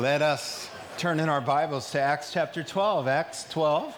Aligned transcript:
Let 0.00 0.22
us 0.22 0.70
turn 0.96 1.20
in 1.20 1.28
our 1.28 1.42
Bibles 1.42 1.90
to 1.90 2.00
Acts 2.00 2.32
chapter 2.32 2.62
12. 2.62 3.06
Acts 3.06 3.44
12. 3.50 3.94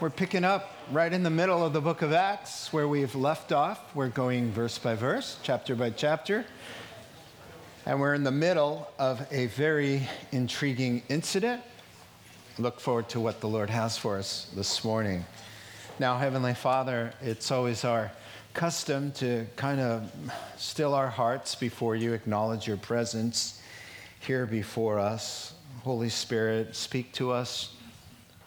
We're 0.00 0.08
picking 0.08 0.44
up 0.44 0.72
right 0.90 1.12
in 1.12 1.22
the 1.22 1.28
middle 1.28 1.62
of 1.62 1.74
the 1.74 1.80
book 1.82 2.00
of 2.00 2.14
Acts 2.14 2.72
where 2.72 2.88
we've 2.88 3.14
left 3.14 3.52
off. 3.52 3.94
We're 3.94 4.08
going 4.08 4.50
verse 4.50 4.78
by 4.78 4.94
verse, 4.94 5.38
chapter 5.42 5.76
by 5.76 5.90
chapter. 5.90 6.46
And 7.84 8.00
we're 8.00 8.14
in 8.14 8.24
the 8.24 8.30
middle 8.30 8.88
of 8.98 9.26
a 9.30 9.48
very 9.48 10.08
intriguing 10.32 11.02
incident. 11.10 11.60
Look 12.58 12.80
forward 12.80 13.10
to 13.10 13.20
what 13.20 13.42
the 13.42 13.48
Lord 13.48 13.68
has 13.68 13.98
for 13.98 14.16
us 14.16 14.50
this 14.56 14.86
morning. 14.86 15.26
Now, 15.98 16.16
Heavenly 16.16 16.54
Father, 16.54 17.12
it's 17.20 17.50
always 17.50 17.84
our 17.84 18.10
custom 18.54 19.12
to 19.12 19.44
kind 19.56 19.82
of 19.82 20.10
still 20.56 20.94
our 20.94 21.10
hearts 21.10 21.54
before 21.54 21.94
you, 21.94 22.14
acknowledge 22.14 22.66
your 22.66 22.78
presence 22.78 23.55
here 24.26 24.44
before 24.44 24.98
us. 24.98 25.54
Holy 25.84 26.08
Spirit, 26.08 26.74
speak 26.74 27.12
to 27.12 27.30
us. 27.30 27.72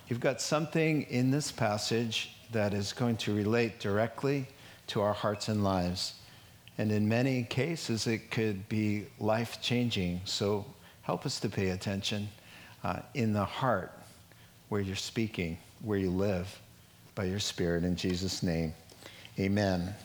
You've 0.09 0.19
got 0.19 0.41
something 0.41 1.03
in 1.03 1.31
this 1.31 1.53
passage 1.53 2.35
that 2.51 2.73
is 2.73 2.91
going 2.91 3.15
to 3.17 3.33
relate 3.33 3.79
directly 3.79 4.45
to 4.87 4.99
our 4.99 5.13
hearts 5.13 5.47
and 5.47 5.63
lives. 5.63 6.15
And 6.77 6.91
in 6.91 7.07
many 7.07 7.43
cases, 7.43 8.07
it 8.07 8.29
could 8.29 8.67
be 8.67 9.05
life 9.19 9.61
changing. 9.61 10.19
So 10.25 10.65
help 11.03 11.25
us 11.25 11.39
to 11.39 11.49
pay 11.49 11.69
attention 11.69 12.27
uh, 12.83 12.99
in 13.13 13.31
the 13.31 13.45
heart 13.45 13.93
where 14.67 14.81
you're 14.81 14.97
speaking, 14.97 15.57
where 15.81 15.97
you 15.97 16.09
live 16.09 16.59
by 17.15 17.23
your 17.23 17.39
Spirit. 17.39 17.85
In 17.85 17.95
Jesus' 17.95 18.43
name, 18.43 18.73
amen. 19.39 19.95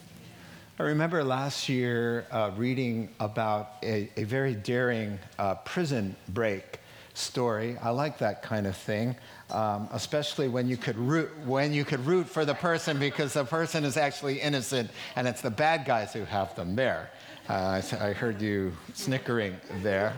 I 0.76 0.82
remember 0.82 1.22
last 1.22 1.68
year 1.68 2.26
uh, 2.32 2.50
reading 2.56 3.08
about 3.20 3.74
a, 3.84 4.10
a 4.16 4.24
very 4.24 4.56
daring 4.56 5.20
uh, 5.38 5.54
prison 5.54 6.16
break 6.30 6.80
story. 7.12 7.76
I 7.80 7.90
like 7.90 8.18
that 8.18 8.42
kind 8.42 8.66
of 8.66 8.76
thing, 8.76 9.14
um, 9.50 9.88
especially 9.92 10.48
when 10.48 10.66
you 10.66 10.76
could 10.76 10.96
root 10.96 11.30
when 11.44 11.72
you 11.72 11.84
could 11.84 12.04
root 12.04 12.28
for 12.28 12.44
the 12.44 12.54
person 12.54 12.98
because 12.98 13.34
the 13.34 13.44
person 13.44 13.84
is 13.84 13.96
actually 13.96 14.40
innocent 14.40 14.90
and 15.14 15.28
it's 15.28 15.42
the 15.42 15.50
bad 15.50 15.84
guys 15.84 16.12
who 16.12 16.24
have 16.24 16.56
them 16.56 16.74
there. 16.74 17.08
Uh, 17.48 17.82
I, 18.00 18.08
I 18.08 18.12
heard 18.14 18.40
you 18.40 18.72
snickering 18.94 19.56
there. 19.82 20.14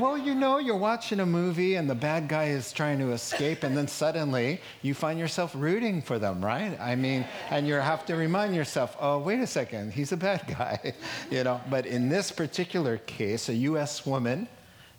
Well, 0.00 0.18
you 0.18 0.34
know, 0.34 0.58
you're 0.58 0.76
watching 0.76 1.20
a 1.20 1.26
movie 1.26 1.76
and 1.76 1.88
the 1.88 1.94
bad 1.94 2.28
guy 2.28 2.46
is 2.46 2.72
trying 2.72 2.98
to 2.98 3.12
escape, 3.12 3.62
and 3.62 3.76
then 3.76 3.86
suddenly 3.86 4.60
you 4.82 4.92
find 4.92 5.16
yourself 5.16 5.52
rooting 5.54 6.02
for 6.02 6.18
them, 6.18 6.44
right? 6.44 6.76
I 6.80 6.96
mean, 6.96 7.24
and 7.50 7.68
you 7.68 7.74
have 7.74 8.04
to 8.06 8.16
remind 8.16 8.54
yourself, 8.56 8.96
oh, 9.00 9.20
wait 9.20 9.38
a 9.38 9.46
second, 9.46 9.92
he's 9.92 10.10
a 10.10 10.16
bad 10.16 10.44
guy, 10.58 10.94
you 11.30 11.44
know. 11.44 11.60
But 11.70 11.86
in 11.86 12.08
this 12.08 12.32
particular 12.32 12.98
case, 12.98 13.48
a 13.48 13.54
U.S. 13.54 14.04
woman 14.04 14.48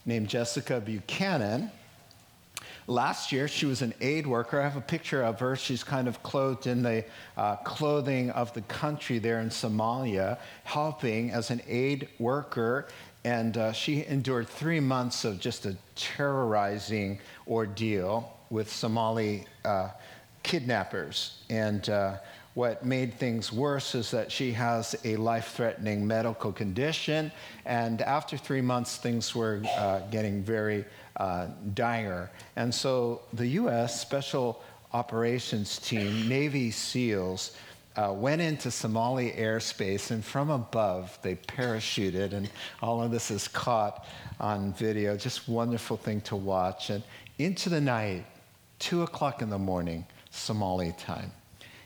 named 0.05 0.29
Jessica 0.29 0.79
Buchanan 0.79 1.69
Last 2.89 3.33
year, 3.33 3.49
she 3.49 3.65
was 3.65 3.81
an 3.81 3.93
aid 3.99 4.25
worker. 4.25 4.61
I 4.61 4.63
have 4.63 4.77
a 4.77 4.81
picture 4.81 5.21
of 5.21 5.41
her. 5.41 5.57
She's 5.57 5.83
kind 5.83 6.07
of 6.07 6.23
clothed 6.23 6.67
in 6.67 6.83
the 6.83 7.03
uh, 7.35 7.57
clothing 7.57 8.29
of 8.29 8.53
the 8.53 8.61
country 8.61 9.19
there 9.19 9.41
in 9.41 9.49
Somalia, 9.49 10.39
helping 10.63 11.31
as 11.31 11.51
an 11.51 11.61
aid 11.67 12.07
worker. 12.17 12.87
And 13.25 13.57
uh, 13.57 13.73
she 13.73 14.05
endured 14.05 14.47
three 14.47 14.79
months 14.79 15.25
of 15.25 15.37
just 15.37 15.65
a 15.65 15.75
terrorizing 15.95 17.19
ordeal 17.45 18.37
with 18.49 18.71
Somali 18.71 19.45
uh, 19.65 19.89
kidnappers. 20.43 21.43
And 21.49 21.89
uh, 21.89 22.19
what 22.53 22.85
made 22.85 23.13
things 23.13 23.51
worse 23.51 23.93
is 23.95 24.09
that 24.11 24.31
she 24.31 24.53
has 24.53 24.95
a 25.03 25.15
life 25.17 25.49
threatening 25.49 26.07
medical 26.07 26.51
condition. 26.51 27.31
And 27.65 28.01
after 28.01 28.37
three 28.37 28.61
months, 28.61 28.95
things 28.95 29.35
were 29.35 29.61
uh, 29.77 29.99
getting 30.09 30.41
very 30.41 30.85
uh, 31.17 31.47
dire. 31.73 32.31
And 32.55 32.73
so 32.73 33.21
the 33.33 33.47
U.S. 33.47 33.99
Special 33.99 34.61
Operations 34.93 35.79
Team, 35.79 36.29
Navy 36.29 36.71
SEALs, 36.71 37.55
uh, 37.97 38.13
went 38.13 38.41
into 38.41 38.69
Somali 38.69 39.31
airspace, 39.31 40.11
and 40.11 40.23
from 40.23 40.51
above 40.51 41.17
they 41.23 41.35
parachuted, 41.35 42.33
and 42.33 42.47
all 42.81 43.01
of 43.01 43.09
this 43.09 43.31
is 43.31 43.47
caught 43.47 44.05
on 44.39 44.71
video. 44.73 45.17
Just 45.17 45.49
wonderful 45.49 45.97
thing 45.97 46.21
to 46.21 46.35
watch. 46.35 46.91
And 46.91 47.03
into 47.39 47.69
the 47.69 47.81
night, 47.81 48.25
two 48.77 49.01
o'clock 49.01 49.41
in 49.41 49.49
the 49.49 49.57
morning, 49.57 50.05
Somali 50.29 50.93
time. 50.97 51.31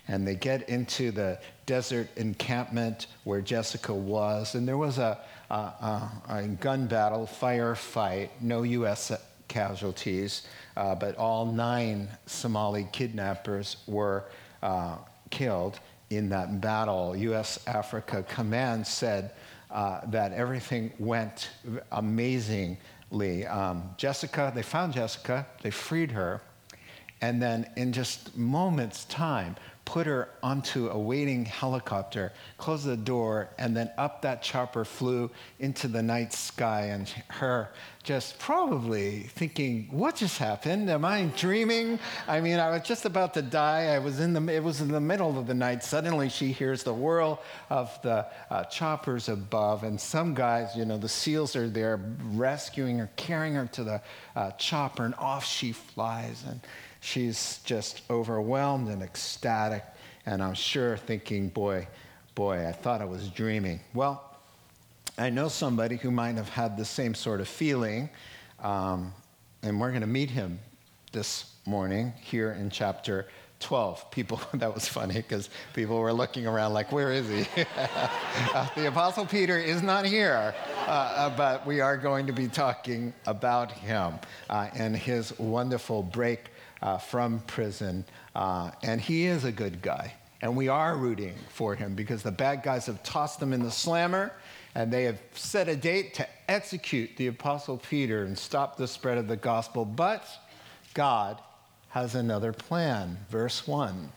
And 0.08 0.28
they 0.28 0.36
get 0.36 0.68
into 0.68 1.12
the 1.12 1.40
desert 1.72 2.10
encampment 2.18 3.08
where 3.24 3.40
Jessica 3.40 3.94
was, 3.94 4.56
and 4.56 4.68
there 4.68 4.78
was 4.78 4.98
a, 4.98 5.18
a, 5.50 5.54
a, 5.56 6.12
a 6.28 6.48
gun 6.60 6.86
battle, 6.86 7.26
firefight, 7.26 8.28
no 8.42 8.64
U.S. 8.64 9.10
casualties, 9.48 10.46
uh, 10.76 10.96
but 10.96 11.16
all 11.16 11.46
nine 11.46 12.10
Somali 12.26 12.90
kidnappers 12.92 13.78
were 13.88 14.26
uh, 14.62 14.98
killed 15.30 15.80
in 16.10 16.28
that 16.28 16.60
battle. 16.60 17.16
U.S. 17.16 17.58
Africa 17.68 18.26
Command 18.28 18.86
said 18.86 19.32
uh, 19.70 20.02
that 20.08 20.34
everything 20.34 20.92
went 21.00 21.52
amazingly. 21.94 23.48
Um, 23.48 23.92
Jessica, 23.96 24.52
they 24.54 24.62
found 24.62 24.92
Jessica, 24.92 25.48
they 25.62 25.72
freed 25.72 26.12
her, 26.12 26.42
and 27.22 27.42
then 27.42 27.70
in 27.78 27.94
just 27.94 28.36
moments' 28.36 29.06
time, 29.06 29.56
put 29.92 30.08
her 30.08 30.30
onto 30.42 30.88
a 30.88 30.98
waiting 30.98 31.44
helicopter, 31.44 32.32
closed 32.58 32.86
the 32.86 32.96
door, 32.96 33.50
and 33.60 33.76
then 33.76 33.92
up 33.98 34.22
that 34.22 34.42
chopper 34.42 34.86
flew 34.86 35.30
into 35.60 35.86
the 35.90 36.02
night 36.02 36.32
sky. 36.32 36.84
And 36.84 37.10
her 37.28 37.74
just 38.02 38.40
probably 38.40 39.24
thinking, 39.24 39.90
"What 39.92 40.16
just 40.16 40.38
happened? 40.38 40.90
Am 40.90 41.04
I 41.04 41.26
dreaming?" 41.36 42.00
I 42.26 42.40
mean, 42.40 42.58
I 42.58 42.70
was 42.70 42.84
just 42.84 43.04
about 43.04 43.34
to 43.34 43.42
die. 43.42 43.94
I 43.94 44.00
was 44.00 44.22
in 44.22 44.32
the 44.32 44.42
it 44.48 44.64
was 44.64 44.80
in 44.80 44.88
the 44.88 45.02
middle 45.02 45.38
of 45.38 45.46
the 45.46 45.54
night. 45.54 45.84
Suddenly, 45.84 46.30
she 46.30 46.54
hears 46.54 46.84
the 46.84 46.94
whirl 46.94 47.42
of 47.70 48.02
the 48.02 48.28
uh, 48.50 48.64
choppers 48.64 49.28
above, 49.28 49.84
and 49.84 50.00
some 50.00 50.34
guys, 50.34 50.74
you 50.74 50.86
know, 50.86 50.98
the 50.98 51.10
SEALs 51.10 51.54
are 51.58 51.70
there 51.70 52.00
rescuing 52.32 53.00
her, 53.00 53.10
carrying 53.18 53.56
her 53.56 53.68
to 53.74 53.84
the 53.84 54.02
uh, 54.38 54.52
chopper, 54.52 55.04
and 55.04 55.16
off 55.16 55.44
she 55.44 55.74
flies. 55.74 56.46
And 56.48 56.62
she's 57.02 57.60
just 57.66 58.04
overwhelmed 58.10 58.88
and 58.88 59.04
ecstatic, 59.04 59.84
and 60.26 60.42
I'm 60.42 60.54
sure 60.54 60.96
thinking, 60.96 61.50
boy, 61.50 61.88
boy, 62.36 62.66
I 62.66 62.72
thought 62.72 63.02
I 63.02 63.06
was 63.06 63.28
dreaming. 63.28 63.82
Well, 63.94 64.24
I 65.18 65.30
know 65.30 65.50
somebody 65.50 65.98
who 65.98 66.12
might 66.12 66.36
have 66.36 66.50
had 66.50 66.78
the 66.78 66.86
same 66.86 67.14
sort 67.14 67.42
of 67.42 67.50
feeling, 67.50 68.10
um, 68.60 69.14
and 69.62 69.80
we're 69.82 69.90
going 69.90 70.02
to 70.02 70.08
meet 70.08 70.30
him 70.30 70.60
this 71.12 71.52
morning 71.66 72.14
here 72.22 72.54
in 72.54 72.70
chapter 72.70 73.28
12. 73.60 74.12
People, 74.12 74.42
that 74.54 74.74
was 74.74 74.88
funny 74.88 75.16
because 75.16 75.50
people 75.74 76.00
were 76.00 76.14
looking 76.14 76.46
around 76.48 76.74
like, 76.74 76.92
where 76.92 77.12
is 77.12 77.28
he? 77.28 77.46
uh, 78.54 78.68
the 78.76 78.88
Apostle 78.88 79.26
Peter 79.26 79.58
is 79.58 79.82
not 79.82 80.06
here, 80.06 80.54
uh, 80.88 80.90
uh, 80.90 81.30
but 81.36 81.66
we 81.66 81.82
are 81.82 81.98
going 81.98 82.28
to 82.28 82.34
be 82.34 82.48
talking 82.48 83.14
about 83.26 83.72
him 83.72 84.14
uh, 84.50 84.70
and 84.76 84.96
his 84.96 85.38
wonderful 85.40 86.04
break 86.04 86.50
uh, 86.82 86.98
from 86.98 87.40
prison. 87.42 88.06
Uh, 88.36 88.72
and 88.84 89.00
he 89.00 89.26
is 89.26 89.44
a 89.44 89.52
good 89.52 89.82
guy. 89.82 90.14
And 90.42 90.56
we 90.56 90.68
are 90.68 90.96
rooting 90.96 91.36
for 91.50 91.76
him 91.76 91.94
because 91.94 92.24
the 92.24 92.32
bad 92.32 92.64
guys 92.64 92.88
have 92.88 93.04
tossed 93.04 93.42
him 93.42 93.54
in 93.54 93.62
the 93.62 93.72
slammer 93.72 94.34
and 94.74 94.92
they 94.92 95.04
have 95.04 95.20
set 95.34 95.68
a 95.68 95.76
date 95.76 96.14
to 96.16 96.28
execute 96.48 97.16
the 97.18 97.28
Apostle 97.28 97.78
Peter 97.78 98.24
and 98.24 98.38
stop 98.38 98.78
the 98.78 98.88
spread 98.88 99.18
of 99.18 99.28
the 99.28 99.36
gospel. 99.36 99.86
But 99.86 100.26
God 100.94 101.40
has 101.90 102.16
another 102.16 102.54
plan. 102.54 103.18
Verse 103.30 103.68
1. 103.68 104.12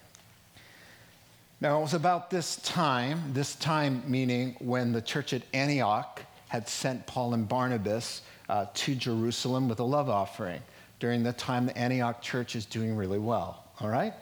Now, 1.60 1.78
it 1.78 1.82
was 1.82 1.94
about 1.94 2.30
this 2.30 2.56
time, 2.56 3.32
this 3.32 3.54
time 3.56 4.02
meaning 4.06 4.56
when 4.60 4.92
the 4.92 5.00
church 5.02 5.32
at 5.32 5.42
Antioch 5.52 6.22
had 6.48 6.68
sent 6.68 7.06
Paul 7.06 7.34
and 7.34 7.48
Barnabas 7.48 8.22
uh, 8.48 8.66
to 8.74 8.94
Jerusalem 8.94 9.68
with 9.68 9.80
a 9.80 9.84
love 9.84 10.08
offering 10.08 10.60
during 11.04 11.22
the 11.22 11.34
time 11.34 11.66
the 11.66 11.76
Antioch 11.76 12.22
church 12.22 12.56
is 12.56 12.64
doing 12.64 12.96
really 12.96 13.18
well. 13.18 13.62
All 13.78 13.90
right? 13.90 14.14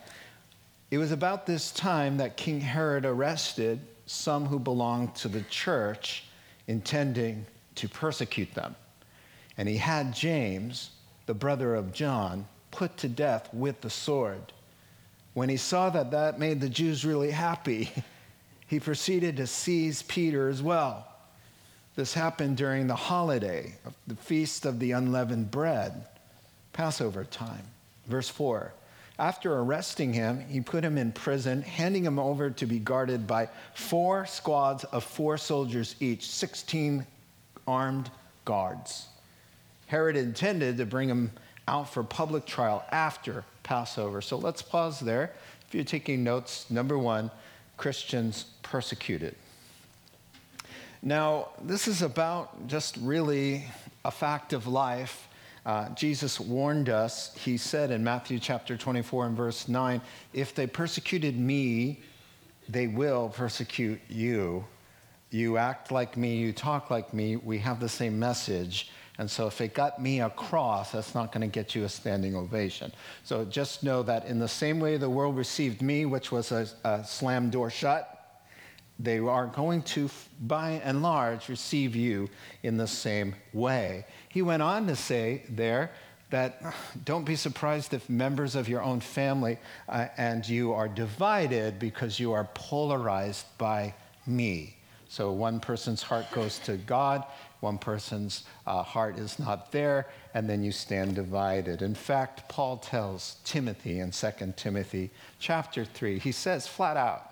It 0.90 0.98
was 0.98 1.12
about 1.12 1.46
this 1.46 1.70
time 1.70 2.16
that 2.16 2.36
King 2.36 2.60
Herod 2.60 3.04
arrested 3.04 3.78
some 4.06 4.46
who 4.46 4.58
belonged 4.58 5.14
to 5.14 5.28
the 5.28 5.42
church, 5.42 6.24
intending 6.66 7.46
to 7.76 7.88
persecute 7.88 8.52
them. 8.54 8.74
And 9.56 9.68
he 9.68 9.76
had 9.76 10.12
James, 10.12 10.90
the 11.26 11.34
brother 11.34 11.76
of 11.76 11.92
John, 11.92 12.48
put 12.72 12.96
to 12.96 13.08
death 13.08 13.48
with 13.54 13.80
the 13.80 13.88
sword. 13.88 14.52
When 15.34 15.48
he 15.48 15.58
saw 15.58 15.88
that 15.88 16.10
that 16.10 16.40
made 16.40 16.60
the 16.60 16.68
Jews 16.68 17.04
really 17.04 17.30
happy, 17.30 17.92
he 18.66 18.80
proceeded 18.80 19.36
to 19.36 19.46
seize 19.46 20.02
Peter 20.02 20.48
as 20.48 20.60
well. 20.60 21.06
This 21.94 22.12
happened 22.12 22.56
during 22.56 22.88
the 22.88 22.96
holiday, 22.96 23.76
the 24.08 24.16
feast 24.16 24.66
of 24.66 24.80
the 24.80 24.90
unleavened 24.90 25.52
bread. 25.52 26.08
Passover 26.72 27.24
time. 27.24 27.64
Verse 28.06 28.28
4 28.28 28.72
After 29.18 29.58
arresting 29.58 30.12
him, 30.12 30.44
he 30.48 30.60
put 30.60 30.84
him 30.84 30.98
in 30.98 31.12
prison, 31.12 31.62
handing 31.62 32.04
him 32.04 32.18
over 32.18 32.50
to 32.50 32.66
be 32.66 32.78
guarded 32.78 33.26
by 33.26 33.48
four 33.74 34.26
squads 34.26 34.84
of 34.84 35.04
four 35.04 35.38
soldiers 35.38 35.96
each, 36.00 36.30
16 36.30 37.06
armed 37.66 38.10
guards. 38.44 39.06
Herod 39.86 40.16
intended 40.16 40.78
to 40.78 40.86
bring 40.86 41.08
him 41.08 41.32
out 41.68 41.92
for 41.92 42.02
public 42.02 42.46
trial 42.46 42.84
after 42.90 43.44
Passover. 43.62 44.20
So 44.20 44.36
let's 44.36 44.62
pause 44.62 45.00
there. 45.00 45.32
If 45.68 45.74
you're 45.74 45.84
taking 45.84 46.24
notes, 46.24 46.70
number 46.70 46.98
one, 46.98 47.30
Christians 47.76 48.46
persecuted. 48.62 49.34
Now, 51.02 51.48
this 51.62 51.88
is 51.88 52.02
about 52.02 52.68
just 52.68 52.96
really 52.98 53.64
a 54.04 54.10
fact 54.10 54.52
of 54.52 54.66
life. 54.66 55.28
Uh, 55.64 55.88
Jesus 55.90 56.40
warned 56.40 56.88
us, 56.88 57.34
he 57.36 57.56
said 57.56 57.90
in 57.90 58.02
Matthew 58.02 58.38
chapter 58.40 58.76
24 58.76 59.26
and 59.26 59.36
verse 59.36 59.68
9, 59.68 60.00
if 60.32 60.54
they 60.54 60.66
persecuted 60.66 61.38
me, 61.38 62.00
they 62.68 62.88
will 62.88 63.28
persecute 63.28 64.00
you. 64.08 64.64
You 65.30 65.56
act 65.58 65.92
like 65.92 66.16
me, 66.16 66.36
you 66.36 66.52
talk 66.52 66.90
like 66.90 67.14
me, 67.14 67.36
we 67.36 67.58
have 67.58 67.78
the 67.78 67.88
same 67.88 68.18
message. 68.18 68.90
And 69.18 69.30
so 69.30 69.46
if 69.46 69.60
it 69.60 69.72
got 69.72 70.02
me 70.02 70.20
a 70.20 70.30
cross, 70.30 70.92
that's 70.92 71.14
not 71.14 71.32
going 71.32 71.42
to 71.42 71.46
get 71.46 71.74
you 71.74 71.84
a 71.84 71.88
standing 71.88 72.34
ovation. 72.34 72.92
So 73.24 73.44
just 73.44 73.84
know 73.84 74.02
that 74.02 74.26
in 74.26 74.38
the 74.38 74.48
same 74.48 74.80
way 74.80 74.96
the 74.96 75.08
world 75.08 75.36
received 75.36 75.80
me, 75.80 76.06
which 76.06 76.32
was 76.32 76.50
a, 76.50 76.66
a 76.84 77.04
slam 77.04 77.50
door 77.50 77.70
shut, 77.70 78.22
they 78.98 79.18
are 79.18 79.46
going 79.46 79.82
to, 79.82 80.08
by 80.40 80.80
and 80.84 81.02
large, 81.02 81.48
receive 81.48 81.96
you 81.96 82.28
in 82.62 82.76
the 82.76 82.86
same 82.86 83.34
way. 83.52 84.06
He 84.32 84.40
went 84.40 84.62
on 84.62 84.86
to 84.86 84.96
say 84.96 85.42
there 85.48 85.90
that 86.30 86.74
don't 87.04 87.24
be 87.24 87.36
surprised 87.36 87.92
if 87.92 88.08
members 88.08 88.56
of 88.56 88.66
your 88.66 88.82
own 88.82 88.98
family 88.98 89.58
uh, 89.90 90.06
and 90.16 90.48
you 90.48 90.72
are 90.72 90.88
divided 90.88 91.78
because 91.78 92.18
you 92.18 92.32
are 92.32 92.48
polarized 92.54 93.44
by 93.58 93.94
me. 94.26 94.78
So 95.10 95.30
one 95.30 95.60
person's 95.60 96.02
heart 96.02 96.24
goes 96.32 96.58
to 96.60 96.78
God, 96.78 97.24
one 97.60 97.76
person's 97.76 98.44
uh, 98.66 98.82
heart 98.82 99.18
is 99.18 99.38
not 99.38 99.70
there, 99.70 100.08
and 100.32 100.48
then 100.48 100.64
you 100.64 100.72
stand 100.72 101.14
divided. 101.14 101.82
In 101.82 101.94
fact, 101.94 102.48
Paul 102.48 102.78
tells 102.78 103.36
Timothy 103.44 104.00
in 104.00 104.12
2 104.12 104.30
Timothy 104.56 105.10
chapter 105.38 105.84
3, 105.84 106.18
he 106.18 106.32
says 106.32 106.66
flat 106.66 106.96
out, 106.96 107.30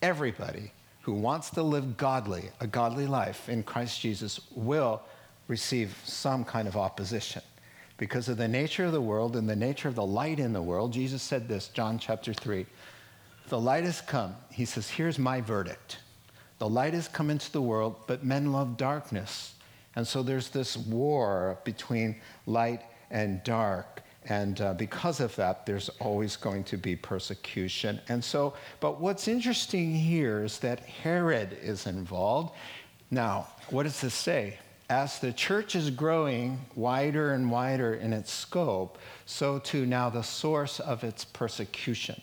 everybody 0.00 0.72
who 1.02 1.12
wants 1.12 1.50
to 1.50 1.62
live 1.62 1.98
godly, 1.98 2.48
a 2.60 2.66
godly 2.66 3.06
life 3.06 3.50
in 3.50 3.62
Christ 3.62 4.00
Jesus, 4.00 4.40
will 4.54 5.02
receive 5.50 6.00
some 6.04 6.44
kind 6.44 6.68
of 6.68 6.76
opposition. 6.76 7.42
Because 7.96 8.28
of 8.28 8.36
the 8.36 8.48
nature 8.48 8.84
of 8.84 8.92
the 8.92 9.00
world 9.00 9.36
and 9.36 9.48
the 9.48 9.56
nature 9.56 9.88
of 9.88 9.96
the 9.96 10.06
light 10.06 10.38
in 10.38 10.52
the 10.52 10.62
world, 10.62 10.92
Jesus 10.92 11.20
said 11.22 11.48
this, 11.48 11.68
John 11.68 11.98
chapter 11.98 12.32
3. 12.32 12.64
The 13.48 13.60
light 13.60 13.82
has 13.84 14.00
come. 14.00 14.36
He 14.50 14.64
says, 14.64 14.88
Here's 14.88 15.18
my 15.18 15.40
verdict. 15.40 15.98
The 16.58 16.68
light 16.68 16.94
has 16.94 17.08
come 17.08 17.30
into 17.30 17.50
the 17.50 17.60
world, 17.60 17.96
but 18.06 18.24
men 18.24 18.52
love 18.52 18.76
darkness. 18.76 19.54
And 19.96 20.06
so 20.06 20.22
there's 20.22 20.50
this 20.50 20.76
war 20.76 21.58
between 21.64 22.20
light 22.46 22.82
and 23.10 23.42
dark. 23.42 24.02
And 24.26 24.60
uh, 24.60 24.74
because 24.74 25.18
of 25.18 25.34
that, 25.36 25.66
there's 25.66 25.88
always 25.98 26.36
going 26.36 26.62
to 26.64 26.76
be 26.76 26.94
persecution. 26.94 28.00
And 28.08 28.22
so, 28.22 28.54
but 28.78 29.00
what's 29.00 29.26
interesting 29.26 29.92
here 29.92 30.44
is 30.44 30.58
that 30.60 30.80
Herod 30.80 31.58
is 31.60 31.86
involved. 31.86 32.54
Now, 33.10 33.48
what 33.70 33.82
does 33.82 34.00
this 34.00 34.14
say? 34.14 34.58
As 34.90 35.20
the 35.20 35.32
church 35.32 35.76
is 35.76 35.88
growing 35.88 36.58
wider 36.74 37.32
and 37.32 37.48
wider 37.48 37.94
in 37.94 38.12
its 38.12 38.32
scope, 38.32 38.98
so 39.24 39.60
too 39.60 39.86
now 39.86 40.10
the 40.10 40.22
source 40.22 40.80
of 40.80 41.04
its 41.04 41.24
persecution. 41.24 42.20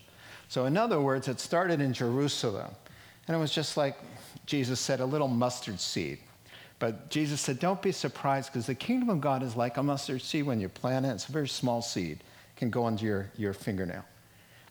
So, 0.50 0.66
in 0.66 0.76
other 0.76 1.00
words, 1.00 1.30
it 1.30 1.40
started 1.40 1.80
in 1.80 1.94
Jerusalem. 1.94 2.70
And 3.26 3.36
it 3.38 3.40
was 3.40 3.54
just 3.54 3.78
like, 3.78 3.98
Jesus 4.46 4.82
said, 4.82 5.00
a 5.00 5.06
little 5.06 5.30
mustard 5.30 5.80
seed. 5.80 6.20
But 6.80 7.10
Jesus 7.10 7.40
said, 7.40 7.60
don't 7.60 7.82
be 7.82 7.94
surprised 7.94 8.52
because 8.52 8.68
the 8.68 8.76
kingdom 8.76 9.10
of 9.10 9.22
God 9.22 9.44
is 9.44 9.56
like 9.56 9.78
a 9.78 9.84
mustard 9.84 10.22
seed 10.22 10.46
when 10.46 10.60
you 10.60 10.68
plant 10.68 11.06
it. 11.06 11.10
It's 11.10 11.30
a 11.30 11.32
very 11.32 11.48
small 11.48 11.82
seed, 11.82 12.22
can 12.58 12.70
go 12.70 12.86
under 12.86 13.04
your, 13.04 13.32
your 13.38 13.54
fingernail. 13.54 14.04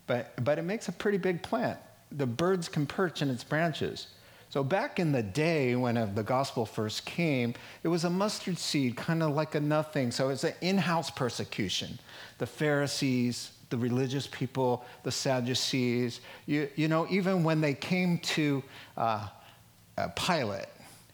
But, 0.05 0.33
but 0.43 0.59
it 0.59 0.63
makes 0.63 0.87
a 0.87 0.91
pretty 0.91 1.17
big 1.17 1.41
plant. 1.41 1.79
The 2.11 2.27
birds 2.27 2.69
can 2.69 2.85
perch 2.85 3.23
in 3.23 3.29
its 3.31 3.43
branches. 3.43 4.07
So 4.49 4.63
back 4.63 4.99
in 4.99 5.11
the 5.11 5.23
day 5.23 5.75
when 5.75 5.97
uh, 5.97 6.09
the 6.13 6.23
gospel 6.23 6.65
first 6.65 7.05
came, 7.05 7.53
it 7.83 7.89
was 7.89 8.05
a 8.05 8.09
mustard 8.09 8.57
seed, 8.57 8.95
kind 8.95 9.21
of 9.21 9.35
like 9.35 9.55
a 9.55 9.59
nothing. 9.59 10.11
So 10.11 10.29
it's 10.29 10.45
an 10.45 10.53
in-house 10.61 11.11
persecution. 11.11 11.99
The 12.37 12.45
Pharisees, 12.45 13.51
the 13.69 13.77
religious 13.77 14.25
people, 14.25 14.85
the 15.03 15.11
Sadducees, 15.11 16.21
you, 16.45 16.69
you 16.75 16.87
know, 16.87 17.05
even 17.09 17.43
when 17.43 17.59
they 17.59 17.73
came 17.73 18.19
to 18.19 18.63
uh, 18.95 19.27
uh, 19.97 20.07
Pilate, 20.09 20.65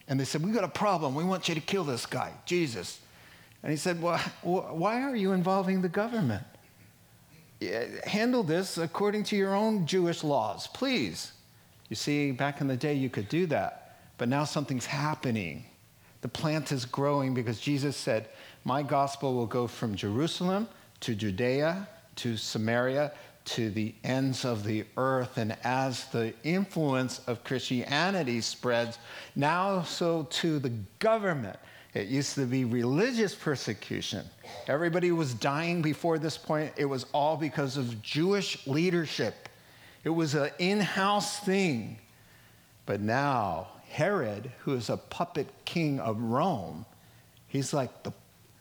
and 0.06 0.20
they 0.20 0.24
said, 0.24 0.44
We 0.44 0.52
got 0.52 0.64
a 0.64 0.68
problem. 0.68 1.14
We 1.14 1.24
want 1.24 1.48
you 1.48 1.54
to 1.54 1.60
kill 1.60 1.84
this 1.84 2.06
guy, 2.06 2.30
Jesus. 2.44 3.00
And 3.62 3.70
he 3.70 3.76
said, 3.76 4.00
Well, 4.00 4.18
why 4.42 5.02
are 5.02 5.16
you 5.16 5.32
involving 5.32 5.82
the 5.82 5.88
government? 5.88 6.44
Handle 8.04 8.42
this 8.42 8.76
according 8.76 9.24
to 9.24 9.36
your 9.36 9.54
own 9.54 9.86
Jewish 9.86 10.22
laws, 10.22 10.66
please. 10.68 11.32
You 11.88 11.96
see, 11.96 12.32
back 12.32 12.60
in 12.60 12.66
the 12.66 12.76
day, 12.76 12.94
you 12.94 13.10
could 13.10 13.28
do 13.28 13.46
that. 13.46 13.98
But 14.18 14.28
now 14.28 14.44
something's 14.44 14.86
happening. 14.86 15.64
The 16.22 16.28
plant 16.28 16.72
is 16.72 16.84
growing 16.84 17.34
because 17.34 17.60
Jesus 17.60 17.96
said, 17.96 18.28
My 18.64 18.82
gospel 18.82 19.34
will 19.34 19.46
go 19.46 19.66
from 19.66 19.94
Jerusalem 19.94 20.68
to 21.00 21.14
Judea 21.14 21.88
to 22.16 22.36
Samaria 22.36 23.12
to 23.44 23.70
the 23.70 23.94
ends 24.04 24.44
of 24.44 24.64
the 24.64 24.84
earth. 24.96 25.36
And 25.36 25.56
as 25.64 26.06
the 26.06 26.32
influence 26.44 27.20
of 27.26 27.44
Christianity 27.44 28.40
spreads, 28.40 28.98
now 29.36 29.82
so 29.82 30.26
to 30.30 30.58
the 30.58 30.72
government. 30.98 31.58
It 31.92 32.08
used 32.08 32.34
to 32.34 32.46
be 32.46 32.64
religious 32.64 33.36
persecution. 33.36 34.26
Everybody 34.66 35.12
was 35.12 35.32
dying 35.32 35.80
before 35.80 36.18
this 36.18 36.36
point. 36.36 36.72
It 36.76 36.86
was 36.86 37.06
all 37.12 37.36
because 37.36 37.76
of 37.76 38.02
Jewish 38.02 38.66
leadership. 38.66 39.43
It 40.04 40.10
was 40.10 40.34
an 40.34 40.50
in 40.58 40.80
house 40.80 41.40
thing. 41.40 41.98
But 42.86 43.00
now, 43.00 43.68
Herod, 43.88 44.52
who 44.60 44.74
is 44.74 44.90
a 44.90 44.96
puppet 44.96 45.48
king 45.64 45.98
of 46.00 46.20
Rome, 46.20 46.84
he's 47.48 47.72
like 47.72 48.02
the, 48.02 48.12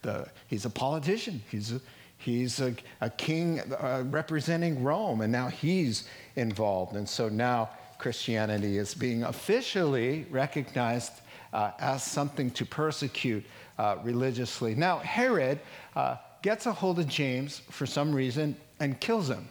the 0.02 0.28
he's 0.48 0.66
a 0.66 0.70
politician. 0.70 1.44
He's 1.50 1.74
a, 1.74 1.82
He's 2.24 2.62
a, 2.62 2.74
a 3.02 3.10
king 3.10 3.60
uh, 3.60 4.06
representing 4.10 4.82
Rome, 4.82 5.20
and 5.20 5.32
now 5.32 5.50
he's 5.50 6.08
involved. 6.38 6.96
And 6.96 7.08
so 7.08 7.28
now 7.28 7.72
Christianity 7.98 8.78
is 8.78 8.94
being 8.94 9.24
officially 9.24 10.26
recognized 10.30 11.12
uh, 11.52 11.72
as 11.80 12.02
something 12.02 12.50
to 12.52 12.66
persecute 12.66 13.44
uh, 13.78 13.98
religiously. 14.04 14.74
Now, 14.74 15.00
Herod 15.00 15.60
uh, 15.98 16.16
gets 16.42 16.66
a 16.66 16.72
hold 16.72 16.98
of 17.00 17.10
James 17.10 17.62
for 17.70 17.86
some 17.86 18.16
reason 18.16 18.56
and 18.80 18.98
kills 19.02 19.30
him. 19.30 19.46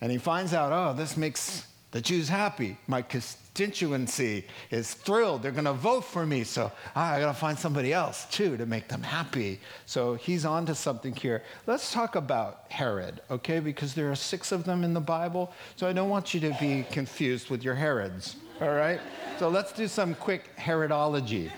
And 0.00 0.10
he 0.10 0.18
finds 0.18 0.54
out, 0.54 0.72
oh, 0.72 0.96
this 0.96 1.16
makes 1.16 1.66
the 1.90 2.00
Jews 2.00 2.28
happy. 2.28 2.76
My 2.86 3.02
constituency 3.02 4.46
is 4.70 4.94
thrilled. 4.94 5.42
They're 5.42 5.50
going 5.50 5.64
to 5.64 5.72
vote 5.72 6.04
for 6.04 6.24
me. 6.24 6.44
So 6.44 6.70
ah, 6.94 7.14
I 7.14 7.20
got 7.20 7.26
to 7.26 7.38
find 7.38 7.58
somebody 7.58 7.92
else 7.92 8.26
too 8.30 8.56
to 8.56 8.64
make 8.64 8.88
them 8.88 9.02
happy. 9.02 9.60
So 9.86 10.14
he's 10.14 10.44
on 10.44 10.66
to 10.66 10.74
something 10.74 11.14
here. 11.14 11.42
Let's 11.66 11.92
talk 11.92 12.14
about 12.14 12.64
Herod, 12.68 13.20
okay? 13.30 13.58
Because 13.58 13.94
there 13.94 14.10
are 14.10 14.16
six 14.16 14.52
of 14.52 14.64
them 14.64 14.84
in 14.84 14.94
the 14.94 15.00
Bible. 15.00 15.52
So 15.76 15.88
I 15.88 15.92
don't 15.92 16.08
want 16.08 16.32
you 16.32 16.40
to 16.40 16.56
be 16.60 16.86
confused 16.90 17.50
with 17.50 17.64
your 17.64 17.74
Herods, 17.74 18.36
all 18.60 18.70
right? 18.70 19.00
So 19.38 19.48
let's 19.48 19.72
do 19.72 19.88
some 19.88 20.14
quick 20.14 20.56
Herodology. 20.56 21.50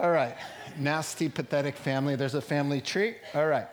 All 0.00 0.10
right. 0.10 0.36
Nasty, 0.78 1.28
pathetic 1.28 1.76
family. 1.76 2.16
There's 2.16 2.34
a 2.34 2.40
family 2.40 2.80
tree. 2.80 3.16
All 3.34 3.46
right. 3.46 3.66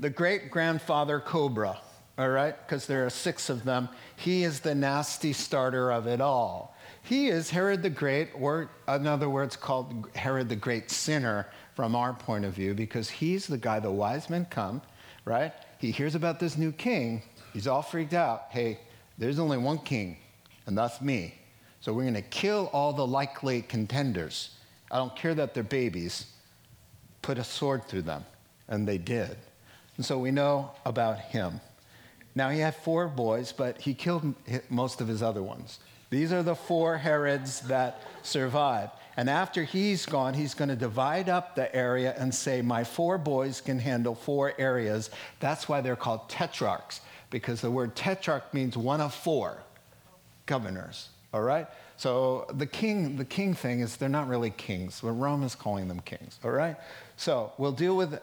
The 0.00 0.10
great 0.10 0.50
grandfather 0.50 1.20
Cobra 1.20 1.78
all 2.20 2.28
right? 2.28 2.54
Because 2.66 2.86
there 2.86 3.06
are 3.06 3.10
six 3.10 3.48
of 3.48 3.64
them. 3.64 3.88
He 4.16 4.44
is 4.44 4.60
the 4.60 4.74
nasty 4.74 5.32
starter 5.32 5.90
of 5.90 6.06
it 6.06 6.20
all. 6.20 6.76
He 7.02 7.28
is 7.28 7.48
Herod 7.48 7.82
the 7.82 7.88
Great, 7.88 8.28
or 8.38 8.68
in 8.86 9.06
other 9.06 9.30
words, 9.30 9.56
called 9.56 10.10
Herod 10.14 10.50
the 10.50 10.56
Great 10.56 10.90
Sinner 10.90 11.46
from 11.74 11.96
our 11.96 12.12
point 12.12 12.44
of 12.44 12.52
view, 12.52 12.74
because 12.74 13.08
he's 13.08 13.46
the 13.46 13.56
guy 13.56 13.80
the 13.80 13.90
wise 13.90 14.28
men 14.28 14.46
come, 14.50 14.82
right? 15.24 15.54
He 15.78 15.90
hears 15.90 16.14
about 16.14 16.38
this 16.38 16.58
new 16.58 16.72
king. 16.72 17.22
He's 17.54 17.66
all 17.66 17.80
freaked 17.80 18.12
out. 18.12 18.48
Hey, 18.50 18.80
there's 19.16 19.38
only 19.38 19.56
one 19.56 19.78
king, 19.78 20.18
and 20.66 20.76
that's 20.76 21.00
me. 21.00 21.34
So 21.80 21.94
we're 21.94 22.02
going 22.02 22.12
to 22.14 22.22
kill 22.22 22.68
all 22.74 22.92
the 22.92 23.06
likely 23.06 23.62
contenders. 23.62 24.50
I 24.90 24.98
don't 24.98 25.16
care 25.16 25.34
that 25.34 25.54
they're 25.54 25.62
babies. 25.62 26.26
Put 27.22 27.38
a 27.38 27.44
sword 27.44 27.86
through 27.86 28.02
them. 28.02 28.26
And 28.68 28.86
they 28.86 28.98
did. 28.98 29.38
And 30.00 30.04
so 30.06 30.16
we 30.16 30.30
know 30.30 30.70
about 30.86 31.18
him. 31.18 31.60
Now, 32.34 32.48
he 32.48 32.58
had 32.58 32.74
four 32.74 33.06
boys, 33.06 33.52
but 33.52 33.78
he 33.78 33.92
killed 33.92 34.34
most 34.70 35.02
of 35.02 35.08
his 35.08 35.22
other 35.22 35.42
ones. 35.42 35.78
These 36.08 36.32
are 36.32 36.42
the 36.42 36.54
four 36.54 36.96
Herods 36.96 37.60
that 37.68 38.00
survived. 38.22 38.92
And 39.18 39.28
after 39.28 39.62
he's 39.62 40.06
gone, 40.06 40.32
he's 40.32 40.54
going 40.54 40.70
to 40.70 40.74
divide 40.74 41.28
up 41.28 41.54
the 41.54 41.76
area 41.76 42.14
and 42.16 42.34
say, 42.34 42.62
My 42.62 42.82
four 42.82 43.18
boys 43.18 43.60
can 43.60 43.78
handle 43.78 44.14
four 44.14 44.54
areas. 44.56 45.10
That's 45.38 45.68
why 45.68 45.82
they're 45.82 45.96
called 45.96 46.30
tetrarchs, 46.30 47.02
because 47.28 47.60
the 47.60 47.70
word 47.70 47.94
tetrarch 47.94 48.54
means 48.54 48.78
one 48.78 49.02
of 49.02 49.12
four 49.12 49.62
governors. 50.46 51.10
All 51.34 51.42
right? 51.42 51.66
So 51.98 52.46
the 52.54 52.64
king, 52.64 53.18
the 53.18 53.26
king 53.26 53.52
thing 53.52 53.80
is 53.80 53.98
they're 53.98 54.08
not 54.08 54.28
really 54.28 54.48
kings, 54.48 55.00
but 55.02 55.10
Rome 55.10 55.42
is 55.42 55.54
calling 55.54 55.88
them 55.88 56.00
kings, 56.00 56.38
all 56.42 56.52
right? 56.52 56.76
So 57.18 57.52
we'll 57.58 57.72
deal 57.72 57.94
with 57.94 58.18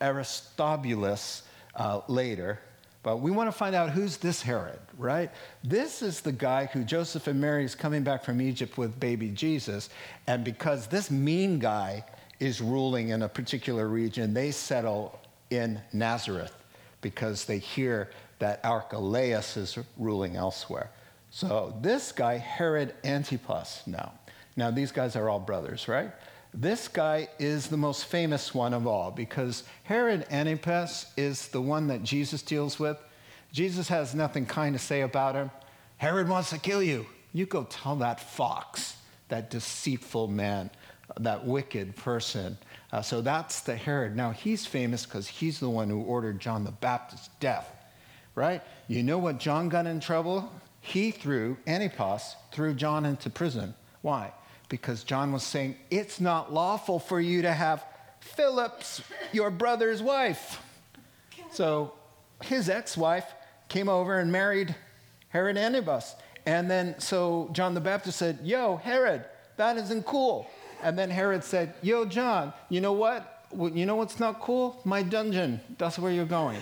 Aristobulus 0.00 1.42
uh, 1.74 2.00
later, 2.08 2.58
but 3.02 3.18
we 3.18 3.30
want 3.30 3.48
to 3.48 3.56
find 3.56 3.74
out 3.74 3.90
who's 3.90 4.16
this 4.16 4.42
Herod, 4.42 4.78
right? 4.96 5.30
This 5.62 6.02
is 6.02 6.20
the 6.20 6.32
guy 6.32 6.66
who 6.66 6.84
Joseph 6.84 7.26
and 7.26 7.40
Mary 7.40 7.64
is 7.64 7.74
coming 7.74 8.02
back 8.02 8.24
from 8.24 8.40
Egypt 8.40 8.76
with 8.76 8.98
baby 8.98 9.30
Jesus, 9.30 9.90
and 10.26 10.44
because 10.44 10.86
this 10.86 11.10
mean 11.10 11.58
guy 11.58 12.04
is 12.40 12.60
ruling 12.60 13.10
in 13.10 13.22
a 13.22 13.28
particular 13.28 13.88
region, 13.88 14.34
they 14.34 14.50
settle 14.50 15.18
in 15.50 15.80
Nazareth 15.92 16.54
because 17.00 17.44
they 17.44 17.58
hear 17.58 18.10
that 18.38 18.60
Archelaus 18.64 19.56
is 19.56 19.78
ruling 19.96 20.36
elsewhere. 20.36 20.90
So 21.30 21.74
this 21.80 22.12
guy, 22.12 22.36
Herod 22.36 22.94
Antipas, 23.04 23.82
now. 23.86 24.12
Now, 24.56 24.70
these 24.70 24.90
guys 24.90 25.14
are 25.14 25.28
all 25.28 25.38
brothers, 25.38 25.86
right? 25.86 26.10
This 26.54 26.88
guy 26.88 27.28
is 27.38 27.68
the 27.68 27.76
most 27.76 28.06
famous 28.06 28.54
one 28.54 28.74
of 28.74 28.86
all 28.86 29.10
because 29.10 29.64
Herod 29.84 30.26
Antipas 30.30 31.12
is 31.16 31.48
the 31.48 31.60
one 31.60 31.88
that 31.88 32.02
Jesus 32.02 32.42
deals 32.42 32.78
with. 32.78 32.98
Jesus 33.52 33.88
has 33.88 34.14
nothing 34.14 34.46
kind 34.46 34.74
to 34.74 34.78
say 34.78 35.02
about 35.02 35.34
him. 35.34 35.50
Herod 35.98 36.28
wants 36.28 36.50
to 36.50 36.58
kill 36.58 36.82
you. 36.82 37.06
You 37.32 37.46
go 37.46 37.64
tell 37.64 37.96
that 37.96 38.20
fox, 38.20 38.96
that 39.28 39.50
deceitful 39.50 40.28
man, 40.28 40.70
that 41.20 41.46
wicked 41.46 41.96
person. 41.96 42.56
Uh, 42.92 43.02
so 43.02 43.20
that's 43.20 43.60
the 43.60 43.76
Herod. 43.76 44.16
Now 44.16 44.30
he's 44.30 44.64
famous 44.64 45.04
because 45.04 45.28
he's 45.28 45.60
the 45.60 45.68
one 45.68 45.90
who 45.90 46.00
ordered 46.02 46.40
John 46.40 46.64
the 46.64 46.72
Baptist's 46.72 47.28
death, 47.40 47.70
right? 48.34 48.62
You 48.86 49.02
know 49.02 49.18
what 49.18 49.38
John 49.38 49.68
got 49.68 49.86
in 49.86 50.00
trouble? 50.00 50.50
he 50.80 51.10
threw, 51.10 51.56
Antipas, 51.66 52.36
threw 52.52 52.74
John 52.74 53.04
into 53.04 53.30
prison. 53.30 53.74
Why? 54.02 54.32
Because 54.68 55.04
John 55.04 55.32
was 55.32 55.42
saying, 55.42 55.76
It's 55.90 56.20
not 56.20 56.52
lawful 56.52 56.98
for 56.98 57.20
you 57.20 57.42
to 57.42 57.52
have 57.52 57.84
Philip's, 58.20 59.02
your 59.32 59.50
brother's 59.50 60.02
wife. 60.02 60.62
So 61.50 61.92
his 62.42 62.68
ex 62.68 62.96
wife 62.96 63.34
came 63.68 63.88
over 63.88 64.18
and 64.18 64.30
married 64.30 64.74
Herod 65.30 65.56
Antipas. 65.56 66.14
And 66.46 66.70
then, 66.70 66.98
so 66.98 67.50
John 67.52 67.74
the 67.74 67.80
Baptist 67.80 68.18
said, 68.18 68.38
Yo, 68.42 68.76
Herod, 68.76 69.24
that 69.56 69.76
isn't 69.76 70.06
cool. 70.06 70.46
And 70.82 70.98
then 70.98 71.10
Herod 71.10 71.44
said, 71.44 71.74
Yo, 71.82 72.04
John, 72.04 72.52
you 72.68 72.80
know 72.80 72.92
what? 72.92 73.44
You 73.52 73.86
know 73.86 73.96
what's 73.96 74.20
not 74.20 74.40
cool? 74.40 74.80
My 74.84 75.02
dungeon. 75.02 75.60
That's 75.78 75.98
where 75.98 76.12
you're 76.12 76.26
going. 76.26 76.60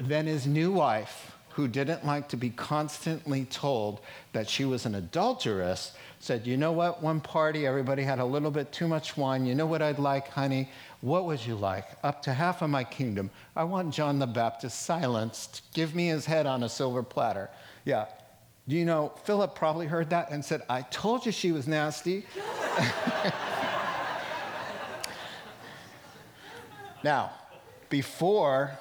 then 0.00 0.26
his 0.26 0.46
new 0.46 0.72
wife, 0.72 1.33
who 1.54 1.68
didn't 1.68 2.04
like 2.04 2.28
to 2.28 2.36
be 2.36 2.50
constantly 2.50 3.44
told 3.44 4.00
that 4.32 4.48
she 4.48 4.64
was 4.64 4.86
an 4.86 4.96
adulteress, 4.96 5.92
said, 6.18 6.44
You 6.48 6.56
know 6.56 6.72
what? 6.72 7.00
One 7.00 7.20
party, 7.20 7.64
everybody 7.64 8.02
had 8.02 8.18
a 8.18 8.24
little 8.24 8.50
bit 8.50 8.72
too 8.72 8.88
much 8.88 9.16
wine. 9.16 9.46
You 9.46 9.54
know 9.54 9.66
what 9.66 9.80
I'd 9.80 10.00
like, 10.00 10.26
honey? 10.28 10.68
What 11.00 11.26
would 11.26 11.46
you 11.46 11.54
like? 11.54 11.86
Up 12.02 12.22
to 12.22 12.34
half 12.34 12.60
of 12.60 12.70
my 12.70 12.82
kingdom. 12.82 13.30
I 13.54 13.62
want 13.62 13.94
John 13.94 14.18
the 14.18 14.26
Baptist 14.26 14.82
silenced. 14.82 15.62
Give 15.74 15.94
me 15.94 16.08
his 16.08 16.26
head 16.26 16.46
on 16.46 16.64
a 16.64 16.68
silver 16.68 17.04
platter. 17.04 17.50
Yeah. 17.84 18.06
You 18.66 18.84
know, 18.84 19.12
Philip 19.22 19.54
probably 19.54 19.86
heard 19.86 20.10
that 20.10 20.32
and 20.32 20.44
said, 20.44 20.62
I 20.68 20.82
told 20.82 21.24
you 21.24 21.30
she 21.30 21.52
was 21.52 21.68
nasty. 21.68 22.26
now, 27.04 27.30
before 27.90 28.76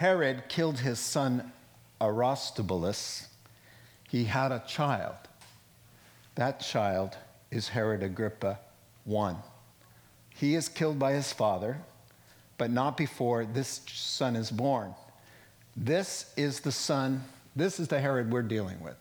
Herod 0.00 0.44
killed 0.48 0.78
his 0.78 0.98
son 0.98 1.52
Aristobulus, 2.00 3.28
he 4.08 4.24
had 4.24 4.50
a 4.50 4.64
child. 4.66 5.14
That 6.36 6.60
child 6.60 7.18
is 7.50 7.68
Herod 7.68 8.02
Agrippa 8.02 8.58
I. 9.14 9.34
He 10.30 10.54
is 10.54 10.70
killed 10.70 10.98
by 10.98 11.12
his 11.12 11.34
father, 11.34 11.76
but 12.56 12.70
not 12.70 12.96
before 12.96 13.44
this 13.44 13.82
son 13.88 14.36
is 14.36 14.50
born. 14.50 14.94
This 15.76 16.32
is 16.34 16.60
the 16.60 16.72
son, 16.72 17.22
this 17.54 17.78
is 17.78 17.88
the 17.88 18.00
Herod 18.00 18.32
we're 18.32 18.40
dealing 18.40 18.80
with. 18.80 18.96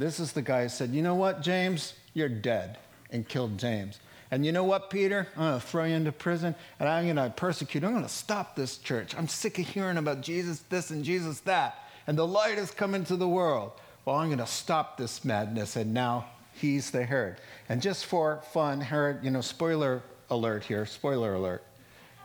This 0.00 0.18
is 0.18 0.32
the 0.32 0.42
guy 0.42 0.64
who 0.64 0.68
said, 0.68 0.90
You 0.90 1.02
know 1.02 1.14
what, 1.14 1.42
James? 1.42 1.94
You're 2.12 2.28
dead, 2.28 2.76
and 3.12 3.28
killed 3.28 3.56
James. 3.56 4.00
And 4.30 4.46
you 4.46 4.52
know 4.52 4.64
what, 4.64 4.90
Peter? 4.90 5.26
I'm 5.36 5.42
going 5.42 5.60
to 5.60 5.66
throw 5.66 5.84
you 5.84 5.94
into 5.94 6.12
prison 6.12 6.54
and 6.78 6.88
I'm 6.88 7.04
going 7.04 7.16
to 7.16 7.30
persecute. 7.34 7.82
I'm 7.82 7.90
going 7.90 8.04
to 8.04 8.08
stop 8.08 8.54
this 8.54 8.78
church. 8.78 9.14
I'm 9.16 9.26
sick 9.26 9.58
of 9.58 9.66
hearing 9.66 9.96
about 9.96 10.20
Jesus 10.20 10.60
this 10.68 10.90
and 10.90 11.04
Jesus 11.04 11.40
that. 11.40 11.78
And 12.06 12.16
the 12.16 12.26
light 12.26 12.56
has 12.56 12.70
come 12.70 12.94
into 12.94 13.16
the 13.16 13.28
world. 13.28 13.72
Well, 14.04 14.16
I'm 14.16 14.28
going 14.28 14.38
to 14.38 14.46
stop 14.46 14.96
this 14.96 15.24
madness. 15.24 15.76
And 15.76 15.92
now 15.92 16.26
he's 16.54 16.90
the 16.90 17.04
Herod. 17.04 17.36
And 17.68 17.82
just 17.82 18.06
for 18.06 18.40
fun, 18.52 18.80
Herod, 18.80 19.18
you 19.22 19.30
know, 19.30 19.40
spoiler 19.40 20.02
alert 20.30 20.62
here, 20.64 20.86
spoiler 20.86 21.34
alert. 21.34 21.64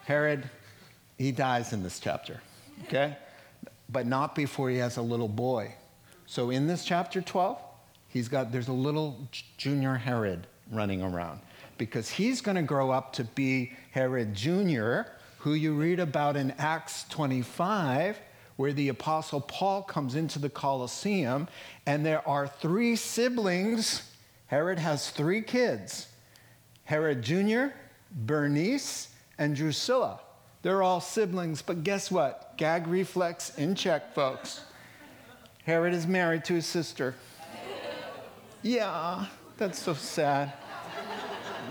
Herod, 0.04 0.48
he 1.18 1.32
dies 1.32 1.74
in 1.74 1.82
this 1.82 2.00
chapter, 2.00 2.40
okay? 2.84 3.18
But 3.90 4.06
not 4.06 4.36
before 4.36 4.70
he 4.70 4.78
has 4.78 4.98
a 4.98 5.02
little 5.02 5.28
boy. 5.28 5.74
So 6.28 6.52
in 6.52 6.68
this 6.68 6.86
chapter 6.86 7.22
12, 7.22 7.58
he's 8.10 8.28
got, 8.28 8.52
there's 8.52 8.68
a 8.68 8.74
little 8.74 9.28
junior 9.58 9.96
Herod 9.96 10.46
running 10.72 11.02
around 11.02 11.40
because 11.78 12.10
he's 12.10 12.42
going 12.42 12.56
to 12.56 12.64
grow 12.64 12.92
up 12.92 13.14
to 13.14 13.24
be 13.24 13.74
Herod 13.92 14.34
Jr., 14.34 15.02
who 15.40 15.54
you 15.54 15.74
read 15.74 16.00
about 16.00 16.36
in 16.36 16.52
Acts 16.58 17.06
25, 17.10 18.20
where 18.56 18.74
the 18.74 18.90
Apostle 18.90 19.42
Paul 19.42 19.84
comes 19.84 20.16
into 20.16 20.40
the 20.40 20.50
Colosseum, 20.50 21.48
and 21.86 22.06
there 22.06 22.28
are 22.28 22.48
three 22.48 22.96
siblings. 22.96 24.12
Herod 24.48 24.80
has 24.80 25.10
three 25.10 25.42
kids 25.42 26.08
Herod 26.86 27.22
Jr., 27.22 27.68
Bernice, 28.12 29.10
and 29.38 29.56
Drusilla. 29.56 30.20
They're 30.62 30.82
all 30.82 31.02
siblings, 31.02 31.62
but 31.62 31.84
guess 31.84 32.10
what? 32.10 32.58
Gag 32.58 32.88
reflex 32.88 33.56
in 33.58 33.76
check, 33.76 34.16
folks. 34.16 34.62
Herod 35.64 35.94
is 35.94 36.08
married 36.08 36.46
to 36.46 36.54
his 36.54 36.66
sister. 36.66 37.16
Yeah, 38.64 39.26
that's 39.58 39.80
so 39.80 39.94
sad 39.94 40.54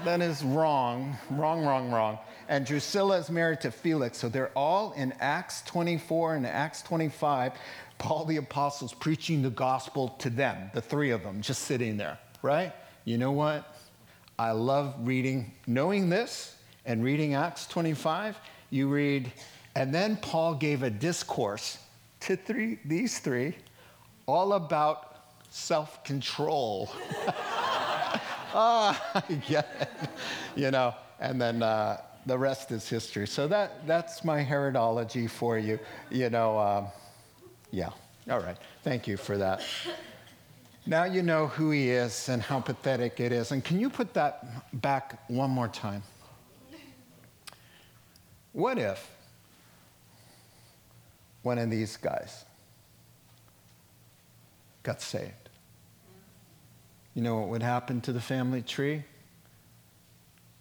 that 0.04 0.20
is 0.20 0.42
wrong, 0.42 1.16
wrong, 1.30 1.64
wrong, 1.64 1.90
wrong. 1.90 2.18
And 2.48 2.66
Drusilla 2.66 3.18
is 3.18 3.30
married 3.30 3.60
to 3.62 3.70
Felix. 3.70 4.18
So 4.18 4.28
they're 4.28 4.52
all 4.56 4.92
in 4.92 5.12
Acts 5.20 5.62
24 5.62 6.36
and 6.36 6.46
Acts 6.46 6.82
25. 6.82 7.52
Paul 7.98 8.24
the 8.24 8.36
Apostle's 8.36 8.92
preaching 8.92 9.42
the 9.42 9.50
gospel 9.50 10.10
to 10.18 10.30
them, 10.30 10.70
the 10.74 10.80
three 10.80 11.10
of 11.10 11.22
them, 11.22 11.40
just 11.40 11.62
sitting 11.62 11.96
there, 11.96 12.18
right? 12.42 12.72
You 13.04 13.18
know 13.18 13.32
what? 13.32 13.76
I 14.38 14.50
love 14.50 14.94
reading, 15.00 15.52
knowing 15.66 16.08
this 16.08 16.56
and 16.84 17.02
reading 17.02 17.34
Acts 17.34 17.66
25. 17.66 18.36
You 18.70 18.88
read, 18.88 19.32
and 19.74 19.94
then 19.94 20.16
Paul 20.16 20.54
gave 20.54 20.82
a 20.82 20.90
discourse 20.90 21.78
to 22.20 22.36
three, 22.36 22.78
these 22.84 23.20
three 23.20 23.56
all 24.26 24.54
about 24.54 25.16
self 25.50 26.02
control. 26.04 26.90
ah, 28.56 29.22
I 29.28 29.34
get 29.34 29.68
it. 29.80 30.10
You 30.54 30.70
know, 30.70 30.94
and 31.18 31.40
then 31.40 31.62
uh, 31.62 32.00
the 32.26 32.38
rest 32.38 32.70
is 32.70 32.88
history. 32.88 33.26
So 33.26 33.48
that, 33.48 33.86
that's 33.86 34.24
my 34.24 34.44
Herodology 34.44 35.28
for 35.28 35.58
you. 35.58 35.78
You 36.10 36.30
know, 36.30 36.58
um, 36.58 36.86
yeah. 37.70 37.90
All 38.30 38.40
right. 38.40 38.56
Thank 38.82 39.08
you 39.08 39.16
for 39.16 39.36
that. 39.38 39.62
Now 40.86 41.04
you 41.04 41.22
know 41.22 41.48
who 41.48 41.70
he 41.70 41.90
is 41.90 42.28
and 42.28 42.42
how 42.42 42.60
pathetic 42.60 43.18
it 43.18 43.32
is. 43.32 43.52
And 43.52 43.64
can 43.64 43.80
you 43.80 43.90
put 43.90 44.14
that 44.14 44.80
back 44.80 45.28
one 45.28 45.50
more 45.50 45.68
time? 45.68 46.02
What 48.52 48.78
if 48.78 49.10
one 51.42 51.58
of 51.58 51.70
these 51.70 51.96
guys 51.96 52.44
got 54.84 55.02
saved? 55.02 55.43
You 57.14 57.22
know 57.22 57.38
what 57.38 57.48
would 57.48 57.62
happen 57.62 58.00
to 58.02 58.12
the 58.12 58.20
family 58.20 58.62
tree? 58.62 59.04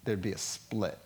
There'd 0.03 0.21
be 0.21 0.33
a 0.33 0.37
split 0.37 0.97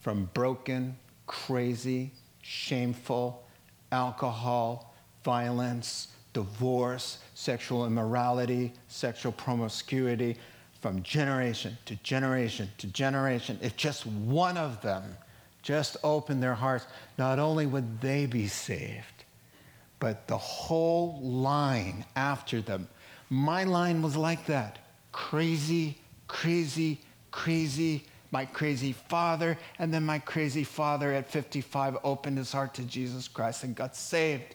from 0.00 0.30
broken, 0.32 0.96
crazy, 1.26 2.12
shameful, 2.40 3.44
alcohol, 3.92 4.94
violence, 5.24 6.08
divorce, 6.32 7.18
sexual 7.34 7.84
immorality, 7.86 8.72
sexual 8.88 9.32
promiscuity, 9.32 10.36
from 10.80 11.02
generation 11.02 11.76
to 11.84 11.94
generation 11.96 12.70
to 12.78 12.86
generation. 12.86 13.58
If 13.60 13.76
just 13.76 14.06
one 14.06 14.56
of 14.56 14.80
them 14.80 15.16
just 15.62 15.98
opened 16.02 16.42
their 16.42 16.54
hearts, 16.54 16.86
not 17.18 17.38
only 17.38 17.66
would 17.66 18.00
they 18.00 18.24
be 18.24 18.46
saved, 18.46 19.24
but 19.98 20.26
the 20.26 20.38
whole 20.38 21.20
line 21.20 22.06
after 22.16 22.62
them 22.62 22.88
my 23.30 23.64
line 23.64 24.02
was 24.02 24.16
like 24.16 24.46
that 24.46 24.78
crazy, 25.12 25.98
crazy, 26.26 27.00
crazy. 27.30 28.04
My 28.32 28.44
crazy 28.44 28.92
father, 28.92 29.58
and 29.80 29.92
then 29.92 30.06
my 30.06 30.20
crazy 30.20 30.62
father 30.62 31.12
at 31.12 31.28
55 31.28 31.98
opened 32.04 32.38
his 32.38 32.52
heart 32.52 32.74
to 32.74 32.84
Jesus 32.84 33.26
Christ 33.26 33.64
and 33.64 33.74
got 33.74 33.96
saved. 33.96 34.54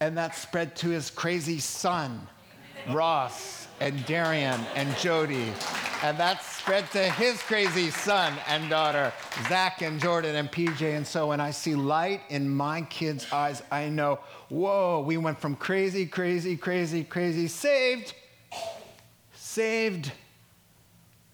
And 0.00 0.18
that 0.18 0.36
spread 0.36 0.76
to 0.76 0.90
his 0.90 1.08
crazy 1.08 1.60
son. 1.60 2.26
Ross 2.90 3.68
and 3.80 4.04
Darian 4.06 4.60
and 4.74 4.94
Jody. 4.98 5.52
And 6.02 6.18
that 6.18 6.42
spread 6.42 6.90
to 6.92 7.02
his 7.12 7.40
crazy 7.42 7.90
son 7.90 8.34
and 8.46 8.68
daughter, 8.68 9.12
Zach 9.48 9.80
and 9.82 10.00
Jordan 10.00 10.36
and 10.36 10.50
PJ. 10.50 10.96
And 10.96 11.06
so 11.06 11.28
when 11.28 11.40
I 11.40 11.50
see 11.50 11.74
light 11.74 12.20
in 12.28 12.48
my 12.48 12.82
kids' 12.82 13.26
eyes, 13.32 13.62
I 13.70 13.88
know, 13.88 14.20
whoa, 14.54 15.00
we 15.00 15.16
went 15.16 15.40
from 15.40 15.56
crazy, 15.56 16.06
crazy, 16.06 16.56
crazy, 16.56 17.02
crazy, 17.02 17.48
saved, 17.48 18.14
saved, 19.34 20.12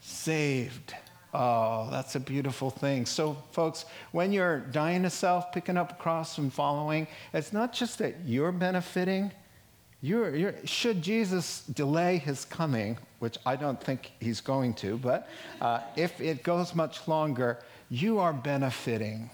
saved. 0.00 0.94
Oh, 1.32 1.88
that's 1.90 2.16
a 2.16 2.20
beautiful 2.20 2.70
thing. 2.70 3.06
So, 3.06 3.36
folks, 3.52 3.84
when 4.12 4.32
you're 4.32 4.60
dying 4.60 5.02
to 5.04 5.10
self, 5.10 5.52
picking 5.52 5.76
up 5.76 5.92
a 5.92 5.94
cross 5.94 6.38
and 6.38 6.52
following, 6.52 7.06
it's 7.32 7.52
not 7.52 7.72
just 7.72 7.98
that 7.98 8.16
you're 8.24 8.52
benefiting. 8.52 9.30
You're, 10.00 10.34
you're, 10.34 10.54
should 10.64 11.02
Jesus 11.02 11.62
delay 11.66 12.18
his 12.18 12.46
coming, 12.46 12.98
which 13.18 13.36
I 13.44 13.54
don't 13.54 13.80
think 13.80 14.12
he's 14.18 14.40
going 14.40 14.74
to, 14.74 14.96
but 14.96 15.28
uh, 15.60 15.80
if 15.94 16.18
it 16.20 16.42
goes 16.42 16.74
much 16.74 17.06
longer, 17.06 17.58
you 17.90 18.18
are 18.18 18.32
benefiting 18.32 19.28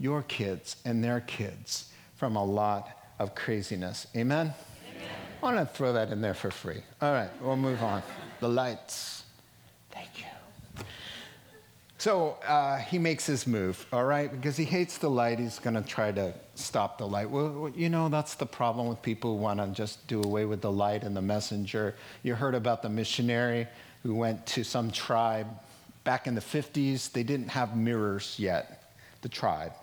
your 0.00 0.22
kids 0.22 0.76
and 0.84 1.04
their 1.04 1.20
kids 1.20 1.92
from 2.16 2.34
a 2.34 2.44
lot 2.44 3.01
of 3.22 3.34
craziness. 3.34 4.06
Amen? 4.16 4.52
Amen? 4.90 5.08
I 5.42 5.44
want 5.44 5.56
to 5.56 5.66
throw 5.74 5.92
that 5.92 6.10
in 6.10 6.20
there 6.20 6.34
for 6.34 6.50
free. 6.50 6.82
All 7.00 7.12
right, 7.12 7.30
we'll 7.40 7.56
move 7.56 7.82
on. 7.82 8.02
The 8.40 8.48
lights. 8.48 9.22
Thank 9.90 10.08
you. 10.18 10.84
So 11.98 12.36
uh, 12.48 12.78
he 12.78 12.98
makes 12.98 13.24
his 13.26 13.46
move, 13.46 13.86
all 13.92 14.04
right? 14.04 14.28
Because 14.28 14.56
he 14.56 14.64
hates 14.64 14.98
the 14.98 15.08
light, 15.08 15.38
he's 15.38 15.60
going 15.60 15.76
to 15.76 15.82
try 15.82 16.10
to 16.10 16.34
stop 16.56 16.98
the 16.98 17.06
light. 17.06 17.30
Well, 17.30 17.70
you 17.76 17.88
know, 17.88 18.08
that's 18.08 18.34
the 18.34 18.44
problem 18.44 18.88
with 18.88 19.00
people 19.02 19.36
who 19.36 19.42
want 19.42 19.60
to 19.60 19.68
just 19.68 20.04
do 20.08 20.20
away 20.20 20.44
with 20.44 20.60
the 20.60 20.72
light 20.72 21.04
and 21.04 21.16
the 21.16 21.22
messenger. 21.22 21.94
You 22.24 22.34
heard 22.34 22.56
about 22.56 22.82
the 22.82 22.88
missionary 22.88 23.68
who 24.02 24.16
went 24.16 24.44
to 24.46 24.64
some 24.64 24.90
tribe 24.90 25.46
back 26.02 26.26
in 26.26 26.34
the 26.34 26.40
50s. 26.40 27.12
They 27.12 27.22
didn't 27.22 27.50
have 27.50 27.76
mirrors 27.76 28.34
yet, 28.36 28.92
the 29.20 29.28
tribe. 29.28 29.74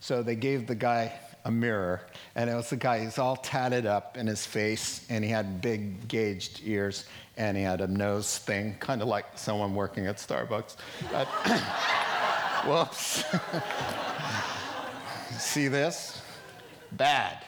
So 0.00 0.22
they 0.22 0.34
gave 0.34 0.66
the 0.66 0.74
guy 0.74 1.14
a 1.44 1.50
mirror, 1.50 2.06
and 2.34 2.48
it 2.48 2.54
was 2.54 2.70
the 2.70 2.76
guy, 2.76 3.00
he's 3.00 3.18
all 3.18 3.36
tatted 3.36 3.86
up 3.86 4.16
in 4.16 4.26
his 4.26 4.46
face, 4.46 5.04
and 5.08 5.24
he 5.24 5.30
had 5.30 5.60
big 5.60 6.06
gauged 6.08 6.60
ears 6.64 7.06
and 7.36 7.56
he 7.56 7.62
had 7.62 7.80
a 7.80 7.86
nose 7.86 8.38
thing, 8.38 8.76
kind 8.78 9.00
of 9.02 9.08
like 9.08 9.24
someone 9.36 9.74
working 9.74 10.06
at 10.06 10.16
Starbucks. 10.16 10.76
Whoops. 12.66 13.24
See 15.42 15.68
this? 15.68 16.20
Bad. 16.92 17.38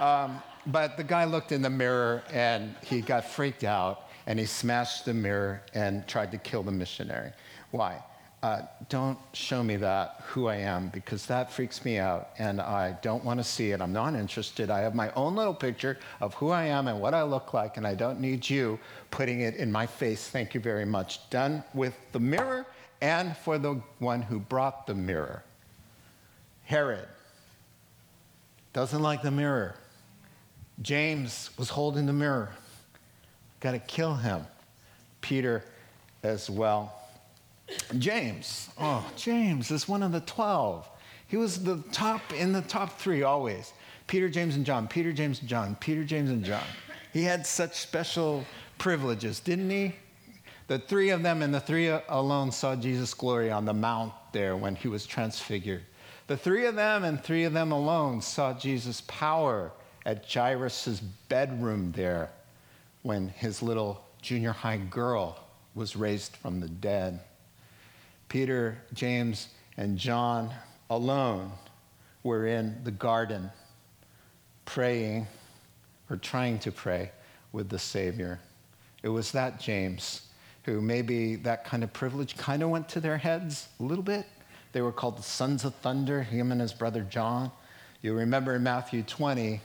Um, 0.00 0.42
but 0.66 0.96
the 0.96 1.04
guy 1.04 1.24
looked 1.24 1.52
in 1.52 1.62
the 1.62 1.70
mirror 1.70 2.22
and 2.32 2.74
he 2.82 3.00
got 3.00 3.24
freaked 3.24 3.64
out 3.64 4.08
and 4.26 4.38
he 4.38 4.46
smashed 4.46 5.04
the 5.04 5.14
mirror 5.14 5.62
and 5.74 6.06
tried 6.08 6.32
to 6.32 6.38
kill 6.38 6.62
the 6.62 6.72
missionary. 6.72 7.32
Why? 7.70 8.02
Uh, 8.46 8.62
don't 8.88 9.18
show 9.32 9.60
me 9.64 9.74
that, 9.74 10.20
who 10.26 10.46
I 10.46 10.54
am, 10.54 10.86
because 10.90 11.26
that 11.26 11.52
freaks 11.52 11.84
me 11.84 11.98
out 11.98 12.28
and 12.38 12.60
I 12.60 12.96
don't 13.02 13.24
want 13.24 13.40
to 13.40 13.44
see 13.44 13.72
it. 13.72 13.80
I'm 13.80 13.92
not 13.92 14.14
interested. 14.14 14.70
I 14.70 14.82
have 14.82 14.94
my 14.94 15.10
own 15.14 15.34
little 15.34 15.52
picture 15.52 15.98
of 16.20 16.32
who 16.34 16.50
I 16.50 16.66
am 16.66 16.86
and 16.86 17.00
what 17.00 17.12
I 17.12 17.24
look 17.24 17.54
like, 17.54 17.76
and 17.76 17.84
I 17.84 17.96
don't 17.96 18.20
need 18.20 18.48
you 18.48 18.78
putting 19.10 19.40
it 19.40 19.56
in 19.56 19.72
my 19.72 19.84
face. 19.84 20.28
Thank 20.28 20.54
you 20.54 20.60
very 20.60 20.84
much. 20.84 21.28
Done 21.28 21.64
with 21.74 21.96
the 22.12 22.20
mirror 22.20 22.66
and 23.00 23.36
for 23.36 23.58
the 23.58 23.80
one 23.98 24.22
who 24.22 24.38
brought 24.38 24.86
the 24.86 24.94
mirror. 24.94 25.42
Herod 26.62 27.08
doesn't 28.72 29.02
like 29.02 29.22
the 29.22 29.32
mirror. 29.32 29.74
James 30.82 31.50
was 31.58 31.68
holding 31.68 32.06
the 32.06 32.12
mirror. 32.12 32.50
Got 33.58 33.72
to 33.72 33.80
kill 33.80 34.14
him. 34.14 34.46
Peter 35.20 35.64
as 36.22 36.48
well. 36.48 36.92
James. 37.98 38.70
Oh, 38.78 39.08
James 39.16 39.70
is 39.70 39.88
one 39.88 40.02
of 40.02 40.12
the 40.12 40.20
12. 40.20 40.88
He 41.28 41.36
was 41.36 41.62
the 41.62 41.82
top 41.92 42.32
in 42.32 42.52
the 42.52 42.62
top 42.62 42.98
three 42.98 43.22
always. 43.22 43.72
Peter, 44.06 44.28
James, 44.28 44.54
and 44.54 44.64
John. 44.64 44.86
Peter, 44.86 45.12
James, 45.12 45.40
and 45.40 45.48
John. 45.48 45.76
Peter, 45.80 46.04
James, 46.04 46.30
and 46.30 46.44
John. 46.44 46.62
He 47.12 47.24
had 47.24 47.46
such 47.46 47.74
special 47.74 48.44
privileges, 48.78 49.40
didn't 49.40 49.70
he? 49.70 49.94
The 50.68 50.78
three 50.78 51.10
of 51.10 51.22
them 51.22 51.42
and 51.42 51.54
the 51.54 51.60
three 51.60 51.88
alone 51.88 52.50
saw 52.50 52.76
Jesus' 52.76 53.14
glory 53.14 53.50
on 53.50 53.64
the 53.64 53.72
mount 53.72 54.12
there 54.32 54.56
when 54.56 54.74
he 54.74 54.88
was 54.88 55.06
transfigured. 55.06 55.82
The 56.26 56.36
three 56.36 56.66
of 56.66 56.74
them 56.74 57.04
and 57.04 57.22
three 57.22 57.44
of 57.44 57.52
them 57.52 57.72
alone 57.72 58.20
saw 58.20 58.52
Jesus' 58.52 59.02
power 59.06 59.72
at 60.04 60.30
Jairus' 60.30 61.00
bedroom 61.28 61.92
there 61.92 62.30
when 63.02 63.28
his 63.28 63.62
little 63.62 64.04
junior 64.22 64.52
high 64.52 64.76
girl 64.76 65.38
was 65.74 65.94
raised 65.94 66.34
from 66.36 66.58
the 66.58 66.68
dead. 66.68 67.20
Peter, 68.28 68.78
James, 68.92 69.48
and 69.76 69.98
John 69.98 70.52
alone 70.90 71.52
were 72.22 72.46
in 72.46 72.82
the 72.84 72.90
garden 72.90 73.50
praying 74.64 75.26
or 76.10 76.16
trying 76.16 76.58
to 76.60 76.72
pray 76.72 77.12
with 77.52 77.68
the 77.68 77.78
Savior. 77.78 78.40
It 79.02 79.08
was 79.08 79.32
that 79.32 79.60
James 79.60 80.22
who 80.66 80.80
maybe 80.80 81.36
that 81.36 81.64
kind 81.64 81.84
of 81.84 81.92
privilege 81.92 82.36
kind 82.36 82.62
of 82.62 82.70
went 82.70 82.88
to 82.88 83.00
their 83.00 83.16
heads 83.16 83.68
a 83.78 83.84
little 83.84 84.02
bit. 84.02 84.26
They 84.72 84.80
were 84.80 84.92
called 84.92 85.16
the 85.16 85.22
sons 85.22 85.64
of 85.64 85.74
thunder, 85.76 86.22
him 86.22 86.50
and 86.50 86.60
his 86.60 86.72
brother 86.72 87.06
John. 87.08 87.52
You 88.02 88.14
remember 88.14 88.56
in 88.56 88.64
Matthew 88.64 89.04
20, 89.04 89.60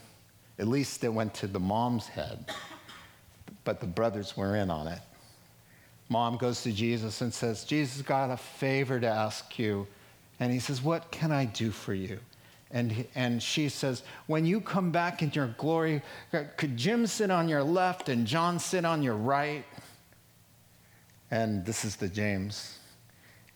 at 0.60 0.68
least 0.68 1.04
it 1.04 1.10
went 1.10 1.34
to 1.36 1.48
the 1.48 1.60
mom's 1.60 2.08
head, 2.08 2.52
but 3.64 3.80
the 3.80 3.88
brothers 3.88 4.38
were 4.38 4.56
in 4.56 4.70
on 4.70 4.88
it 4.88 5.00
mom 6.12 6.36
goes 6.36 6.62
to 6.64 6.74
Jesus 6.74 7.22
and 7.22 7.34
says, 7.34 7.64
Jesus 7.64 8.02
got 8.02 8.30
a 8.30 8.38
favor 8.38 9.00
to 9.00 9.08
ask 9.08 9.58
you. 9.58 9.88
And 10.42 10.52
he 10.52 10.60
says, 10.60 10.84
What 10.84 11.10
can 11.10 11.32
I 11.32 11.46
do 11.46 11.72
for 11.72 11.94
you? 11.94 12.20
And, 12.70 13.06
and 13.16 13.42
she 13.42 13.70
says, 13.70 14.04
When 14.28 14.46
you 14.46 14.60
come 14.60 14.92
back 14.92 15.22
in 15.22 15.32
your 15.34 15.56
glory, 15.58 16.02
could 16.58 16.76
Jim 16.76 17.08
sit 17.08 17.32
on 17.32 17.48
your 17.48 17.64
left 17.64 18.10
and 18.10 18.28
John 18.28 18.60
sit 18.60 18.84
on 18.84 19.02
your 19.02 19.16
right? 19.16 19.64
And 21.32 21.66
this 21.66 21.86
is 21.86 21.96
the 21.96 22.10
James. 22.10 22.78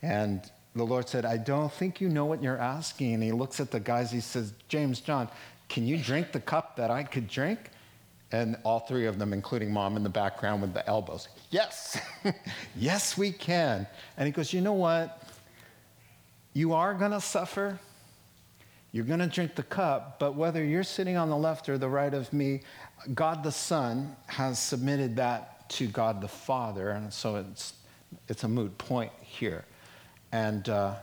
And 0.01 0.49
the 0.75 0.85
Lord 0.85 1.09
said, 1.09 1.25
I 1.25 1.35
don't 1.35 1.71
think 1.71 1.99
you 1.99 2.07
know 2.07 2.25
what 2.25 2.41
you're 2.41 2.57
asking. 2.57 3.15
And 3.15 3.23
he 3.23 3.33
looks 3.33 3.59
at 3.59 3.69
the 3.69 3.81
guys, 3.81 4.11
he 4.11 4.21
says, 4.21 4.53
James, 4.69 5.01
John, 5.01 5.27
can 5.67 5.85
you 5.85 5.97
drink 5.97 6.31
the 6.31 6.39
cup 6.39 6.77
that 6.77 6.89
I 6.89 7.03
could 7.03 7.27
drink? 7.27 7.69
And 8.31 8.57
all 8.63 8.79
three 8.79 9.05
of 9.05 9.19
them, 9.19 9.33
including 9.33 9.71
mom 9.71 9.97
in 9.97 10.03
the 10.03 10.09
background 10.09 10.61
with 10.61 10.73
the 10.73 10.87
elbows, 10.87 11.27
yes, 11.51 11.99
yes, 12.75 13.17
we 13.17 13.31
can. 13.31 13.87
And 14.17 14.25
he 14.25 14.31
goes, 14.31 14.51
You 14.51 14.61
know 14.61 14.73
what? 14.73 15.21
You 16.53 16.73
are 16.73 16.93
going 16.93 17.11
to 17.11 17.21
suffer. 17.21 17.79
You're 18.91 19.05
going 19.05 19.19
to 19.19 19.27
drink 19.27 19.55
the 19.55 19.63
cup, 19.63 20.19
but 20.19 20.35
whether 20.35 20.63
you're 20.63 20.83
sitting 20.83 21.17
on 21.17 21.29
the 21.29 21.35
left 21.35 21.67
or 21.67 21.77
the 21.77 21.89
right 21.89 22.13
of 22.13 22.31
me, 22.31 22.61
God 23.13 23.43
the 23.43 23.51
Son 23.51 24.15
has 24.27 24.57
submitted 24.57 25.17
that 25.17 25.69
to 25.71 25.87
God 25.87 26.21
the 26.21 26.29
Father. 26.29 26.91
And 26.91 27.13
so 27.13 27.35
it's, 27.35 27.73
it's 28.29 28.45
a 28.45 28.47
moot 28.47 28.77
point 28.77 29.11
here. 29.19 29.65
And 30.31 30.69
uh, 30.69 30.95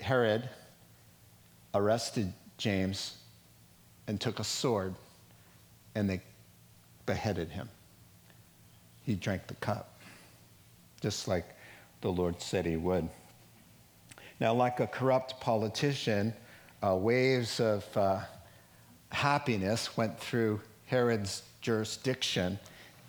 Herod 0.00 0.48
arrested 1.72 2.32
James 2.58 3.16
and 4.06 4.20
took 4.20 4.40
a 4.40 4.44
sword 4.44 4.94
and 5.94 6.08
they 6.08 6.20
beheaded 7.06 7.50
him. 7.50 7.68
He 9.04 9.14
drank 9.14 9.46
the 9.46 9.54
cup, 9.54 9.98
just 11.00 11.26
like 11.26 11.56
the 12.00 12.10
Lord 12.10 12.40
said 12.40 12.66
he 12.66 12.76
would. 12.76 13.08
Now, 14.38 14.54
like 14.54 14.80
a 14.80 14.86
corrupt 14.86 15.40
politician, 15.40 16.32
uh, 16.82 16.96
waves 16.96 17.60
of 17.60 17.84
uh, 17.96 18.20
happiness 19.10 19.96
went 19.96 20.18
through 20.18 20.60
Herod's 20.86 21.42
jurisdiction, 21.60 22.58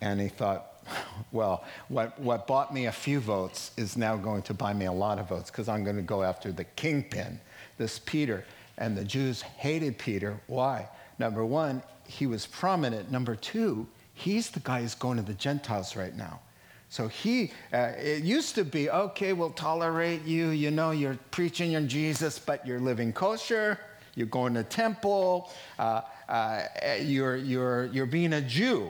and 0.01 0.19
he 0.19 0.27
thought, 0.27 0.83
well, 1.31 1.63
what, 1.87 2.19
what 2.19 2.47
bought 2.47 2.73
me 2.73 2.87
a 2.87 2.91
few 2.91 3.19
votes 3.19 3.71
is 3.77 3.95
now 3.95 4.17
going 4.17 4.41
to 4.43 4.53
buy 4.53 4.73
me 4.73 4.85
a 4.85 4.91
lot 4.91 5.19
of 5.19 5.29
votes 5.29 5.49
because 5.49 5.69
I'm 5.69 5.83
going 5.83 5.95
to 5.95 6.01
go 6.01 6.23
after 6.23 6.51
the 6.51 6.63
kingpin, 6.63 7.39
this 7.77 7.99
Peter. 7.99 8.45
And 8.77 8.97
the 8.97 9.03
Jews 9.03 9.41
hated 9.41 9.97
Peter. 9.97 10.39
Why? 10.47 10.87
Number 11.19 11.45
one, 11.45 11.83
he 12.11 12.27
was 12.27 12.45
prominent. 12.45 13.11
Number 13.11 13.35
two, 13.35 13.87
he's 14.13 14.49
the 14.49 14.59
guy 14.59 14.81
who's 14.81 14.95
going 14.95 15.17
to 15.17 15.23
the 15.23 15.33
Gentiles 15.33 15.95
right 15.95 16.15
now. 16.15 16.41
So 16.89 17.07
he, 17.07 17.51
uh, 17.71 17.93
it 17.97 18.23
used 18.23 18.55
to 18.55 18.65
be, 18.65 18.89
okay, 18.89 19.31
we'll 19.31 19.51
tolerate 19.51 20.25
you. 20.25 20.49
You 20.49 20.71
know, 20.71 20.91
you're 20.91 21.17
preaching 21.31 21.71
your 21.71 21.81
Jesus, 21.81 22.37
but 22.37 22.67
you're 22.67 22.81
living 22.81 23.13
kosher. 23.13 23.79
You're 24.15 24.27
going 24.27 24.53
to 24.55 24.63
temple. 24.63 25.49
Uh, 25.79 26.01
uh, 26.27 26.63
you're, 26.99 27.37
you're, 27.37 27.85
you're 27.85 28.05
being 28.05 28.33
a 28.33 28.41
Jew. 28.41 28.89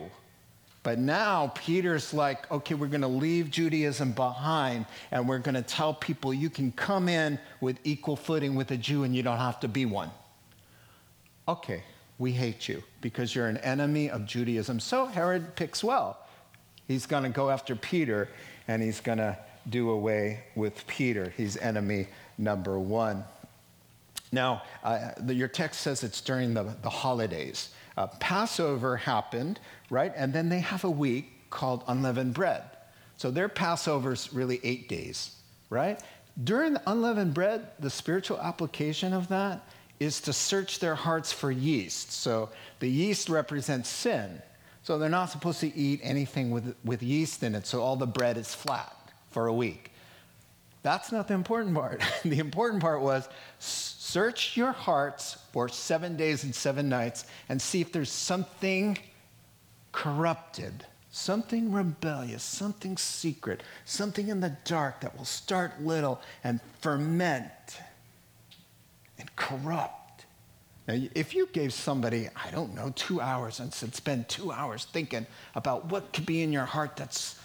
But 0.84 0.98
now 0.98 1.52
Peter's 1.54 2.12
like, 2.12 2.50
okay, 2.52 2.74
we're 2.74 2.88
going 2.88 3.02
to 3.02 3.08
leave 3.08 3.52
Judaism 3.52 4.14
behind 4.14 4.88
and 5.12 5.30
we're 5.30 5.38
going 5.38 5.54
to 5.54 5.62
tell 5.62 5.94
people 5.94 6.34
you 6.34 6.50
can 6.50 6.72
come 6.72 7.08
in 7.08 7.38
with 7.60 7.78
equal 7.84 8.16
footing 8.16 8.56
with 8.56 8.72
a 8.72 8.78
Jew 8.78 9.04
and 9.04 9.16
you 9.16 9.22
don't 9.22 9.38
have 9.38 9.60
to 9.60 9.68
be 9.68 9.86
one. 9.86 10.10
Okay, 11.48 11.84
we 12.22 12.32
hate 12.32 12.70
you 12.70 12.84
because 13.02 13.34
you're 13.34 13.48
an 13.48 13.58
enemy 13.58 14.08
of 14.08 14.28
Judaism. 14.28 14.80
So 14.80 15.08
Herod 15.08 15.56
picks 15.56 15.84
well. 15.84 16.20
He's 16.88 17.08
going 17.08 17.24
to 17.24 17.30
go 17.30 17.50
after 17.50 17.76
Peter 17.76 18.30
and 18.68 18.84
he's 18.84 19.00
going 19.00 19.18
to 19.18 19.36
do 19.68 19.90
away 19.90 20.44
with 20.56 20.86
Peter. 20.86 21.34
He's 21.36 21.58
enemy 21.58 22.08
number 22.38 22.78
one. 22.78 23.24
Now, 24.32 24.62
uh, 24.84 25.10
the, 25.18 25.34
your 25.34 25.48
text 25.48 25.82
says 25.82 26.04
it's 26.04 26.22
during 26.22 26.54
the, 26.54 26.76
the 26.84 26.92
holidays. 26.92 27.72
Uh, 27.98 28.06
Passover 28.20 28.98
happened, 28.98 29.60
right? 29.90 30.14
And 30.16 30.32
then 30.32 30.48
they 30.48 30.60
have 30.60 30.84
a 30.84 30.92
week 30.92 31.50
called 31.50 31.84
unleavened 31.88 32.36
bread. 32.36 32.62
So 33.18 33.32
their 33.32 33.50
Passover's 33.50 34.32
really 34.32 34.60
eight 34.64 34.88
days, 34.88 35.36
right? 35.72 36.00
During 36.44 36.74
the 36.74 36.84
unleavened 36.86 37.34
bread, 37.34 37.68
the 37.80 37.90
spiritual 37.90 38.40
application 38.40 39.12
of 39.12 39.28
that 39.30 39.68
is 40.02 40.20
to 40.20 40.34
search 40.34 40.80
their 40.80 40.96
hearts 40.96 41.32
for 41.32 41.52
yeast. 41.52 42.12
So 42.12 42.50
the 42.80 42.90
yeast 42.90 43.30
represents 43.30 43.88
sin. 43.88 44.42
So 44.82 44.98
they're 44.98 45.10
not 45.10 45.30
supposed 45.30 45.60
to 45.60 45.78
eat 45.78 46.00
anything 46.02 46.50
with, 46.50 46.76
with 46.84 47.04
yeast 47.04 47.44
in 47.44 47.54
it, 47.54 47.68
so 47.68 47.84
all 47.84 47.96
the 47.96 48.08
bread 48.08 48.36
is 48.36 48.56
flat 48.56 48.96
for 49.30 49.46
a 49.46 49.54
week. 49.54 49.92
That's 50.82 51.12
not 51.12 51.28
the 51.28 51.36
important 51.36 51.76
part. 51.76 52.02
the 52.26 52.40
important 52.40 52.82
part 52.82 53.02
was 53.02 53.30
search 53.60 54.58
your 54.58 54.72
hearts 54.72 55.38
for 55.54 55.70
seven 55.70 56.18
days 56.18 56.44
and 56.44 56.56
seven 56.56 56.90
nights 56.90 57.26
and 57.48 57.62
see 57.62 57.80
if 57.80 57.92
there's 57.92 58.12
something 58.12 58.98
corrupted, 59.92 60.84
something 61.12 61.72
rebellious, 61.72 62.42
something 62.42 62.98
secret, 62.98 63.62
something 63.86 64.30
in 64.30 64.40
the 64.40 64.58
dark 64.66 65.02
that 65.02 65.16
will 65.16 65.26
start 65.26 65.80
little 65.80 66.20
and 66.44 66.60
ferment 66.80 67.78
corrupt. 69.36 70.26
Now, 70.88 71.00
if 71.16 71.34
you 71.36 71.48
gave 71.54 71.74
somebody, 71.74 72.30
I 72.36 72.52
don't 72.52 72.74
know, 72.74 72.92
two 72.96 73.22
hours 73.22 73.60
and 73.60 73.74
said, 73.74 73.96
spend 73.96 74.28
two 74.28 74.52
hours 74.52 74.86
thinking 74.86 75.28
about 75.56 75.86
what 75.86 76.12
could 76.12 76.26
be 76.26 76.42
in 76.42 76.52
your 76.52 76.66
heart 76.66 76.96
that's 76.98 77.40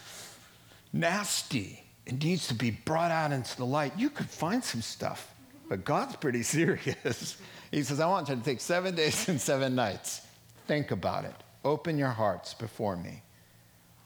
nasty, 0.91 1.83
and 2.07 2.23
needs 2.23 2.47
to 2.47 2.53
be 2.53 2.71
brought 2.71 3.11
out 3.11 3.31
into 3.31 3.55
the 3.57 3.65
light, 3.65 3.93
you 3.97 4.09
could 4.09 4.29
find 4.29 4.63
some 4.63 4.81
stuff. 4.81 5.33
But 5.69 5.83
God's 5.83 6.15
pretty 6.15 6.43
serious. 6.43 7.37
he 7.71 7.83
says, 7.83 7.99
I 7.99 8.07
want 8.07 8.29
you 8.29 8.35
to 8.35 8.41
take 8.41 8.61
seven 8.61 8.95
days 8.95 9.27
and 9.29 9.39
seven 9.39 9.75
nights. 9.75 10.21
Think 10.67 10.91
about 10.91 11.25
it. 11.25 11.35
Open 11.63 11.97
your 11.97 12.09
hearts 12.09 12.53
before 12.53 12.95
me. 12.95 13.21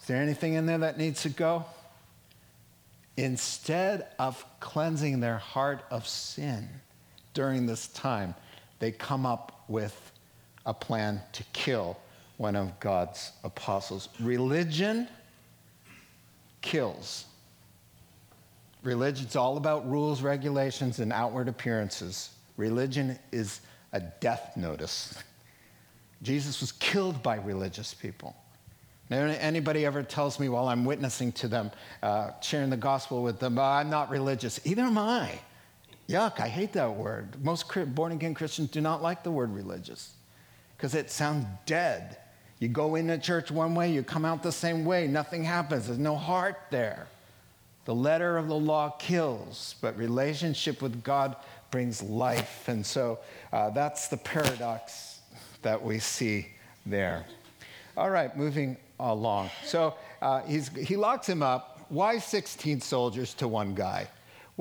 Is 0.01 0.07
there 0.07 0.21
anything 0.21 0.55
in 0.55 0.65
there 0.65 0.79
that 0.79 0.97
needs 0.97 1.21
to 1.23 1.29
go? 1.29 1.65
Instead 3.17 4.07
of 4.17 4.43
cleansing 4.59 5.19
their 5.19 5.37
heart 5.37 5.83
of 5.91 6.07
sin 6.07 6.67
during 7.33 7.65
this 7.65 7.87
time, 7.89 8.35
they 8.79 8.91
come 8.91 9.25
up 9.25 9.63
with 9.67 10.11
a 10.65 10.73
plan 10.73 11.21
to 11.33 11.43
kill 11.53 11.97
one 12.37 12.55
of 12.55 12.79
God's 12.79 13.31
apostles. 13.43 14.09
Religion 14.19 15.07
kills. 16.61 17.25
Religion's 18.83 19.35
all 19.35 19.57
about 19.57 19.89
rules, 19.89 20.21
regulations, 20.21 20.99
and 20.99 21.13
outward 21.13 21.47
appearances. 21.47 22.31
Religion 22.57 23.17
is 23.31 23.61
a 23.93 23.99
death 23.99 24.57
notice. 24.57 25.17
Jesus 26.23 26.61
was 26.61 26.71
killed 26.73 27.21
by 27.21 27.35
religious 27.35 27.93
people. 27.93 28.35
Now, 29.09 29.25
anybody 29.25 29.85
ever 29.85 30.03
tells 30.03 30.39
me 30.39 30.47
while 30.47 30.67
I'm 30.67 30.85
witnessing 30.85 31.33
to 31.33 31.47
them, 31.47 31.71
uh, 32.01 32.31
sharing 32.41 32.69
the 32.69 32.77
gospel 32.77 33.21
with 33.23 33.39
them, 33.39 33.59
oh, 33.59 33.61
I'm 33.61 33.89
not 33.89 34.09
religious. 34.09 34.59
Either 34.65 34.83
am 34.83 34.97
I. 34.97 35.39
Yuck, 36.07 36.39
I 36.39 36.47
hate 36.47 36.73
that 36.73 36.95
word. 36.95 37.43
Most 37.43 37.65
born 37.95 38.11
again 38.11 38.33
Christians 38.33 38.69
do 38.69 38.81
not 38.81 39.01
like 39.01 39.23
the 39.23 39.31
word 39.31 39.53
religious 39.53 40.13
because 40.75 40.95
it 40.95 41.09
sounds 41.09 41.45
dead. 41.65 42.17
You 42.59 42.67
go 42.67 42.95
into 42.95 43.17
church 43.17 43.49
one 43.49 43.73
way, 43.73 43.91
you 43.91 44.03
come 44.03 44.25
out 44.25 44.43
the 44.43 44.51
same 44.51 44.85
way, 44.85 45.07
nothing 45.07 45.43
happens, 45.43 45.87
there's 45.87 45.97
no 45.97 46.15
heart 46.15 46.57
there. 46.69 47.07
The 47.85 47.95
letter 47.95 48.37
of 48.37 48.47
the 48.47 48.55
law 48.55 48.89
kills, 48.99 49.75
but 49.81 49.97
relationship 49.97 50.81
with 50.81 51.03
God 51.03 51.35
brings 51.71 52.03
life. 52.03 52.67
And 52.67 52.85
so 52.85 53.19
uh, 53.51 53.71
that's 53.71 54.09
the 54.09 54.17
paradox 54.17 55.19
that 55.63 55.81
we 55.81 55.97
see 55.97 56.49
there. 56.85 57.25
All 57.97 58.09
right, 58.09 58.35
moving 58.37 58.77
along. 58.99 59.49
So 59.65 59.95
uh, 60.21 60.41
he 60.41 60.95
locks 60.95 61.27
him 61.27 61.41
up. 61.41 61.79
Why 61.89 62.19
16 62.19 62.81
soldiers 62.81 63.33
to 63.35 63.47
one 63.47 63.73
guy? 63.73 64.07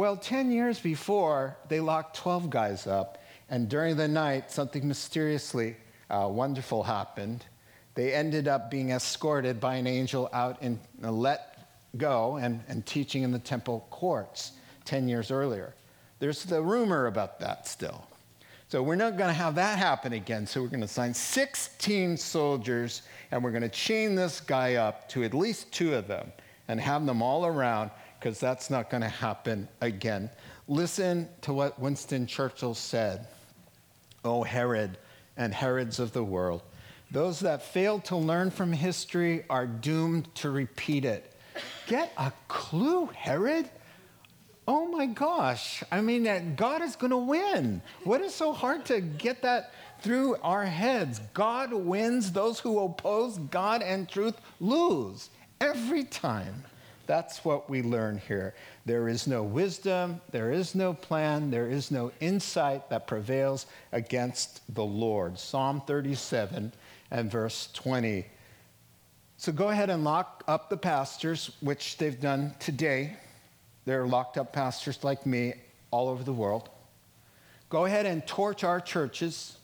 Well, 0.01 0.17
10 0.17 0.51
years 0.51 0.81
before, 0.81 1.59
they 1.69 1.79
locked 1.79 2.17
12 2.17 2.49
guys 2.49 2.87
up. 2.87 3.19
And 3.51 3.69
during 3.69 3.99
the 3.99 4.09
night, 4.09 4.51
something 4.51 4.89
mysteriously 4.89 5.77
uh, 6.09 6.27
wonderful 6.27 6.83
happened. 6.83 7.45
They 7.97 8.15
ended 8.15 8.49
up 8.49 8.71
being 8.71 8.93
escorted 8.93 9.61
by 9.61 9.75
an 9.75 9.87
angel 9.87 10.31
out 10.33 10.57
and 10.63 10.79
let 11.03 11.69
go 11.99 12.37
and, 12.37 12.63
and 12.67 12.87
teaching 12.87 13.25
in 13.25 13.31
the 13.31 13.39
temple 13.39 13.87
courts 13.91 14.53
10 14.87 15.07
years 15.07 15.31
earlier. 15.31 15.75
There's 16.19 16.45
the 16.45 16.63
rumor 16.63 17.07
about 17.07 17.39
that 17.41 17.69
still. 17.69 18.07
So 18.69 18.83
we're 18.83 18.95
not 18.95 19.19
going 19.19 19.29
to 19.29 19.35
have 19.35 19.57
that 19.57 19.79
happen 19.79 20.15
again. 20.15 20.47
So 20.47 20.63
we're 20.63 20.69
going 20.69 20.81
to 20.81 20.87
assign 20.87 21.13
16 21.13 22.17
soldiers 22.17 23.03
and 23.31 23.45
we're 23.45 23.51
going 23.51 23.61
to 23.61 23.69
chain 23.69 24.15
this 24.15 24.41
guy 24.41 24.77
up 24.77 25.11
to 25.11 25.25
at 25.25 25.35
least 25.35 25.71
two 25.73 25.95
of 25.95 26.09
them 26.09 26.33
and 26.69 26.81
have 26.81 27.05
them 27.05 27.21
all 27.21 27.45
around 27.45 27.91
because 28.21 28.39
that's 28.39 28.69
not 28.69 28.91
going 28.91 29.03
to 29.03 29.09
happen 29.09 29.67
again. 29.81 30.31
Listen 30.69 31.29
to 31.41 31.53
what 31.53 31.81
Winston 31.81 32.27
Churchill 32.27 32.75
said 32.75 33.27
Oh, 34.25 34.43
Herod 34.43 34.99
and 35.37 35.55
Herods 35.55 35.99
of 35.99 36.13
the 36.13 36.23
world, 36.23 36.63
those 37.11 37.41
that 37.41 37.63
fail 37.63 37.99
to 38.01 38.17
learn 38.17 38.51
from 38.51 38.73
history 38.73 39.45
are 39.49 39.67
doomed 39.67 40.33
to 40.37 40.51
repeat 40.51 41.05
it 41.05 41.31
get 41.87 42.13
a 42.17 42.33
clue, 42.49 43.07
Herod? 43.07 43.69
Oh 44.69 44.87
my 44.87 45.07
gosh. 45.07 45.83
I 45.91 46.01
mean, 46.01 46.55
God 46.55 46.83
is 46.83 46.95
going 46.95 47.11
to 47.11 47.17
win. 47.17 47.83
What 48.05 48.21
is 48.21 48.33
so 48.33 48.53
hard 48.53 48.85
to 48.87 49.01
get 49.01 49.43
that 49.43 49.73
through 50.01 50.37
our 50.43 50.65
heads? 50.65 51.21
God 51.35 51.73
wins. 51.73 52.31
Those 52.31 52.61
who 52.61 52.79
oppose 52.79 53.39
God 53.39 53.83
and 53.83 54.09
truth 54.09 54.37
lose 54.61 55.31
every 55.61 56.05
time. 56.05 56.63
That's 57.11 57.45
what 57.45 57.69
we 57.69 57.83
learn 57.83 58.23
here. 58.29 58.55
There 58.87 59.09
is 59.09 59.27
no 59.27 59.43
wisdom, 59.43 60.21
there 60.31 60.53
is 60.53 60.77
no 60.77 60.95
plan, 60.95 61.51
there 61.51 61.67
is 61.67 61.91
no 61.91 62.13
insight 62.21 62.89
that 62.91 63.09
prevails 63.09 63.67
against 63.91 64.63
the 64.73 64.85
Lord. 64.85 65.37
Psalm 65.37 65.83
37 65.89 66.73
and 67.11 67.29
verse 67.29 67.69
20 67.73 68.27
so 69.39 69.51
go 69.51 69.71
ahead 69.71 69.91
and 69.91 70.05
lock 70.05 70.45
up 70.47 70.69
the 70.69 70.77
pastors, 70.77 71.51
which 71.61 71.97
they've 71.97 72.21
done 72.21 72.55
today. 72.61 73.17
They're 73.87 74.07
locked 74.07 74.37
up 74.37 74.53
pastors 74.53 75.03
like 75.03 75.25
me 75.25 75.55
all 75.91 76.11
over 76.11 76.23
the 76.23 76.33
world. 76.33 76.69
Go 77.71 77.87
ahead 77.87 78.05
and 78.07 78.25
torch 78.25 78.63
our 78.63 78.81
churches. 78.81 79.57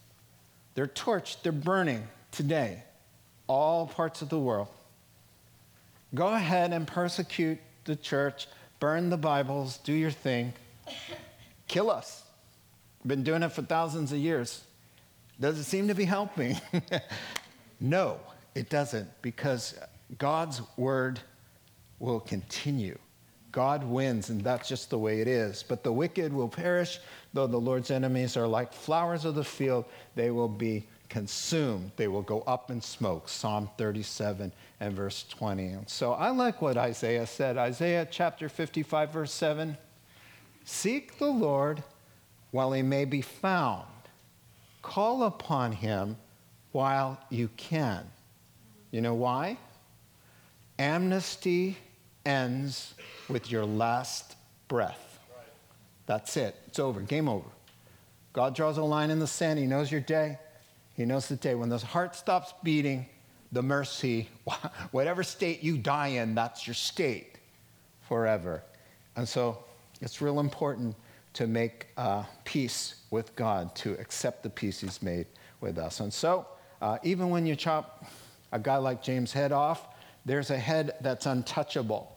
They're 0.74 0.88
torched, 0.88 1.42
they're 1.42 1.52
burning 1.52 2.08
today, 2.32 2.82
all 3.46 3.86
parts 3.86 4.22
of 4.22 4.30
the 4.30 4.38
world. 4.38 4.68
Go 6.16 6.28
ahead 6.28 6.72
and 6.72 6.86
persecute 6.86 7.58
the 7.84 7.94
church, 7.94 8.48
burn 8.80 9.10
the 9.10 9.18
Bibles, 9.18 9.76
do 9.78 9.92
your 9.92 10.10
thing. 10.10 10.54
Kill 11.68 11.90
us. 11.90 12.24
Been 13.06 13.22
doing 13.22 13.42
it 13.42 13.52
for 13.52 13.60
thousands 13.60 14.12
of 14.12 14.18
years. 14.18 14.64
Does 15.38 15.58
it 15.58 15.64
seem 15.64 15.88
to 15.88 15.94
be 15.94 16.06
helping? 16.06 16.58
no. 17.80 18.18
It 18.54 18.70
doesn't, 18.70 19.10
because 19.20 19.78
God's 20.16 20.62
word 20.78 21.20
will 21.98 22.20
continue. 22.20 22.96
God 23.52 23.84
wins, 23.84 24.30
and 24.30 24.40
that's 24.40 24.70
just 24.70 24.88
the 24.88 24.98
way 24.98 25.20
it 25.20 25.28
is. 25.28 25.62
But 25.62 25.84
the 25.84 25.92
wicked 25.92 26.32
will 26.32 26.48
perish, 26.48 26.98
though 27.34 27.46
the 27.46 27.60
Lord's 27.60 27.90
enemies 27.90 28.38
are 28.38 28.46
like 28.46 28.72
flowers 28.72 29.26
of 29.26 29.34
the 29.34 29.44
field, 29.44 29.84
they 30.14 30.30
will 30.30 30.48
be 30.48 30.86
consumed. 31.08 31.92
They 31.96 32.08
will 32.08 32.22
go 32.22 32.40
up 32.42 32.70
in 32.70 32.80
smoke. 32.80 33.28
Psalm 33.28 33.70
37 33.78 34.52
and 34.80 34.94
verse 34.94 35.24
20. 35.28 35.66
And 35.66 35.88
so 35.88 36.12
I 36.12 36.30
like 36.30 36.60
what 36.62 36.76
Isaiah 36.76 37.26
said. 37.26 37.56
Isaiah 37.56 38.06
chapter 38.10 38.48
55, 38.48 39.12
verse 39.12 39.32
7 39.32 39.76
Seek 40.64 41.18
the 41.18 41.26
Lord 41.26 41.82
while 42.50 42.72
he 42.72 42.82
may 42.82 43.04
be 43.04 43.20
found, 43.20 43.86
call 44.82 45.22
upon 45.24 45.72
him 45.72 46.16
while 46.72 47.18
you 47.30 47.48
can. 47.56 48.04
You 48.90 49.00
know 49.00 49.14
why? 49.14 49.58
Amnesty 50.78 51.76
ends 52.24 52.94
with 53.28 53.50
your 53.50 53.64
last 53.64 54.36
breath. 54.68 55.18
That's 56.06 56.36
it. 56.36 56.54
It's 56.66 56.78
over. 56.78 57.00
Game 57.00 57.28
over. 57.28 57.48
God 58.32 58.54
draws 58.54 58.78
a 58.78 58.82
line 58.82 59.10
in 59.10 59.18
the 59.18 59.26
sand. 59.26 59.58
He 59.58 59.66
knows 59.66 59.90
your 59.90 60.00
day. 60.00 60.38
He 60.96 61.04
knows 61.04 61.28
the 61.28 61.36
day. 61.36 61.54
When 61.54 61.68
the 61.68 61.78
heart 61.78 62.16
stops 62.16 62.54
beating, 62.62 63.06
the 63.52 63.62
mercy, 63.62 64.28
whatever 64.90 65.22
state 65.22 65.62
you 65.62 65.76
die 65.76 66.08
in, 66.08 66.34
that's 66.34 66.66
your 66.66 66.74
state 66.74 67.36
forever. 68.08 68.62
And 69.16 69.28
so 69.28 69.58
it's 70.00 70.20
real 70.20 70.40
important 70.40 70.96
to 71.34 71.46
make 71.46 71.88
uh, 71.98 72.24
peace 72.44 73.02
with 73.10 73.36
God, 73.36 73.74
to 73.76 73.92
accept 73.94 74.42
the 74.42 74.50
peace 74.50 74.80
He's 74.80 75.02
made 75.02 75.26
with 75.60 75.78
us. 75.78 76.00
And 76.00 76.12
so, 76.12 76.46
uh, 76.80 76.98
even 77.02 77.30
when 77.30 77.46
you 77.46 77.56
chop 77.56 78.06
a 78.52 78.58
guy 78.58 78.76
like 78.76 79.02
James' 79.02 79.32
head 79.32 79.52
off, 79.52 79.86
there's 80.24 80.50
a 80.50 80.58
head 80.58 80.94
that's 81.02 81.26
untouchable 81.26 82.16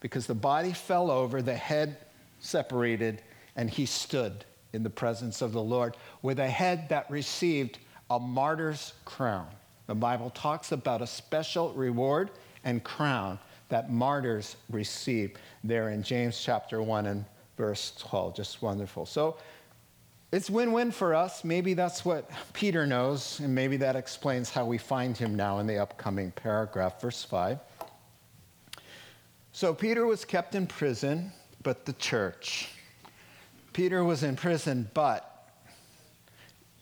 because 0.00 0.26
the 0.26 0.34
body 0.34 0.72
fell 0.72 1.10
over, 1.10 1.42
the 1.42 1.54
head 1.54 1.96
separated, 2.40 3.22
and 3.56 3.68
he 3.68 3.86
stood 3.86 4.44
in 4.72 4.82
the 4.82 4.90
presence 4.90 5.42
of 5.42 5.52
the 5.52 5.62
Lord 5.62 5.96
with 6.22 6.38
a 6.38 6.48
head 6.48 6.88
that 6.88 7.10
received 7.10 7.78
a 8.12 8.20
martyr's 8.20 8.92
crown. 9.06 9.46
The 9.86 9.94
Bible 9.94 10.28
talks 10.30 10.72
about 10.72 11.00
a 11.00 11.06
special 11.06 11.72
reward 11.72 12.30
and 12.62 12.84
crown 12.84 13.38
that 13.70 13.90
martyrs 13.90 14.56
receive 14.68 15.38
there 15.64 15.88
in 15.88 16.02
James 16.02 16.38
chapter 16.38 16.82
1 16.82 17.06
and 17.06 17.24
verse 17.56 17.94
12. 17.98 18.36
Just 18.36 18.60
wonderful. 18.60 19.06
So 19.06 19.38
it's 20.30 20.50
win 20.50 20.72
win 20.72 20.90
for 20.90 21.14
us. 21.14 21.42
Maybe 21.42 21.72
that's 21.72 22.04
what 22.04 22.30
Peter 22.52 22.86
knows, 22.86 23.40
and 23.40 23.54
maybe 23.54 23.78
that 23.78 23.96
explains 23.96 24.50
how 24.50 24.66
we 24.66 24.76
find 24.76 25.16
him 25.16 25.34
now 25.34 25.58
in 25.60 25.66
the 25.66 25.78
upcoming 25.78 26.32
paragraph, 26.32 27.00
verse 27.00 27.24
5. 27.24 27.58
So 29.52 29.72
Peter 29.72 30.04
was 30.04 30.26
kept 30.26 30.54
in 30.54 30.66
prison, 30.66 31.32
but 31.62 31.86
the 31.86 31.94
church. 31.94 32.68
Peter 33.72 34.04
was 34.04 34.22
in 34.22 34.36
prison, 34.36 34.90
but. 34.92 35.31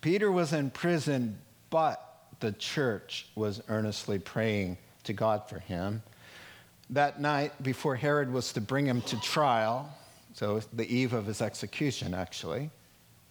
Peter 0.01 0.33
was 0.33 0.53
in 0.53 0.71
prison, 0.71 1.39
but 1.69 2.25
the 2.41 2.53
church 2.53 3.27
was 3.35 3.63
earnestly 3.69 4.19
praying 4.19 4.79
to 5.05 5.13
God 5.13 5.49
for 5.49 5.59
him. 5.59 6.03
That 6.89 7.21
night, 7.21 7.63
before 7.63 7.97
Herod 7.97 8.33
was 8.33 8.53
to 8.55 8.61
bring 8.61 8.87
him 8.87 9.03
to 9.03 9.21
trial, 9.21 9.89
so 10.35 10.61
the 10.73 10.93
eve 10.93 11.13
of 11.13 11.27
his 11.27 11.43
execution, 11.43 12.15
actually, 12.15 12.71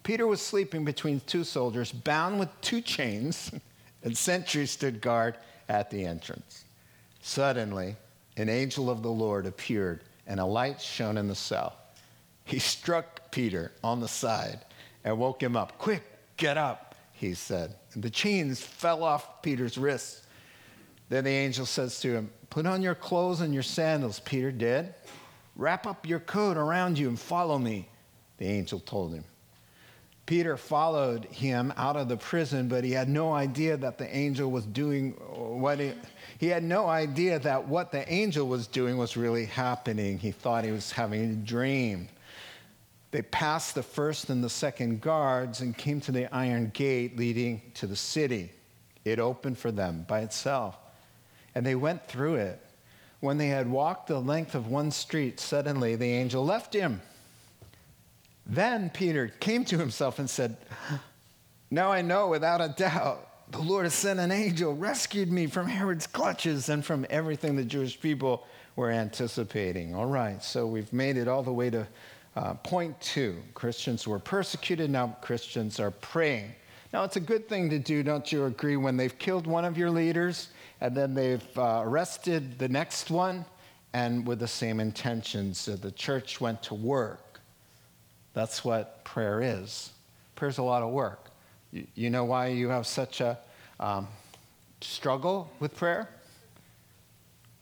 Peter 0.02 0.26
was 0.26 0.40
sleeping 0.40 0.84
between 0.84 1.20
two 1.20 1.44
soldiers, 1.44 1.92
bound 1.92 2.38
with 2.38 2.48
two 2.60 2.80
chains, 2.80 3.50
and 4.02 4.16
sentries 4.16 4.70
stood 4.70 5.00
guard 5.00 5.36
at 5.68 5.90
the 5.90 6.04
entrance. 6.04 6.64
Suddenly, 7.20 7.96
an 8.36 8.48
angel 8.48 8.88
of 8.88 9.02
the 9.02 9.10
Lord 9.10 9.44
appeared, 9.44 10.02
and 10.26 10.40
a 10.40 10.44
light 10.44 10.80
shone 10.80 11.18
in 11.18 11.28
the 11.28 11.34
cell. 11.34 11.76
He 12.44 12.58
struck 12.58 13.30
Peter 13.30 13.72
on 13.84 14.00
the 14.00 14.08
side 14.08 14.60
and 15.04 15.18
woke 15.18 15.42
him 15.42 15.56
up. 15.56 15.76
Quick, 15.78 16.02
get 16.40 16.58
up, 16.58 16.96
he 17.12 17.34
said. 17.34 17.76
And 17.94 18.02
the 18.02 18.10
chains 18.10 18.60
fell 18.60 19.04
off 19.04 19.42
Peter's 19.42 19.78
wrists. 19.78 20.26
Then 21.08 21.24
the 21.24 21.30
angel 21.30 21.66
says 21.66 22.00
to 22.00 22.12
him, 22.12 22.30
Put 22.48 22.66
on 22.66 22.82
your 22.82 22.96
clothes 22.96 23.42
and 23.42 23.54
your 23.54 23.62
sandals. 23.62 24.18
Peter 24.20 24.50
did. 24.50 24.92
Wrap 25.54 25.86
up 25.86 26.08
your 26.08 26.18
coat 26.18 26.56
around 26.56 26.98
you 26.98 27.08
and 27.08 27.20
follow 27.20 27.58
me, 27.58 27.88
the 28.38 28.46
angel 28.46 28.80
told 28.80 29.12
him. 29.12 29.24
Peter 30.26 30.56
followed 30.56 31.24
him 31.26 31.72
out 31.76 31.96
of 31.96 32.08
the 32.08 32.16
prison, 32.16 32.68
but 32.68 32.84
he 32.84 32.92
had 32.92 33.08
no 33.08 33.32
idea 33.32 33.76
that 33.76 33.98
the 33.98 34.16
angel 34.16 34.50
was 34.50 34.64
doing 34.64 35.10
what 35.60 35.80
he, 35.80 35.92
he 36.38 36.46
had 36.46 36.62
no 36.62 36.86
idea 36.86 37.38
that 37.40 37.66
what 37.66 37.90
the 37.90 38.10
angel 38.10 38.46
was 38.46 38.68
doing 38.68 38.96
was 38.96 39.16
really 39.16 39.44
happening. 39.44 40.18
He 40.18 40.30
thought 40.30 40.64
he 40.64 40.70
was 40.70 40.92
having 40.92 41.30
a 41.32 41.34
dream. 41.34 42.08
They 43.10 43.22
passed 43.22 43.74
the 43.74 43.82
first 43.82 44.30
and 44.30 44.42
the 44.42 44.50
second 44.50 45.00
guards 45.00 45.60
and 45.60 45.76
came 45.76 46.00
to 46.02 46.12
the 46.12 46.32
iron 46.34 46.70
gate 46.72 47.18
leading 47.18 47.60
to 47.74 47.86
the 47.86 47.96
city. 47.96 48.50
It 49.04 49.18
opened 49.18 49.58
for 49.58 49.72
them 49.72 50.04
by 50.06 50.20
itself, 50.20 50.76
and 51.54 51.66
they 51.66 51.74
went 51.74 52.06
through 52.06 52.36
it. 52.36 52.64
When 53.20 53.36
they 53.38 53.48
had 53.48 53.68
walked 53.68 54.06
the 54.06 54.20
length 54.20 54.54
of 54.54 54.68
one 54.68 54.90
street, 54.90 55.40
suddenly 55.40 55.96
the 55.96 56.06
angel 56.06 56.44
left 56.44 56.72
him 56.72 57.02
then 58.50 58.90
Peter 58.90 59.28
came 59.28 59.64
to 59.66 59.78
himself 59.78 60.18
and 60.18 60.28
said, 60.28 60.56
Now 61.70 61.92
I 61.92 62.02
know 62.02 62.28
without 62.28 62.60
a 62.60 62.68
doubt 62.68 63.26
the 63.52 63.60
Lord 63.60 63.84
has 63.84 63.94
sent 63.94 64.20
an 64.20 64.32
angel, 64.32 64.74
rescued 64.74 65.30
me 65.30 65.46
from 65.46 65.68
Herod's 65.68 66.06
clutches 66.06 66.68
and 66.68 66.84
from 66.84 67.06
everything 67.10 67.56
the 67.56 67.64
Jewish 67.64 68.00
people 68.00 68.46
were 68.74 68.90
anticipating. 68.90 69.94
All 69.94 70.06
right, 70.06 70.42
so 70.42 70.66
we've 70.66 70.92
made 70.92 71.16
it 71.16 71.28
all 71.28 71.42
the 71.42 71.52
way 71.52 71.70
to 71.70 71.86
uh, 72.36 72.54
point 72.54 73.00
two. 73.00 73.36
Christians 73.54 74.06
were 74.06 74.18
persecuted, 74.18 74.90
now 74.90 75.16
Christians 75.20 75.80
are 75.80 75.90
praying. 75.90 76.52
Now, 76.92 77.04
it's 77.04 77.16
a 77.16 77.20
good 77.20 77.48
thing 77.48 77.70
to 77.70 77.78
do, 77.78 78.02
don't 78.02 78.30
you 78.32 78.46
agree, 78.46 78.76
when 78.76 78.96
they've 78.96 79.16
killed 79.16 79.46
one 79.46 79.64
of 79.64 79.78
your 79.78 79.90
leaders 79.90 80.48
and 80.80 80.96
then 80.96 81.14
they've 81.14 81.58
uh, 81.58 81.82
arrested 81.84 82.58
the 82.58 82.68
next 82.68 83.10
one, 83.10 83.44
and 83.92 84.26
with 84.26 84.38
the 84.38 84.48
same 84.48 84.80
intentions. 84.80 85.58
So 85.58 85.76
the 85.76 85.90
church 85.90 86.40
went 86.40 86.62
to 86.64 86.74
work 86.74 87.30
that's 88.32 88.64
what 88.64 89.04
prayer 89.04 89.42
is. 89.42 89.90
Prayer's 90.36 90.58
a 90.58 90.62
lot 90.62 90.82
of 90.82 90.90
work. 90.90 91.30
You, 91.72 91.86
you 91.94 92.10
know 92.10 92.24
why 92.24 92.48
you 92.48 92.68
have 92.68 92.86
such 92.86 93.20
a 93.20 93.38
um, 93.78 94.08
struggle 94.80 95.50
with 95.58 95.76
prayer? 95.76 96.08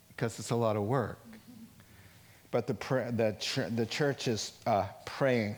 Because 0.09 0.39
it's 0.39 0.51
a 0.51 0.57
lot 0.57 0.77
of 0.77 0.83
work. 0.83 1.19
But 2.51 2.67
the, 2.67 2.75
prayer, 2.75 3.13
the, 3.13 3.37
the 3.75 3.87
church 3.87 4.29
is 4.29 4.53
uh, 4.67 4.87
praying. 5.05 5.57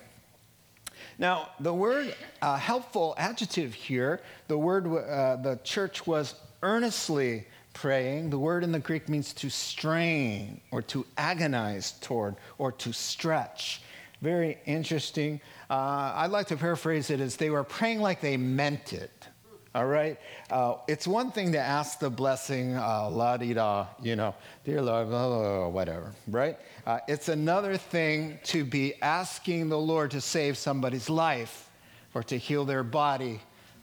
Now, 1.18 1.50
the 1.60 1.72
word 1.72 2.14
uh, 2.42 2.56
helpful 2.56 3.14
adjective 3.18 3.74
here, 3.74 4.20
the 4.48 4.58
word 4.58 4.86
uh, 4.86 5.36
the 5.36 5.58
church 5.62 6.06
was 6.06 6.34
earnestly 6.62 7.46
praying. 7.74 8.30
The 8.30 8.38
word 8.38 8.64
in 8.64 8.72
the 8.72 8.78
Greek 8.78 9.08
means 9.08 9.32
to 9.34 9.50
strain 9.50 10.60
or 10.70 10.82
to 10.82 11.06
agonize 11.16 11.92
toward 12.00 12.36
or 12.58 12.72
to 12.72 12.92
stretch. 12.92 13.82
Very 14.20 14.58
interesting. 14.66 15.40
Uh, 15.68 16.12
I'd 16.16 16.30
like 16.30 16.48
to 16.48 16.56
paraphrase 16.56 17.10
it 17.10 17.20
as 17.20 17.36
they 17.36 17.50
were 17.50 17.64
praying 17.64 18.00
like 18.00 18.20
they 18.20 18.36
meant 18.36 18.92
it. 18.92 19.28
All 19.74 19.86
right? 19.86 20.18
Uh, 20.50 20.76
it's 20.88 21.06
one 21.06 21.30
thing 21.30 21.52
to 21.52 21.58
ask 21.58 22.00
the 22.00 22.10
blessing, 22.10 22.74
uh, 22.74 23.08
la 23.08 23.36
di 23.36 23.54
da, 23.54 23.86
you 24.02 24.16
know, 24.16 24.34
dear 24.64 24.82
Lord, 24.82 25.08
blah, 25.08 25.28
blah, 25.28 25.38
blah, 25.38 25.68
whatever, 25.68 26.12
right? 26.28 26.58
Uh, 26.90 26.98
it's 27.06 27.28
another 27.28 27.76
thing 27.76 28.36
to 28.42 28.64
be 28.64 29.00
asking 29.00 29.68
the 29.68 29.78
Lord 29.78 30.10
to 30.10 30.20
save 30.20 30.58
somebody's 30.58 31.08
life 31.08 31.70
or 32.14 32.24
to 32.24 32.36
heal 32.36 32.64
their 32.64 32.82
body 32.82 33.38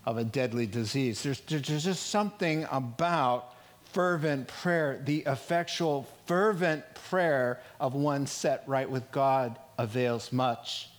of 0.05 0.17
a 0.17 0.25
deadly 0.25 0.67
disease. 0.67 1.23
There's, 1.23 1.39
there's 1.39 1.85
just 1.85 2.07
something 2.07 2.67
about 2.69 3.53
fervent 3.93 4.49
prayer, 4.49 5.01
the 5.05 5.19
effectual, 5.25 6.05
fervent 6.25 6.83
prayer 7.09 7.61
of 7.79 7.93
one 7.93 8.27
set 8.27 8.65
right 8.67 8.89
with 8.89 9.09
God 9.13 9.57
avails 9.77 10.33
much. 10.33 10.89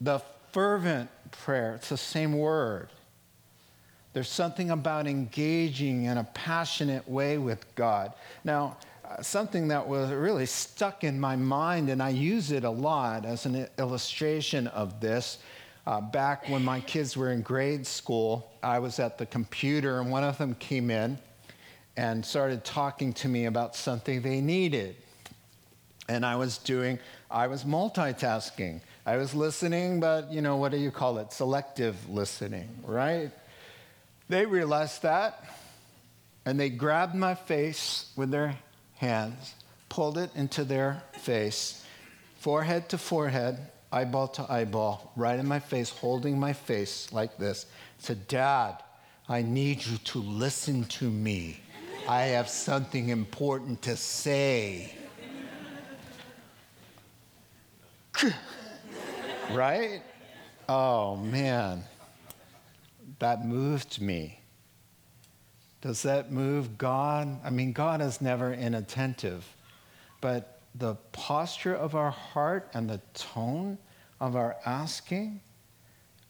The 0.00 0.20
fervent 0.50 1.10
prayer, 1.30 1.76
it's 1.76 1.90
the 1.90 1.96
same 1.96 2.36
word. 2.36 2.88
There's 4.14 4.28
something 4.28 4.72
about 4.72 5.06
engaging 5.06 6.06
in 6.06 6.18
a 6.18 6.24
passionate 6.24 7.08
way 7.08 7.38
with 7.38 7.72
God. 7.76 8.14
Now, 8.42 8.78
something 9.22 9.68
that 9.68 9.86
was 9.86 10.10
really 10.10 10.46
stuck 10.46 11.04
in 11.04 11.18
my 11.18 11.36
mind, 11.36 11.90
and 11.90 12.02
I 12.02 12.10
use 12.10 12.50
it 12.50 12.64
a 12.64 12.70
lot 12.70 13.24
as 13.24 13.46
an 13.46 13.68
illustration 13.78 14.66
of 14.68 15.00
this. 15.00 15.38
Uh, 15.86 16.00
back 16.00 16.48
when 16.48 16.64
my 16.64 16.80
kids 16.80 17.16
were 17.16 17.30
in 17.30 17.42
grade 17.42 17.86
school, 17.86 18.50
I 18.62 18.78
was 18.78 18.98
at 18.98 19.18
the 19.18 19.26
computer, 19.26 20.00
and 20.00 20.10
one 20.10 20.24
of 20.24 20.38
them 20.38 20.54
came 20.54 20.90
in 20.90 21.18
and 21.96 22.24
started 22.24 22.64
talking 22.64 23.12
to 23.14 23.28
me 23.28 23.44
about 23.44 23.76
something 23.76 24.22
they 24.22 24.40
needed. 24.40 24.96
And 26.08 26.24
I 26.24 26.36
was 26.36 26.58
doing, 26.58 26.98
I 27.30 27.46
was 27.46 27.64
multitasking. 27.64 28.80
I 29.06 29.16
was 29.16 29.34
listening, 29.34 30.00
but 30.00 30.32
you 30.32 30.40
know, 30.40 30.56
what 30.56 30.72
do 30.72 30.78
you 30.78 30.90
call 30.90 31.18
it? 31.18 31.32
Selective 31.32 32.08
listening, 32.08 32.68
right? 32.84 33.30
They 34.28 34.46
realized 34.46 35.02
that, 35.02 35.44
and 36.46 36.58
they 36.58 36.70
grabbed 36.70 37.14
my 37.14 37.34
face 37.34 38.12
with 38.16 38.30
their 38.30 38.56
hands, 38.96 39.54
pulled 39.88 40.18
it 40.18 40.30
into 40.34 40.64
their 40.64 41.02
face, 41.18 41.84
forehead 42.38 42.88
to 42.90 42.98
forehead, 42.98 43.58
eyeball 43.92 44.28
to 44.28 44.52
eyeball, 44.52 45.12
right 45.16 45.38
in 45.38 45.46
my 45.46 45.60
face, 45.60 45.90
holding 45.90 46.38
my 46.38 46.52
face 46.52 47.12
like 47.12 47.36
this. 47.38 47.66
Said, 47.98 48.26
Dad, 48.28 48.82
I 49.28 49.42
need 49.42 49.84
you 49.86 49.98
to 49.98 50.18
listen 50.18 50.84
to 50.84 51.08
me. 51.10 51.60
I 52.08 52.22
have 52.22 52.48
something 52.48 53.08
important 53.08 53.80
to 53.82 53.96
say. 53.96 54.94
right? 59.52 60.02
Oh, 60.68 61.16
man. 61.16 61.84
That 63.20 63.46
moved 63.46 64.00
me. 64.00 64.40
Does 65.84 66.02
that 66.04 66.32
move 66.32 66.78
God? 66.78 67.40
I 67.44 67.50
mean, 67.50 67.74
God 67.74 68.00
is 68.00 68.22
never 68.22 68.54
inattentive, 68.54 69.44
but 70.22 70.60
the 70.74 70.94
posture 71.12 71.74
of 71.74 71.94
our 71.94 72.10
heart 72.10 72.70
and 72.72 72.88
the 72.88 73.02
tone 73.12 73.76
of 74.18 74.34
our 74.34 74.56
asking, 74.64 75.42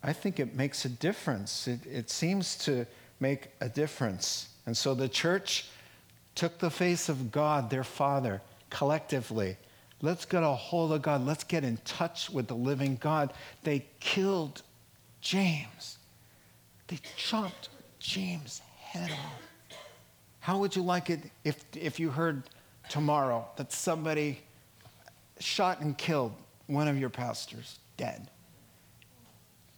I 0.02 0.12
think 0.12 0.40
it 0.40 0.56
makes 0.56 0.84
a 0.84 0.88
difference. 0.88 1.68
It, 1.68 1.86
it 1.86 2.10
seems 2.10 2.56
to 2.64 2.84
make 3.20 3.50
a 3.60 3.68
difference. 3.68 4.48
And 4.66 4.76
so 4.76 4.92
the 4.92 5.08
church 5.08 5.68
took 6.34 6.58
the 6.58 6.68
face 6.68 7.08
of 7.08 7.30
God, 7.30 7.70
their 7.70 7.84
Father, 7.84 8.42
collectively. 8.70 9.56
Let's 10.02 10.24
get 10.24 10.42
a 10.42 10.48
hold 10.48 10.90
of 10.90 11.02
God. 11.02 11.24
Let's 11.24 11.44
get 11.44 11.62
in 11.62 11.76
touch 11.84 12.28
with 12.28 12.48
the 12.48 12.56
living 12.56 12.98
God. 13.00 13.32
They 13.62 13.86
killed 14.00 14.62
James. 15.20 15.98
They 16.88 16.98
chopped 17.16 17.68
James' 18.00 18.60
head 18.94 19.10
off. 19.10 19.42
How 20.40 20.58
would 20.58 20.76
you 20.76 20.82
like 20.82 21.10
it 21.10 21.20
if, 21.42 21.64
if 21.74 21.98
you 21.98 22.10
heard 22.10 22.42
tomorrow 22.88 23.46
that 23.56 23.72
somebody 23.72 24.40
shot 25.40 25.80
and 25.80 25.96
killed 25.96 26.32
one 26.66 26.86
of 26.86 26.98
your 26.98 27.10
pastors 27.10 27.78
dead? 27.96 28.28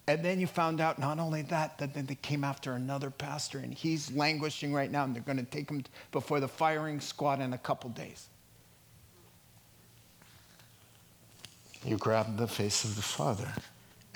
And 0.09 0.25
then 0.25 0.39
you 0.39 0.47
found 0.47 0.81
out 0.81 0.99
not 0.99 1.19
only 1.19 1.43
that, 1.43 1.79
that 1.79 1.95
then 1.95 2.07
they 2.07 2.15
came 2.17 2.45
after 2.45 2.73
another 2.73 3.11
pastor 3.11 3.59
and 3.59 3.75
he's 3.75 4.13
languishing 4.13 4.73
right 4.73 4.91
now 4.91 5.05
and 5.05 5.15
they're 5.15 5.23
going 5.23 5.39
to 5.39 5.45
take 5.45 5.69
him 5.69 5.83
before 6.13 6.39
the 6.39 6.49
firing 6.49 7.01
squad 7.01 7.41
in 7.41 7.53
a 7.53 7.59
couple 7.59 7.91
days. 7.91 8.29
You 11.85 11.97
grab 11.97 12.37
the 12.37 12.47
face 12.47 12.85
of 12.85 12.95
the 12.95 13.03
Father 13.03 13.53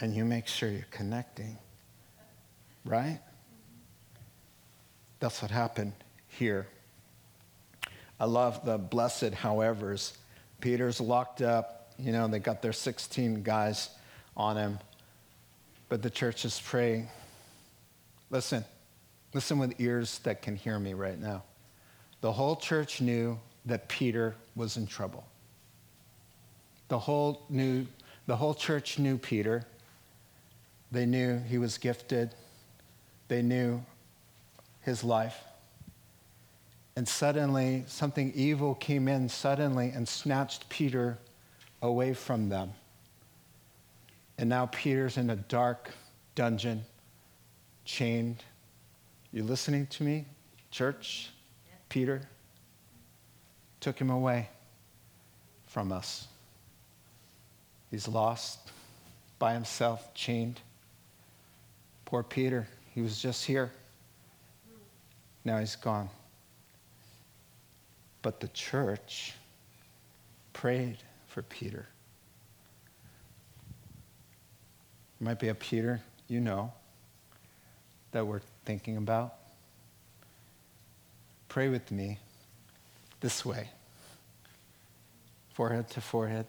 and 0.00 0.14
you 0.14 0.24
make 0.24 0.46
sure 0.46 0.68
you're 0.68 0.84
connecting. 0.90 1.56
Right? 2.84 3.20
That's 5.20 5.42
what 5.42 5.50
happened 5.50 5.92
here. 6.28 6.66
I 8.18 8.24
love 8.24 8.64
the 8.64 8.78
blessed 8.78 9.32
howevers. 9.32 10.12
Peter's 10.60 11.00
locked 11.00 11.42
up. 11.42 11.92
You 11.98 12.12
know, 12.12 12.26
they 12.28 12.38
got 12.38 12.62
their 12.62 12.72
16 12.72 13.42
guys 13.42 13.90
on 14.36 14.56
him. 14.56 14.78
But 15.88 16.02
the 16.02 16.10
church 16.10 16.44
is 16.44 16.58
praying. 16.58 17.08
Listen, 18.30 18.64
listen 19.34 19.58
with 19.58 19.78
ears 19.80 20.18
that 20.20 20.40
can 20.40 20.56
hear 20.56 20.78
me 20.78 20.94
right 20.94 21.18
now. 21.18 21.42
The 22.20 22.32
whole 22.32 22.56
church 22.56 23.00
knew 23.00 23.38
that 23.66 23.88
Peter 23.88 24.34
was 24.54 24.76
in 24.76 24.86
trouble. 24.86 25.24
The 26.88 26.98
whole, 26.98 27.42
knew, 27.48 27.86
the 28.26 28.36
whole 28.36 28.54
church 28.54 28.98
knew 28.98 29.18
Peter. 29.18 29.66
They 30.92 31.06
knew 31.06 31.38
he 31.38 31.58
was 31.58 31.78
gifted. 31.78 32.34
They 33.28 33.42
knew 33.42 33.82
his 34.80 35.04
life. 35.04 35.42
And 36.96 37.06
suddenly, 37.06 37.84
something 37.86 38.32
evil 38.34 38.74
came 38.74 39.08
in 39.08 39.28
suddenly 39.28 39.90
and 39.90 40.08
snatched 40.08 40.68
Peter 40.68 41.18
away 41.82 42.14
from 42.14 42.48
them. 42.48 42.72
And 44.38 44.48
now 44.48 44.66
Peter's 44.66 45.16
in 45.16 45.30
a 45.30 45.36
dark 45.36 45.90
dungeon, 46.34 46.82
chained. 47.84 48.42
You 49.32 49.44
listening 49.44 49.86
to 49.88 50.02
me, 50.02 50.26
church? 50.70 51.30
Peter 51.88 52.22
took 53.80 53.98
him 53.98 54.10
away 54.10 54.48
from 55.66 55.92
us. 55.92 56.26
He's 57.90 58.06
lost 58.08 58.70
by 59.38 59.54
himself, 59.54 60.12
chained. 60.14 60.60
Poor 62.04 62.22
Peter, 62.22 62.66
he 62.94 63.00
was 63.00 63.20
just 63.20 63.44
here. 63.44 63.72
Now 65.44 65.58
he's 65.58 65.76
gone. 65.76 66.10
But 68.22 68.40
the 68.40 68.48
church 68.48 69.34
prayed 70.52 70.98
for 71.28 71.42
Peter. 71.42 71.86
There 75.18 75.28
might 75.28 75.38
be 75.38 75.48
a 75.48 75.54
Peter 75.54 76.00
you 76.28 76.40
know 76.40 76.72
that 78.12 78.26
we're 78.26 78.40
thinking 78.64 78.96
about. 78.96 79.34
Pray 81.48 81.68
with 81.68 81.90
me 81.90 82.18
this 83.20 83.44
way 83.44 83.68
forehead 85.52 85.90
to 85.90 86.00
forehead, 86.00 86.46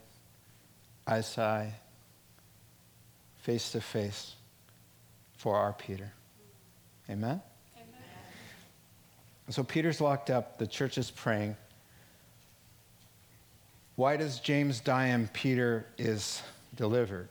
eye 1.05 1.21
to 1.21 1.41
eye, 1.41 1.73
face 3.39 3.71
to 3.71 3.81
face 3.81 4.35
for 5.37 5.57
our 5.57 5.73
Peter. 5.73 6.13
Amen? 7.09 7.41
So 9.51 9.63
Peter's 9.63 9.99
locked 9.99 10.29
up, 10.29 10.57
the 10.57 10.67
church 10.67 10.97
is 10.97 11.11
praying. 11.11 11.57
Why 13.95 14.15
does 14.15 14.39
James 14.39 14.79
die 14.79 15.07
and 15.07 15.31
Peter 15.33 15.85
is 15.97 16.41
delivered? 16.75 17.29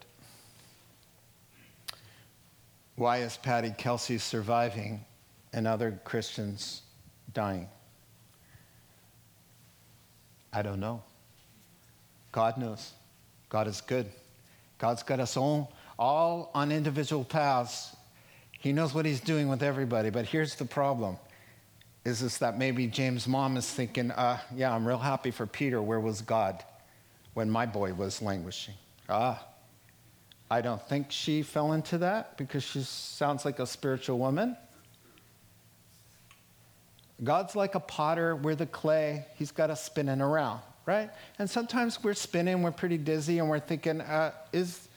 Why 2.95 3.17
is 3.17 3.37
Patty 3.37 3.73
Kelsey 3.75 4.19
surviving 4.19 5.03
and 5.51 5.65
other 5.65 5.99
Christians 6.03 6.83
dying? 7.33 7.67
I 10.53 10.61
don't 10.61 10.79
know. 10.79 11.01
God 12.31 12.57
knows. 12.57 12.91
God 13.49 13.67
is 13.67 13.81
good. 13.81 14.05
God's 14.77 15.01
got 15.01 15.19
us 15.19 15.35
all, 15.37 15.73
all 15.97 16.51
on 16.53 16.71
individual 16.71 17.23
paths. 17.23 17.95
He 18.59 18.71
knows 18.73 18.93
what 18.93 19.05
He's 19.05 19.21
doing 19.21 19.47
with 19.49 19.63
everybody. 19.63 20.11
But 20.11 20.25
here's 20.25 20.55
the 20.55 20.65
problem 20.65 21.17
is 22.03 22.19
this 22.19 22.39
that 22.39 22.57
maybe 22.57 22.87
James' 22.87 23.27
mom 23.27 23.57
is 23.57 23.69
thinking, 23.69 24.11
uh, 24.11 24.39
yeah, 24.55 24.73
I'm 24.73 24.87
real 24.87 24.97
happy 24.97 25.31
for 25.31 25.45
Peter. 25.45 25.81
Where 25.81 25.99
was 25.99 26.21
God 26.21 26.63
when 27.33 27.49
my 27.49 27.65
boy 27.65 27.93
was 27.93 28.21
languishing? 28.21 28.73
Ah, 29.07 29.45
I 30.49 30.61
don't 30.61 30.81
think 30.81 31.11
she 31.11 31.43
fell 31.43 31.73
into 31.73 31.99
that 31.99 32.37
because 32.37 32.63
she 32.63 32.81
sounds 32.81 33.45
like 33.45 33.59
a 33.59 33.67
spiritual 33.67 34.17
woman. 34.17 34.57
God's 37.23 37.55
like 37.55 37.75
a 37.75 37.79
potter, 37.79 38.35
we're 38.35 38.55
the 38.55 38.65
clay, 38.65 39.27
he's 39.35 39.51
got 39.51 39.69
us 39.69 39.83
spinning 39.83 40.21
around, 40.21 40.59
right? 40.87 41.11
And 41.37 41.47
sometimes 41.47 42.03
we're 42.03 42.15
spinning, 42.15 42.63
we're 42.63 42.71
pretty 42.71 42.97
dizzy, 42.97 43.37
and 43.37 43.47
we're 43.47 43.59
thinking, 43.59 44.01
uh, 44.01 44.31
is, 44.51 44.89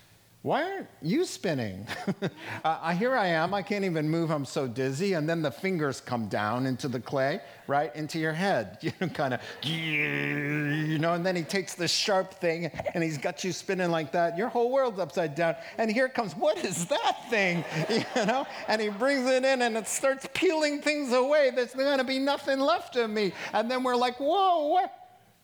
why 0.44 0.62
aren't 0.62 0.88
you 1.00 1.24
spinning? 1.24 1.86
uh, 2.64 2.90
here 2.92 3.16
I 3.16 3.28
am, 3.28 3.54
I 3.54 3.62
can't 3.62 3.82
even 3.82 4.10
move, 4.10 4.30
I'm 4.30 4.44
so 4.44 4.68
dizzy. 4.68 5.14
And 5.14 5.26
then 5.26 5.40
the 5.40 5.50
fingers 5.50 6.02
come 6.02 6.28
down 6.28 6.66
into 6.66 6.86
the 6.86 7.00
clay, 7.00 7.40
right, 7.66 7.96
into 7.96 8.18
your 8.18 8.34
head. 8.34 8.76
You 8.84 8.92
know, 9.00 9.08
kind 9.08 9.32
of, 9.32 9.40
you 9.62 10.98
know, 10.98 11.14
and 11.14 11.24
then 11.24 11.34
he 11.34 11.44
takes 11.44 11.74
the 11.74 11.88
sharp 11.88 12.34
thing 12.34 12.66
and 12.92 13.02
he's 13.02 13.16
got 13.16 13.42
you 13.42 13.52
spinning 13.52 13.90
like 13.90 14.12
that. 14.12 14.36
Your 14.36 14.48
whole 14.48 14.70
world's 14.70 14.98
upside 14.98 15.34
down. 15.34 15.56
And 15.78 15.90
here 15.90 16.10
comes, 16.10 16.36
what 16.36 16.62
is 16.62 16.84
that 16.86 17.30
thing? 17.30 17.64
You 18.14 18.26
know, 18.26 18.46
and 18.68 18.82
he 18.82 18.90
brings 18.90 19.26
it 19.26 19.44
in 19.44 19.62
and 19.62 19.78
it 19.78 19.88
starts 19.88 20.28
peeling 20.34 20.82
things 20.82 21.12
away. 21.12 21.52
There's 21.54 21.72
to 21.72 22.04
be 22.04 22.18
nothing 22.18 22.60
left 22.60 22.96
of 22.96 23.08
me. 23.08 23.32
And 23.54 23.70
then 23.70 23.82
we're 23.82 23.96
like, 23.96 24.20
whoa, 24.20 24.66
what? 24.66 24.92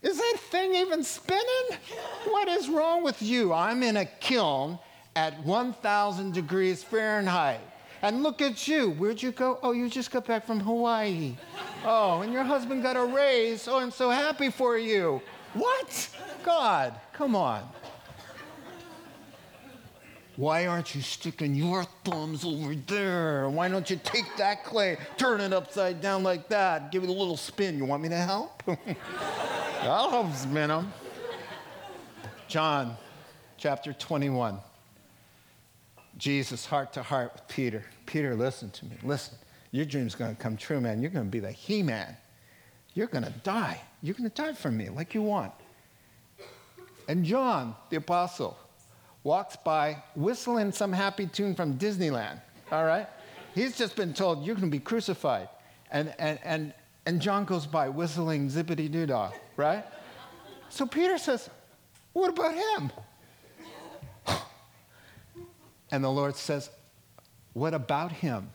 Is 0.02 0.18
that 0.18 0.36
thing 0.50 0.74
even 0.74 1.02
spinning? 1.02 1.78
What 2.26 2.48
is 2.48 2.68
wrong 2.68 3.02
with 3.02 3.22
you? 3.22 3.54
I'm 3.54 3.82
in 3.82 3.96
a 3.96 4.04
kiln 4.04 4.78
at 5.16 5.44
1,000 5.44 6.32
degrees 6.32 6.82
Fahrenheit. 6.82 7.60
And 8.02 8.22
look 8.22 8.40
at 8.40 8.66
you. 8.66 8.90
Where'd 8.92 9.22
you 9.22 9.32
go? 9.32 9.58
Oh, 9.62 9.72
you 9.72 9.88
just 9.90 10.10
got 10.10 10.26
back 10.26 10.46
from 10.46 10.60
Hawaii. 10.60 11.36
Oh, 11.84 12.22
and 12.22 12.32
your 12.32 12.44
husband 12.44 12.82
got 12.82 12.96
a 12.96 13.04
raise. 13.04 13.68
Oh, 13.68 13.78
I'm 13.78 13.90
so 13.90 14.08
happy 14.10 14.50
for 14.50 14.78
you. 14.78 15.20
What? 15.52 16.08
God, 16.42 16.94
come 17.12 17.36
on. 17.36 17.68
Why 20.36 20.66
aren't 20.66 20.94
you 20.94 21.02
sticking 21.02 21.54
your 21.54 21.84
thumbs 22.04 22.46
over 22.46 22.74
there? 22.74 23.50
Why 23.50 23.68
don't 23.68 23.90
you 23.90 24.00
take 24.02 24.24
that 24.38 24.64
clay, 24.64 24.96
turn 25.18 25.42
it 25.42 25.52
upside 25.52 26.00
down 26.00 26.22
like 26.22 26.48
that, 26.48 26.90
give 26.90 27.02
it 27.02 27.10
a 27.10 27.12
little 27.12 27.36
spin? 27.36 27.76
You 27.76 27.84
want 27.84 28.02
me 28.02 28.08
to 28.08 28.16
help? 28.16 28.62
I'll 29.82 30.08
help 30.08 30.34
spin 30.34 30.68
them. 30.68 30.92
John 32.48 32.96
chapter 33.58 33.92
21. 33.92 34.58
Jesus 36.20 36.66
heart 36.66 36.92
to 36.92 37.02
heart 37.02 37.32
with 37.32 37.48
Peter. 37.48 37.82
Peter, 38.06 38.36
listen 38.36 38.70
to 38.70 38.84
me. 38.84 38.92
Listen. 39.02 39.36
Your 39.72 39.84
dream's 39.84 40.14
going 40.14 40.34
to 40.34 40.40
come 40.40 40.56
true, 40.56 40.80
man. 40.80 41.00
You're 41.00 41.10
going 41.10 41.24
to 41.24 41.30
be 41.30 41.40
the 41.40 41.50
He 41.50 41.82
Man. 41.82 42.16
You're 42.94 43.06
going 43.06 43.24
to 43.24 43.32
die. 43.42 43.80
You're 44.02 44.14
going 44.14 44.28
to 44.28 44.42
die 44.42 44.52
for 44.52 44.70
me 44.70 44.88
like 44.88 45.14
you 45.14 45.22
want. 45.22 45.52
And 47.08 47.24
John, 47.24 47.74
the 47.88 47.96
apostle, 47.96 48.58
walks 49.22 49.56
by 49.56 50.02
whistling 50.14 50.72
some 50.72 50.92
happy 50.92 51.26
tune 51.26 51.54
from 51.54 51.78
Disneyland. 51.78 52.40
All 52.70 52.84
right? 52.84 53.06
He's 53.54 53.76
just 53.76 53.96
been 53.96 54.12
told, 54.12 54.44
You're 54.44 54.56
going 54.56 54.70
to 54.70 54.76
be 54.76 54.82
crucified. 54.82 55.48
And, 55.90 56.14
and, 56.18 56.38
and, 56.44 56.74
and 57.06 57.20
John 57.20 57.44
goes 57.44 57.66
by 57.66 57.88
whistling 57.88 58.48
zippity 58.48 58.90
doo 58.90 59.06
dah, 59.06 59.32
right? 59.56 59.84
So 60.68 60.84
Peter 60.86 61.16
says, 61.16 61.48
What 62.12 62.30
about 62.30 62.54
him? 62.54 62.92
And 65.90 66.02
the 66.04 66.10
Lord 66.10 66.36
says, 66.36 66.70
What 67.52 67.74
about 67.74 68.12
him? 68.12 68.50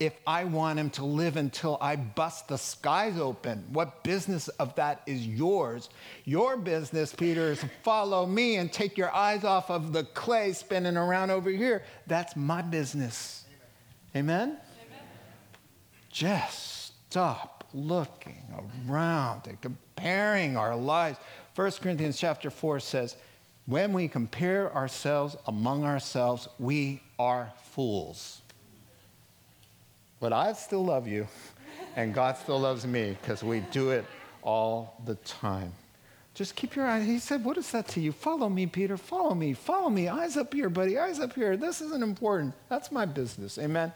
If 0.00 0.14
I 0.26 0.44
want 0.44 0.80
him 0.80 0.90
to 0.90 1.04
live 1.04 1.36
until 1.36 1.78
I 1.80 1.94
bust 1.94 2.48
the 2.48 2.58
skies 2.58 3.18
open, 3.20 3.64
what 3.72 4.02
business 4.02 4.48
of 4.48 4.74
that 4.74 5.02
is 5.06 5.24
yours? 5.24 5.90
Your 6.24 6.56
business, 6.56 7.14
Peter, 7.14 7.52
is 7.52 7.64
follow 7.84 8.26
me 8.26 8.56
and 8.56 8.72
take 8.72 8.98
your 8.98 9.14
eyes 9.14 9.44
off 9.44 9.70
of 9.70 9.92
the 9.92 10.02
clay 10.02 10.54
spinning 10.54 10.96
around 10.96 11.30
over 11.30 11.50
here. 11.50 11.84
That's 12.08 12.34
my 12.34 12.62
business. 12.62 13.44
Amen? 14.16 14.48
Amen? 14.48 14.58
Just 16.10 16.92
stop 17.08 17.64
looking 17.72 18.42
around 18.88 19.46
and 19.46 19.60
comparing 19.60 20.56
our 20.56 20.74
lives. 20.74 21.18
1 21.54 21.70
Corinthians 21.80 22.18
chapter 22.18 22.50
4 22.50 22.80
says, 22.80 23.16
when 23.66 23.92
we 23.92 24.08
compare 24.08 24.74
ourselves 24.74 25.36
among 25.46 25.84
ourselves, 25.84 26.48
we 26.58 27.00
are 27.18 27.52
fools. 27.72 28.42
but 30.20 30.32
I 30.32 30.52
still 30.52 30.84
love 30.84 31.06
you, 31.08 31.26
and 31.96 32.14
God 32.14 32.36
still 32.36 32.60
loves 32.60 32.86
me 32.86 33.16
because 33.20 33.42
we 33.42 33.60
do 33.72 33.90
it 33.90 34.04
all 34.42 35.00
the 35.04 35.16
time. 35.16 35.72
Just 36.34 36.56
keep 36.56 36.74
your 36.74 36.86
eyes. 36.86 37.04
He 37.06 37.18
said, 37.18 37.44
What 37.44 37.58
is 37.58 37.70
that 37.72 37.88
to 37.88 38.00
you? 38.00 38.10
Follow 38.10 38.48
me, 38.48 38.66
Peter. 38.66 38.96
Follow 38.96 39.34
me. 39.34 39.52
Follow 39.52 39.90
me. 39.90 40.08
Eyes 40.08 40.36
up 40.36 40.54
here, 40.54 40.70
buddy. 40.70 40.98
Eyes 40.98 41.20
up 41.20 41.34
here. 41.34 41.56
This 41.56 41.80
isn't 41.82 42.02
important. 42.02 42.54
That's 42.68 42.90
my 42.90 43.04
business. 43.04 43.58
Amen. 43.58 43.92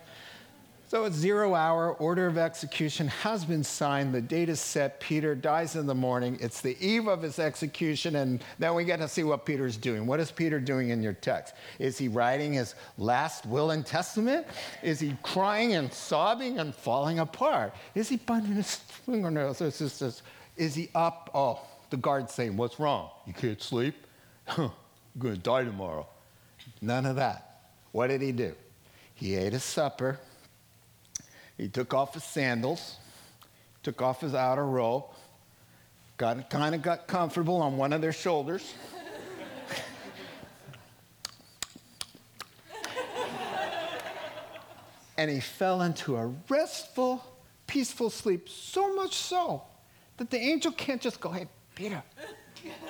So 0.88 1.04
it's 1.04 1.16
zero 1.16 1.56
hour, 1.56 1.94
order 1.94 2.28
of 2.28 2.38
execution 2.38 3.08
has 3.08 3.44
been 3.44 3.64
signed. 3.64 4.14
The 4.14 4.20
date 4.20 4.48
is 4.48 4.60
set. 4.60 5.00
Peter 5.00 5.34
dies 5.34 5.74
in 5.74 5.84
the 5.84 5.96
morning. 5.96 6.38
It's 6.40 6.60
the 6.60 6.76
eve 6.78 7.08
of 7.08 7.22
his 7.22 7.40
execution, 7.40 8.14
and 8.14 8.40
then 8.60 8.72
we 8.76 8.84
get 8.84 9.00
to 9.00 9.08
see 9.08 9.24
what 9.24 9.44
Peter's 9.44 9.76
doing. 9.76 10.06
What 10.06 10.20
is 10.20 10.30
Peter 10.30 10.60
doing 10.60 10.90
in 10.90 11.02
your 11.02 11.14
text? 11.14 11.54
Is 11.80 11.98
he 11.98 12.06
writing 12.06 12.52
his 12.52 12.76
last 12.98 13.46
will 13.46 13.72
and 13.72 13.84
testament? 13.84 14.46
Is 14.80 15.00
he 15.00 15.16
crying 15.24 15.74
and 15.74 15.92
sobbing 15.92 16.60
and 16.60 16.72
falling 16.72 17.18
apart? 17.18 17.74
Is 17.96 18.08
he 18.08 18.18
biting 18.18 18.52
his 18.52 18.76
fingernails? 18.76 19.60
Is, 19.60 19.80
this, 19.98 20.22
is 20.56 20.74
he 20.76 20.88
up? 20.94 21.30
Oh, 21.34 21.62
the 21.90 21.96
guard's 21.96 22.32
saying, 22.32 22.56
What's 22.56 22.78
wrong? 22.78 23.10
You 23.26 23.32
can't 23.32 23.60
sleep? 23.60 23.96
Huh, 24.46 24.68
you're 25.20 25.32
to 25.32 25.38
die 25.38 25.64
tomorrow. 25.64 26.06
None 26.80 27.06
of 27.06 27.16
that. 27.16 27.70
What 27.90 28.06
did 28.06 28.22
he 28.22 28.30
do? 28.30 28.54
He 29.16 29.34
ate 29.34 29.52
his 29.52 29.64
supper. 29.64 30.20
He 31.56 31.68
took 31.68 31.94
off 31.94 32.14
his 32.14 32.24
sandals, 32.24 32.96
took 33.82 34.02
off 34.02 34.20
his 34.20 34.34
outer 34.34 34.66
robe, 34.66 35.04
got 36.16 36.50
kind 36.50 36.74
of 36.74 36.82
got 36.82 37.06
comfortable 37.06 37.62
on 37.62 37.76
one 37.76 37.92
of 37.92 38.00
their 38.00 38.12
shoulders. 38.12 38.74
and 45.16 45.30
he 45.30 45.40
fell 45.40 45.82
into 45.82 46.16
a 46.16 46.32
restful, 46.48 47.24
peaceful 47.66 48.10
sleep, 48.10 48.48
so 48.48 48.94
much 48.94 49.14
so 49.16 49.62
that 50.18 50.30
the 50.30 50.38
angel 50.38 50.72
can't 50.72 51.00
just 51.00 51.20
go, 51.20 51.30
hey, 51.30 51.46
Peter, 51.74 52.02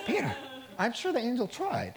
Peter. 0.06 0.34
I'm 0.78 0.92
sure 0.92 1.12
the 1.12 1.18
angel 1.18 1.46
tried. 1.46 1.94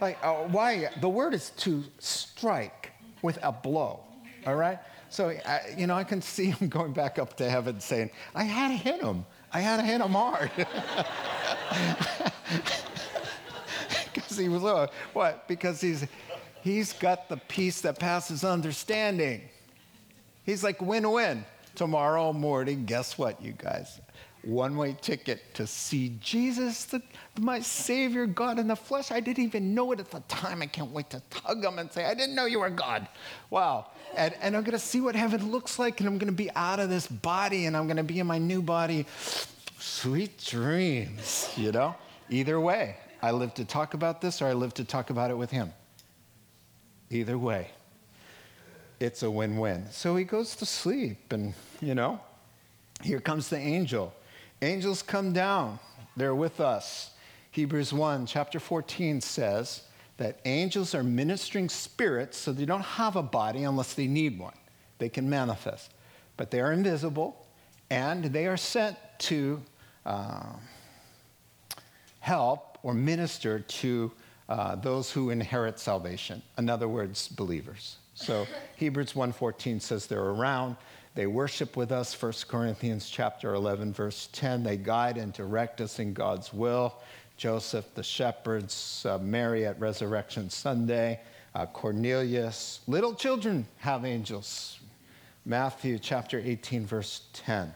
Like, 0.00 0.18
uh, 0.22 0.34
why? 0.48 0.88
The 1.00 1.08
word 1.08 1.34
is 1.34 1.50
to 1.58 1.84
strike 1.98 2.92
with 3.22 3.38
a 3.42 3.52
blow, 3.52 4.00
all 4.46 4.56
right? 4.56 4.78
So, 5.10 5.28
I, 5.28 5.74
you 5.76 5.86
know, 5.86 5.96
I 5.96 6.04
can 6.04 6.22
see 6.22 6.46
him 6.46 6.68
going 6.70 6.92
back 6.92 7.18
up 7.18 7.36
to 7.36 7.50
heaven 7.50 7.80
saying, 7.80 8.10
I 8.34 8.44
had 8.44 8.68
to 8.68 8.74
hit 8.74 9.02
him. 9.02 9.26
I 9.52 9.60
had 9.60 9.76
to 9.78 9.82
hit 9.82 10.00
him 10.00 10.12
hard. 10.12 10.50
Because 14.12 14.36
he 14.36 14.48
was, 14.48 14.64
uh, 14.64 14.88
what? 15.12 15.46
Because 15.46 15.80
he's, 15.80 16.06
he's 16.62 16.92
got 16.92 17.28
the 17.28 17.36
peace 17.36 17.80
that 17.82 17.98
passes 17.98 18.44
understanding. 18.44 19.42
He's 20.44 20.64
like 20.64 20.80
win 20.82 21.10
win. 21.10 21.44
Tomorrow 21.76 22.32
morning, 22.32 22.84
guess 22.84 23.16
what, 23.16 23.40
you 23.40 23.52
guys? 23.52 24.00
One 24.42 24.76
way 24.76 24.96
ticket 25.00 25.54
to 25.54 25.66
see 25.66 26.16
Jesus, 26.20 26.84
the, 26.86 27.02
my 27.38 27.60
Savior, 27.60 28.24
God 28.24 28.58
in 28.58 28.68
the 28.68 28.76
flesh. 28.76 29.12
I 29.12 29.20
didn't 29.20 29.44
even 29.44 29.74
know 29.74 29.92
it 29.92 30.00
at 30.00 30.10
the 30.10 30.20
time. 30.28 30.62
I 30.62 30.66
can't 30.66 30.90
wait 30.92 31.10
to 31.10 31.20
tug 31.28 31.62
him 31.62 31.78
and 31.78 31.92
say, 31.92 32.06
I 32.06 32.14
didn't 32.14 32.34
know 32.34 32.46
you 32.46 32.60
were 32.60 32.70
God. 32.70 33.06
Wow. 33.50 33.88
And, 34.16 34.34
and 34.40 34.56
I'm 34.56 34.62
going 34.62 34.72
to 34.72 34.78
see 34.78 35.02
what 35.02 35.14
heaven 35.14 35.50
looks 35.50 35.78
like, 35.78 36.00
and 36.00 36.08
I'm 36.08 36.16
going 36.16 36.32
to 36.32 36.36
be 36.36 36.50
out 36.52 36.80
of 36.80 36.88
this 36.88 37.06
body, 37.06 37.66
and 37.66 37.76
I'm 37.76 37.86
going 37.86 37.98
to 37.98 38.02
be 38.02 38.18
in 38.18 38.26
my 38.26 38.38
new 38.38 38.62
body. 38.62 39.04
Sweet 39.78 40.42
dreams, 40.42 41.52
you 41.56 41.70
know? 41.70 41.94
Either 42.30 42.58
way, 42.58 42.96
I 43.20 43.32
live 43.32 43.52
to 43.54 43.66
talk 43.66 43.92
about 43.92 44.22
this, 44.22 44.40
or 44.40 44.46
I 44.46 44.54
live 44.54 44.72
to 44.74 44.84
talk 44.84 45.10
about 45.10 45.30
it 45.30 45.36
with 45.36 45.50
him. 45.50 45.72
Either 47.10 47.36
way, 47.36 47.70
it's 49.00 49.22
a 49.22 49.30
win 49.30 49.58
win. 49.58 49.86
So 49.90 50.16
he 50.16 50.24
goes 50.24 50.56
to 50.56 50.66
sleep, 50.66 51.32
and, 51.32 51.52
you 51.82 51.94
know, 51.94 52.20
here 53.02 53.20
comes 53.20 53.48
the 53.48 53.58
angel. 53.58 54.14
Angels 54.62 55.02
come 55.02 55.32
down, 55.32 55.78
they're 56.16 56.34
with 56.34 56.60
us. 56.60 57.10
Hebrews 57.50 57.92
1, 57.92 58.26
chapter 58.26 58.60
14 58.60 59.20
says, 59.20 59.82
that 60.20 60.38
angels 60.44 60.94
are 60.94 61.02
ministering 61.02 61.70
spirits, 61.70 62.36
so 62.36 62.52
they 62.52 62.66
don't 62.66 62.82
have 62.82 63.16
a 63.16 63.22
body 63.22 63.64
unless 63.64 63.94
they 63.94 64.06
need 64.06 64.38
one. 64.38 64.52
They 64.98 65.08
can 65.08 65.30
manifest. 65.30 65.94
But 66.36 66.50
they 66.50 66.60
are 66.60 66.72
invisible, 66.72 67.46
and 67.88 68.26
they 68.26 68.46
are 68.46 68.58
sent 68.58 68.98
to 69.20 69.62
uh, 70.04 70.52
help 72.20 72.78
or 72.82 72.92
minister 72.92 73.60
to 73.60 74.12
uh, 74.50 74.74
those 74.74 75.10
who 75.10 75.30
inherit 75.30 75.78
salvation. 75.78 76.42
In 76.58 76.68
other 76.68 76.88
words, 76.88 77.28
believers. 77.28 77.96
So 78.14 78.46
Hebrews 78.76 79.14
1:14 79.14 79.80
says 79.80 80.06
they're 80.06 80.20
around. 80.20 80.76
They 81.14 81.26
worship 81.26 81.76
with 81.76 81.90
us. 81.92 82.20
1 82.20 82.32
Corinthians 82.48 83.08
chapter 83.08 83.54
11 83.54 83.92
verse 83.92 84.28
10. 84.32 84.62
They 84.62 84.76
guide 84.76 85.16
and 85.16 85.32
direct 85.32 85.80
us 85.80 85.98
in 85.98 86.12
God's 86.12 86.52
will. 86.52 86.96
Joseph, 87.36 87.86
the 87.94 88.02
shepherds, 88.02 89.06
uh, 89.08 89.18
Mary 89.18 89.64
at 89.64 89.80
Resurrection 89.80 90.50
Sunday, 90.50 91.20
uh, 91.54 91.64
Cornelius. 91.66 92.80
Little 92.86 93.14
children 93.14 93.66
have 93.78 94.04
angels. 94.04 94.78
Matthew 95.46 95.98
chapter 95.98 96.38
18, 96.38 96.84
verse 96.84 97.22
10. 97.32 97.72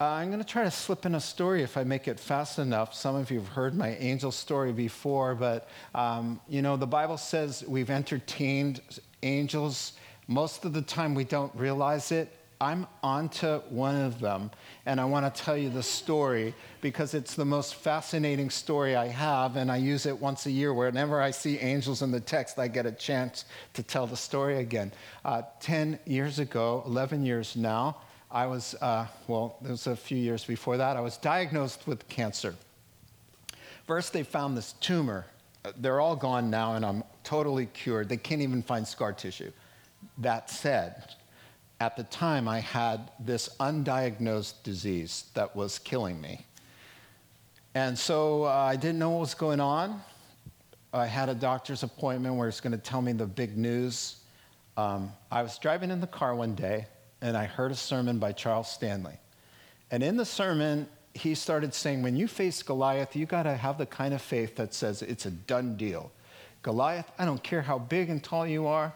Uh, 0.00 0.06
I'm 0.06 0.26
going 0.26 0.40
to 0.40 0.46
try 0.46 0.64
to 0.64 0.72
slip 0.72 1.06
in 1.06 1.14
a 1.14 1.20
story 1.20 1.62
if 1.62 1.76
I 1.76 1.84
make 1.84 2.08
it 2.08 2.18
fast 2.18 2.58
enough. 2.58 2.94
Some 2.94 3.14
of 3.14 3.30
you 3.30 3.38
have 3.38 3.48
heard 3.48 3.76
my 3.76 3.90
angel 3.96 4.32
story 4.32 4.72
before, 4.72 5.36
but 5.36 5.68
um, 5.94 6.40
you 6.48 6.62
know, 6.62 6.76
the 6.76 6.86
Bible 6.86 7.16
says 7.16 7.62
we've 7.68 7.90
entertained 7.90 8.80
angels. 9.22 9.92
Most 10.26 10.64
of 10.64 10.72
the 10.72 10.82
time, 10.82 11.14
we 11.14 11.22
don't 11.22 11.54
realize 11.54 12.10
it. 12.10 12.36
I'm 12.60 12.88
onto 13.04 13.60
one 13.68 13.94
of 13.94 14.18
them, 14.18 14.50
and 14.84 15.00
I 15.00 15.04
want 15.04 15.32
to 15.32 15.42
tell 15.42 15.56
you 15.56 15.70
the 15.70 15.82
story 15.82 16.54
because 16.80 17.14
it's 17.14 17.34
the 17.34 17.44
most 17.44 17.76
fascinating 17.76 18.50
story 18.50 18.96
I 18.96 19.06
have, 19.08 19.54
and 19.54 19.70
I 19.70 19.76
use 19.76 20.06
it 20.06 20.18
once 20.18 20.46
a 20.46 20.50
year. 20.50 20.74
Whenever 20.74 21.20
I 21.20 21.30
see 21.30 21.58
angels 21.58 22.02
in 22.02 22.10
the 22.10 22.20
text, 22.20 22.58
I 22.58 22.66
get 22.66 22.84
a 22.84 22.92
chance 22.92 23.44
to 23.74 23.82
tell 23.84 24.08
the 24.08 24.16
story 24.16 24.58
again. 24.58 24.92
Uh, 25.24 25.42
10 25.60 26.00
years 26.04 26.40
ago, 26.40 26.82
11 26.86 27.24
years 27.24 27.54
now, 27.54 27.98
I 28.34 28.46
was, 28.46 28.74
uh, 28.80 29.06
well, 29.28 29.56
it 29.64 29.70
was 29.70 29.86
a 29.86 29.94
few 29.94 30.18
years 30.18 30.44
before 30.44 30.76
that, 30.76 30.96
I 30.96 31.00
was 31.00 31.16
diagnosed 31.16 31.86
with 31.86 32.08
cancer. 32.08 32.56
First, 33.86 34.12
they 34.12 34.24
found 34.24 34.56
this 34.56 34.72
tumor. 34.80 35.24
They're 35.76 36.00
all 36.00 36.16
gone 36.16 36.50
now, 36.50 36.74
and 36.74 36.84
I'm 36.84 37.04
totally 37.22 37.66
cured. 37.66 38.08
They 38.08 38.16
can't 38.16 38.42
even 38.42 38.60
find 38.60 38.86
scar 38.86 39.12
tissue. 39.12 39.52
That 40.18 40.50
said, 40.50 41.14
at 41.78 41.96
the 41.96 42.02
time, 42.02 42.48
I 42.48 42.58
had 42.58 43.12
this 43.20 43.50
undiagnosed 43.60 44.64
disease 44.64 45.26
that 45.34 45.54
was 45.54 45.78
killing 45.78 46.20
me. 46.20 46.44
And 47.76 47.96
so 47.96 48.44
uh, 48.44 48.48
I 48.48 48.74
didn't 48.74 48.98
know 48.98 49.10
what 49.10 49.20
was 49.20 49.34
going 49.34 49.60
on. 49.60 50.02
I 50.92 51.06
had 51.06 51.28
a 51.28 51.34
doctor's 51.34 51.84
appointment 51.84 52.34
where 52.34 52.48
he's 52.48 52.60
going 52.60 52.72
to 52.72 52.78
tell 52.78 53.00
me 53.00 53.12
the 53.12 53.26
big 53.26 53.56
news. 53.56 54.16
Um, 54.76 55.12
I 55.30 55.42
was 55.42 55.56
driving 55.58 55.92
in 55.92 56.00
the 56.00 56.08
car 56.08 56.34
one 56.34 56.56
day 56.56 56.86
and 57.20 57.36
I 57.36 57.44
heard 57.44 57.70
a 57.70 57.76
sermon 57.76 58.18
by 58.18 58.32
Charles 58.32 58.70
Stanley. 58.70 59.18
And 59.90 60.02
in 60.02 60.16
the 60.16 60.24
sermon, 60.24 60.88
he 61.14 61.34
started 61.34 61.74
saying, 61.74 62.02
When 62.02 62.16
you 62.16 62.26
face 62.26 62.62
Goliath, 62.62 63.14
you 63.14 63.26
got 63.26 63.44
to 63.44 63.56
have 63.56 63.78
the 63.78 63.86
kind 63.86 64.14
of 64.14 64.20
faith 64.20 64.56
that 64.56 64.74
says 64.74 65.02
it's 65.02 65.26
a 65.26 65.30
done 65.30 65.76
deal. 65.76 66.10
Goliath, 66.62 67.10
I 67.18 67.24
don't 67.24 67.42
care 67.42 67.62
how 67.62 67.78
big 67.78 68.10
and 68.10 68.22
tall 68.22 68.46
you 68.46 68.66
are, 68.66 68.92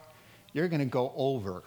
you're 0.52 0.68
going 0.68 0.80
to 0.80 0.86
go 0.86 1.12
over 1.16 1.62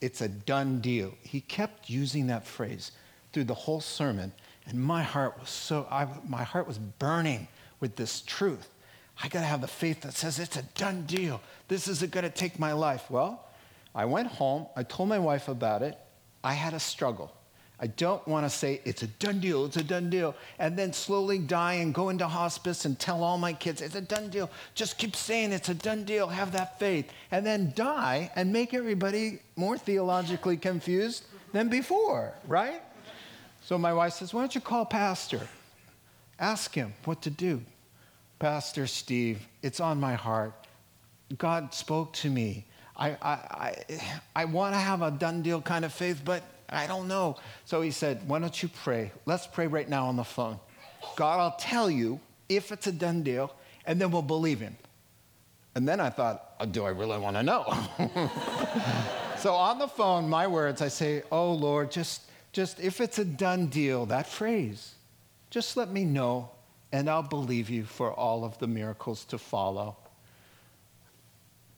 it's 0.00 0.20
a 0.20 0.28
done 0.28 0.80
deal. 0.80 1.12
He 1.22 1.40
kept 1.40 1.88
using 1.88 2.26
that 2.28 2.46
phrase 2.46 2.92
through 3.32 3.44
the 3.44 3.54
whole 3.54 3.80
sermon, 3.80 4.32
and 4.66 4.82
my 4.82 5.02
heart 5.02 5.38
was 5.38 5.50
so, 5.50 5.86
I, 5.90 6.06
my 6.26 6.42
heart 6.42 6.66
was 6.66 6.78
burning 6.78 7.48
with 7.80 7.96
this 7.96 8.20
truth. 8.20 8.68
I 9.22 9.28
got 9.28 9.40
to 9.40 9.46
have 9.46 9.62
the 9.62 9.68
faith 9.68 10.02
that 10.02 10.14
says 10.14 10.38
it's 10.38 10.56
a 10.56 10.62
done 10.62 11.04
deal. 11.06 11.40
This 11.68 11.88
isn't 11.88 12.12
going 12.12 12.24
to 12.24 12.30
take 12.30 12.58
my 12.58 12.72
life. 12.72 13.10
Well, 13.10 13.45
I 13.96 14.04
went 14.04 14.28
home, 14.28 14.66
I 14.76 14.82
told 14.82 15.08
my 15.08 15.18
wife 15.18 15.48
about 15.48 15.80
it. 15.80 15.98
I 16.44 16.52
had 16.52 16.74
a 16.74 16.78
struggle. 16.78 17.32
I 17.80 17.88
don't 17.88 18.26
want 18.28 18.46
to 18.46 18.50
say 18.50 18.80
it's 18.84 19.02
a 19.02 19.06
done 19.06 19.40
deal, 19.40 19.64
it's 19.64 19.76
a 19.76 19.84
done 19.84 20.08
deal, 20.08 20.34
and 20.58 20.78
then 20.78 20.92
slowly 20.92 21.38
die 21.38 21.74
and 21.74 21.92
go 21.92 22.10
into 22.10 22.26
hospice 22.26 22.84
and 22.84 22.98
tell 22.98 23.24
all 23.24 23.36
my 23.36 23.52
kids 23.52 23.82
it's 23.82 23.94
a 23.94 24.00
done 24.00 24.28
deal. 24.28 24.50
Just 24.74 24.96
keep 24.98 25.16
saying 25.16 25.52
it's 25.52 25.70
a 25.70 25.74
done 25.74 26.04
deal, 26.04 26.28
have 26.28 26.52
that 26.52 26.78
faith, 26.78 27.10
and 27.30 27.44
then 27.44 27.72
die 27.74 28.30
and 28.36 28.52
make 28.52 28.74
everybody 28.74 29.40
more 29.56 29.76
theologically 29.76 30.56
confused 30.56 31.24
than 31.52 31.68
before, 31.68 32.34
right? 32.46 32.82
So 33.62 33.76
my 33.76 33.92
wife 33.92 34.12
says, 34.12 34.32
Why 34.32 34.42
don't 34.42 34.54
you 34.54 34.60
call 34.60 34.84
Pastor? 34.84 35.40
Ask 36.38 36.74
him 36.74 36.94
what 37.04 37.22
to 37.22 37.30
do. 37.30 37.62
Pastor 38.38 38.86
Steve, 38.86 39.46
it's 39.62 39.80
on 39.80 39.98
my 39.98 40.14
heart. 40.14 40.52
God 41.38 41.74
spoke 41.74 42.12
to 42.14 42.30
me. 42.30 42.66
I, 42.98 43.10
I, 43.10 43.14
I, 43.22 43.84
I 44.34 44.44
want 44.46 44.74
to 44.74 44.78
have 44.78 45.02
a 45.02 45.10
done 45.10 45.42
deal 45.42 45.60
kind 45.60 45.84
of 45.84 45.92
faith, 45.92 46.22
but 46.24 46.42
I 46.68 46.86
don't 46.86 47.08
know. 47.08 47.36
So 47.64 47.82
he 47.82 47.90
said, 47.90 48.26
Why 48.26 48.38
don't 48.38 48.62
you 48.62 48.68
pray? 48.68 49.12
Let's 49.26 49.46
pray 49.46 49.66
right 49.66 49.88
now 49.88 50.06
on 50.06 50.16
the 50.16 50.24
phone. 50.24 50.58
God, 51.14 51.40
I'll 51.40 51.56
tell 51.58 51.90
you 51.90 52.20
if 52.48 52.72
it's 52.72 52.86
a 52.86 52.92
done 52.92 53.22
deal, 53.22 53.54
and 53.86 54.00
then 54.00 54.10
we'll 54.10 54.22
believe 54.22 54.60
him. 54.60 54.76
And 55.74 55.86
then 55.86 56.00
I 56.00 56.10
thought, 56.10 56.54
oh, 56.58 56.66
Do 56.66 56.84
I 56.84 56.90
really 56.90 57.18
want 57.18 57.36
to 57.36 57.42
know? 57.42 57.64
so 59.38 59.54
on 59.54 59.78
the 59.78 59.88
phone, 59.88 60.28
my 60.28 60.46
words, 60.46 60.80
I 60.80 60.88
say, 60.88 61.22
Oh 61.30 61.52
Lord, 61.52 61.90
just, 61.90 62.22
just 62.52 62.80
if 62.80 63.00
it's 63.00 63.18
a 63.18 63.24
done 63.24 63.66
deal, 63.66 64.06
that 64.06 64.26
phrase, 64.26 64.94
just 65.50 65.76
let 65.76 65.90
me 65.90 66.04
know 66.04 66.50
and 66.92 67.10
I'll 67.10 67.22
believe 67.22 67.68
you 67.68 67.84
for 67.84 68.12
all 68.12 68.44
of 68.44 68.58
the 68.58 68.66
miracles 68.66 69.24
to 69.26 69.38
follow. 69.38 69.96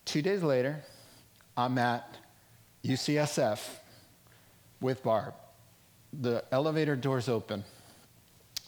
Two 0.05 0.23
days 0.23 0.43
later, 0.43 0.83
I'm 1.59 1.77
at 1.77 2.17
UCSF 2.85 3.59
with 4.81 5.03
Barb. 5.03 5.35
The 6.13 6.45
elevator 6.53 6.95
doors 6.95 7.29
open. 7.29 7.65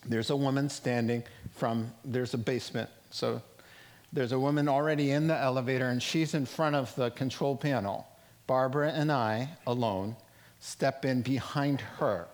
There's 0.04 0.30
a 0.30 0.36
woman 0.36 0.68
standing 0.68 1.22
from, 1.54 1.92
there's 2.04 2.34
a 2.34 2.38
basement. 2.38 2.90
So 3.10 3.42
there's 4.12 4.32
a 4.32 4.40
woman 4.40 4.66
already 4.66 5.12
in 5.12 5.28
the 5.28 5.36
elevator, 5.36 5.88
and 5.88 6.02
she's 6.02 6.34
in 6.34 6.46
front 6.46 6.74
of 6.74 6.92
the 6.96 7.12
control 7.12 7.54
panel. 7.54 8.08
Barbara 8.48 8.90
and 8.90 9.12
I, 9.12 9.50
alone, 9.68 10.16
step 10.58 11.04
in 11.04 11.22
behind 11.22 11.82
her. 12.00 12.26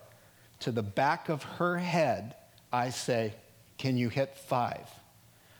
To 0.61 0.71
the 0.71 0.81
back 0.81 1.29
of 1.29 1.43
her 1.43 1.77
head, 1.77 2.33
I 2.73 2.89
say, 2.89 3.35
Can 3.77 3.95
you 3.95 4.09
hit 4.09 4.35
five? 4.35 4.89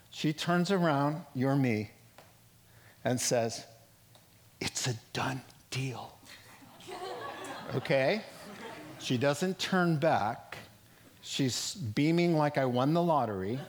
She 0.10 0.34
turns 0.34 0.72
around, 0.72 1.22
you're 1.36 1.56
me, 1.56 1.92
and 3.06 3.22
says, 3.22 3.64
It's 4.60 4.88
a 4.88 4.96
done 5.14 5.42
deal. 5.72 6.18
okay? 7.76 8.22
She 9.00 9.18
doesn't 9.18 9.60
turn 9.60 9.98
back. 9.98 10.58
She's 11.22 11.76
beaming 11.76 12.36
like 12.36 12.58
I 12.58 12.66
won 12.66 12.94
the 12.94 13.04
lottery, 13.04 13.60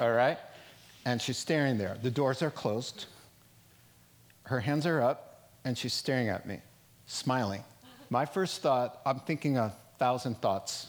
all 0.00 0.12
right? 0.12 0.38
And 1.04 1.20
she's 1.20 1.36
staring 1.36 1.76
there. 1.78 1.98
The 2.02 2.10
doors 2.10 2.42
are 2.42 2.50
closed. 2.50 3.06
Her 4.44 4.60
hands 4.60 4.86
are 4.86 5.02
up, 5.02 5.50
and 5.64 5.76
she's 5.76 5.92
staring 5.92 6.28
at 6.28 6.46
me, 6.46 6.60
smiling. 7.06 7.62
My 8.10 8.24
first 8.24 8.62
thought, 8.62 9.00
I'm 9.04 9.20
thinking 9.20 9.58
a 9.58 9.72
thousand 9.98 10.40
thoughts. 10.40 10.88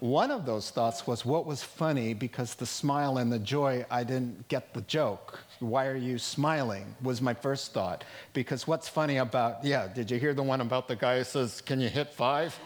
One 0.00 0.30
of 0.30 0.46
those 0.46 0.70
thoughts 0.70 1.08
was 1.08 1.24
what 1.24 1.44
was 1.44 1.64
funny 1.64 2.14
because 2.14 2.54
the 2.54 2.66
smile 2.66 3.18
and 3.18 3.32
the 3.32 3.38
joy, 3.38 3.84
I 3.90 4.04
didn't 4.04 4.46
get 4.46 4.72
the 4.72 4.82
joke. 4.82 5.40
Why 5.58 5.86
are 5.86 5.96
you 5.96 6.18
smiling? 6.18 6.94
Was 7.02 7.20
my 7.20 7.34
first 7.34 7.72
thought. 7.72 8.04
Because 8.32 8.66
what's 8.68 8.88
funny 8.88 9.16
about, 9.16 9.64
yeah, 9.64 9.88
did 9.88 10.08
you 10.08 10.20
hear 10.20 10.34
the 10.34 10.42
one 10.42 10.60
about 10.60 10.86
the 10.86 10.94
guy 10.94 11.18
who 11.18 11.24
says, 11.24 11.60
Can 11.60 11.80
you 11.80 11.88
hit 11.88 12.12
five? 12.14 12.56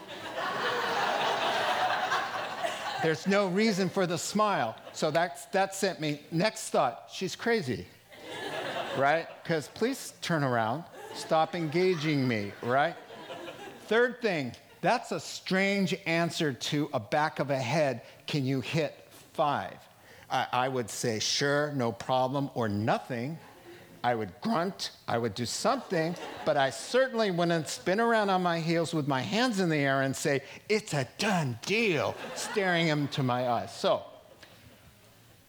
There's 3.01 3.25
no 3.25 3.47
reason 3.47 3.89
for 3.89 4.05
the 4.05 4.17
smile. 4.17 4.77
So 4.93 5.09
that, 5.11 5.51
that 5.51 5.73
sent 5.75 5.99
me, 5.99 6.21
next 6.31 6.69
thought, 6.69 7.09
she's 7.11 7.35
crazy, 7.35 7.85
right? 8.97 9.27
Because 9.43 9.67
please 9.69 10.13
turn 10.21 10.43
around, 10.43 10.83
stop 11.13 11.53
engaging 11.53 12.25
me, 12.25 12.53
right? 12.61 12.95
Third 13.87 14.21
thing, 14.21 14.53
that's 14.83 15.13
a 15.13 15.19
strange 15.19 15.95
answer 16.05 16.51
to 16.51 16.89
a 16.93 16.99
back 16.99 17.39
of 17.39 17.49
a 17.49 17.57
head. 17.57 18.01
Can 18.27 18.45
you 18.45 18.59
hit 18.59 18.93
five? 19.31 19.77
I, 20.29 20.45
I 20.51 20.67
would 20.67 20.89
say, 20.89 21.19
sure, 21.19 21.71
no 21.73 21.93
problem, 21.93 22.49
or 22.53 22.67
nothing. 22.67 23.39
I 24.03 24.13
would 24.13 24.33
grunt, 24.41 24.91
I 25.07 25.17
would 25.17 25.33
do 25.35 25.45
something, 25.45 26.17
but 26.43 26.57
I 26.57 26.69
certainly 26.71 27.31
wouldn't 27.31 27.69
spin 27.69 28.01
around 28.01 28.29
on 28.29 28.43
my 28.43 28.59
heels 28.59 28.93
with 28.93 29.07
my 29.07 29.21
hands 29.21 29.61
in 29.61 29.69
the 29.69 29.77
air 29.77 30.01
and 30.01 30.13
say, 30.13 30.41
It's 30.67 30.93
a 30.93 31.07
done 31.17 31.57
deal, 31.65 32.13
staring 32.35 32.89
into 32.89 33.23
my 33.23 33.47
eyes. 33.47 33.73
So 33.73 34.03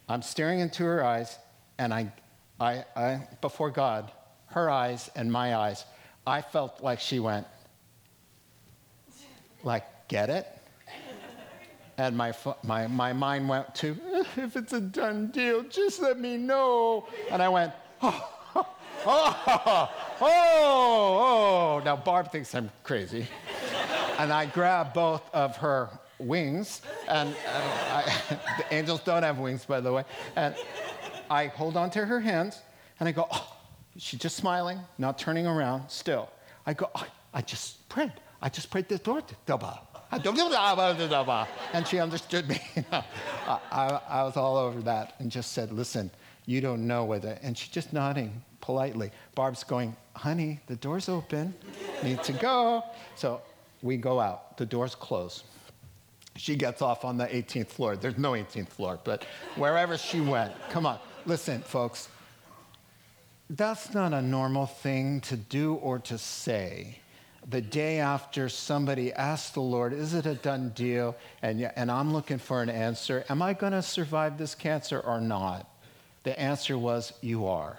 I'm 0.08 0.22
staring 0.22 0.60
into 0.60 0.84
her 0.84 1.02
eyes, 1.02 1.36
and 1.78 1.92
I, 1.92 2.12
I, 2.60 2.84
I, 2.94 3.26
before 3.40 3.70
God, 3.70 4.12
her 4.46 4.70
eyes 4.70 5.10
and 5.16 5.32
my 5.32 5.56
eyes, 5.56 5.84
I 6.24 6.40
felt 6.40 6.80
like 6.80 7.00
she 7.00 7.18
went, 7.18 7.48
like, 9.64 10.08
get 10.08 10.30
it? 10.30 10.46
And 11.96 12.16
my, 12.16 12.34
my, 12.64 12.86
my 12.88 13.12
mind 13.12 13.48
went 13.48 13.74
to, 13.76 13.96
if 14.36 14.56
it's 14.56 14.72
a 14.72 14.80
done 14.80 15.28
deal, 15.28 15.62
just 15.62 16.00
let 16.00 16.18
me 16.18 16.36
know. 16.36 17.06
And 17.30 17.40
I 17.42 17.48
went, 17.48 17.72
oh, 18.02 18.30
oh, 18.56 18.66
oh, 19.06 19.90
oh. 20.20 21.82
Now, 21.84 21.96
Barb 21.96 22.32
thinks 22.32 22.54
I'm 22.54 22.70
crazy. 22.82 23.26
and 24.18 24.32
I 24.32 24.46
grab 24.46 24.92
both 24.92 25.22
of 25.32 25.56
her 25.58 25.88
wings, 26.18 26.82
and, 27.08 27.28
and 27.28 27.36
I, 27.92 28.12
the 28.58 28.74
angels 28.74 29.00
don't 29.00 29.22
have 29.22 29.38
wings, 29.38 29.64
by 29.64 29.80
the 29.80 29.92
way. 29.92 30.04
And 30.36 30.54
I 31.30 31.46
hold 31.46 31.76
on 31.76 31.90
to 31.90 32.04
her 32.04 32.20
hands, 32.20 32.60
and 32.98 33.08
I 33.08 33.12
go, 33.12 33.28
oh, 33.30 33.56
she's 33.96 34.20
just 34.20 34.36
smiling, 34.36 34.80
not 34.98 35.16
turning 35.18 35.46
around, 35.46 35.88
still. 35.88 36.28
I 36.66 36.74
go, 36.74 36.90
oh, 36.94 37.06
I 37.32 37.42
just 37.42 37.88
prayed. 37.88 38.12
I 38.44 38.50
just 38.50 38.70
prayed 38.70 38.90
this 38.90 39.00
word. 39.06 39.24
And 41.72 41.86
she 41.86 41.98
understood 41.98 42.46
me. 42.46 42.60
I, 42.92 43.02
I, 43.72 44.00
I 44.06 44.22
was 44.22 44.36
all 44.36 44.58
over 44.58 44.82
that 44.82 45.14
and 45.18 45.30
just 45.30 45.52
said, 45.52 45.72
listen, 45.72 46.10
you 46.44 46.60
don't 46.60 46.86
know 46.86 47.06
whether. 47.06 47.38
And 47.42 47.56
she's 47.56 47.70
just 47.70 47.94
nodding 47.94 48.42
politely. 48.60 49.10
Barb's 49.34 49.64
going, 49.64 49.96
honey, 50.14 50.60
the 50.66 50.76
door's 50.76 51.08
open. 51.08 51.54
Need 52.02 52.22
to 52.24 52.34
go. 52.34 52.84
So 53.16 53.40
we 53.80 53.96
go 53.96 54.20
out. 54.20 54.58
The 54.58 54.66
door's 54.66 54.94
closed. 54.94 55.44
She 56.36 56.54
gets 56.54 56.82
off 56.82 57.06
on 57.06 57.16
the 57.16 57.26
18th 57.26 57.68
floor. 57.68 57.96
There's 57.96 58.18
no 58.18 58.32
18th 58.32 58.68
floor, 58.68 59.00
but 59.04 59.24
wherever 59.56 59.96
she 59.96 60.20
went, 60.20 60.52
come 60.68 60.84
on. 60.84 60.98
Listen, 61.24 61.62
folks, 61.62 62.10
that's 63.48 63.94
not 63.94 64.12
a 64.12 64.20
normal 64.20 64.66
thing 64.66 65.22
to 65.22 65.36
do 65.38 65.76
or 65.76 65.98
to 66.00 66.18
say 66.18 66.98
the 67.48 67.60
day 67.60 67.98
after 67.98 68.48
somebody 68.48 69.12
asked 69.12 69.54
the 69.54 69.60
Lord, 69.60 69.92
Is 69.92 70.14
it 70.14 70.26
a 70.26 70.34
done 70.34 70.70
deal? 70.70 71.16
And, 71.42 71.70
and 71.76 71.90
I'm 71.90 72.12
looking 72.12 72.38
for 72.38 72.62
an 72.62 72.70
answer. 72.70 73.24
Am 73.28 73.42
I 73.42 73.52
going 73.52 73.72
to 73.72 73.82
survive 73.82 74.38
this 74.38 74.54
cancer 74.54 74.98
or 75.00 75.20
not? 75.20 75.68
The 76.22 76.38
answer 76.38 76.78
was, 76.78 77.12
You 77.20 77.46
are. 77.46 77.78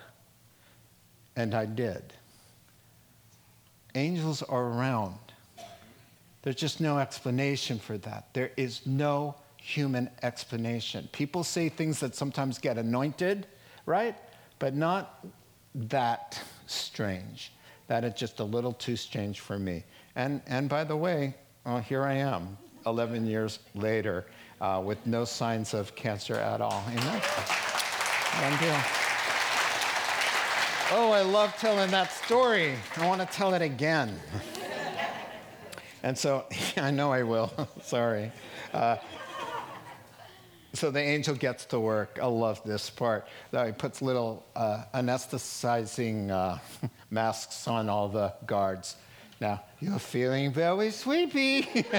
And 1.36 1.53
I 1.53 1.66
did. 1.66 2.03
Angels 3.95 4.43
are 4.43 4.63
around. 4.63 5.16
There's 6.43 6.55
just 6.55 6.80
no 6.80 6.99
explanation 6.99 7.80
for 7.80 7.97
that. 7.99 8.34
There 8.34 8.51
is 8.55 8.86
no 8.86 9.36
human 9.57 10.11
explanation. 10.22 11.09
People 11.11 11.43
say 11.43 11.70
things 11.70 11.99
that 12.01 12.13
sometimes 12.13 12.59
get 12.59 12.78
anointed, 12.78 13.47
right? 13.88 14.16
But 14.59 14.76
not 14.76 15.26
that 15.74 16.39
strange. 16.68 17.51
That 17.88 18.03
is 18.03 18.13
just 18.13 18.39
a 18.39 18.43
little 18.43 18.73
too 18.73 18.95
strange 18.95 19.39
for 19.39 19.59
me. 19.59 19.83
And, 20.15 20.41
and 20.47 20.67
by 20.69 20.83
the 20.83 20.95
way, 20.95 21.36
well, 21.65 21.79
here 21.79 22.03
I 22.03 22.13
am, 22.13 22.57
11 22.86 23.27
years 23.27 23.59
later, 23.73 24.25
uh, 24.61 24.81
with 24.83 25.05
no 25.05 25.25
signs 25.25 25.73
of 25.73 25.95
cancer 25.95 26.36
at 26.36 26.61
all. 26.61 26.83
Amen? 26.89 27.21
One 28.41 28.59
deal. 28.59 29.05
Oh, 30.91 31.11
I 31.11 31.21
love 31.21 31.55
telling 31.57 31.89
that 31.91 32.11
story. 32.11 32.75
I 32.97 33.07
want 33.07 33.19
to 33.19 33.27
tell 33.27 33.53
it 33.53 33.61
again. 33.61 34.19
and 36.03 36.17
so, 36.17 36.45
I 36.77 36.91
know 36.91 37.11
I 37.11 37.23
will. 37.23 37.51
Sorry. 37.81 38.31
Uh, 38.73 38.97
so 40.76 40.91
the 40.91 40.99
angel 40.99 41.36
gets 41.36 41.65
to 41.65 41.80
work. 41.80 42.19
I 42.21 42.28
love 42.28 42.61
this 42.63 42.89
part. 42.89 43.28
He 43.51 43.71
puts 43.71 44.01
little 44.01 44.45
uh, 44.55 44.84
anesthetizing 44.93 46.30
uh, 46.30 46.57
masks 47.09 47.67
on 47.67 47.89
all 47.89 48.09
the 48.09 48.34
guards. 48.45 48.95
Now, 49.41 49.61
you're 49.82 49.99
feeling 49.99 50.53
very 50.53 50.91
sleepy. 50.91 51.86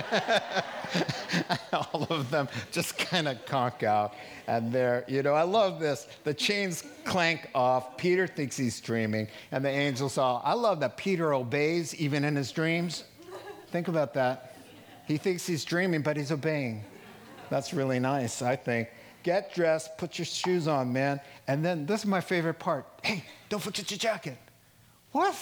all 1.72 2.07
of 2.09 2.31
them 2.31 2.49
just 2.72 2.97
kind 2.97 3.29
of 3.29 3.45
conk 3.45 3.83
out. 3.83 4.14
And 4.47 4.72
they're, 4.72 5.05
you 5.07 5.22
know, 5.22 5.35
I 5.35 5.43
love 5.43 5.79
this. 5.79 6.07
The 6.24 6.33
chains 6.33 6.83
clank 7.05 7.51
off. 7.55 7.99
Peter 7.99 8.27
thinks 8.27 8.57
he's 8.57 8.81
dreaming. 8.81 9.29
And 9.53 9.62
the 9.62 9.70
angels 9.70 10.16
all, 10.16 10.41
I 10.45 10.55
love 10.55 10.81
that 10.81 10.97
Peter 10.97 11.35
obeys 11.35 11.95
even 11.97 12.24
in 12.24 12.35
his 12.35 12.53
dreams. 12.53 13.05
Think 13.70 13.89
about 13.89 14.14
that. 14.14 14.57
He 15.07 15.18
thinks 15.18 15.47
he's 15.47 15.64
dreaming, 15.64 16.01
but 16.01 16.16
he's 16.16 16.33
obeying. 16.33 16.85
That's 17.51 17.72
really 17.72 17.99
nice, 17.99 18.42
I 18.42 18.57
think. 18.57 18.88
Get 19.22 19.55
dressed, 19.55 19.99
put 19.99 20.18
your 20.18 20.26
shoes 20.26 20.68
on, 20.68 20.92
man. 20.92 21.20
And 21.49 21.64
then 21.64 21.86
this 21.86 22.01
is 22.01 22.07
my 22.07 22.20
favorite 22.20 22.59
part. 22.59 22.86
Hey, 23.03 23.24
don't 23.49 23.62
forget 23.62 23.90
your 23.90 23.99
jacket. 23.99 24.38
What? 25.12 25.34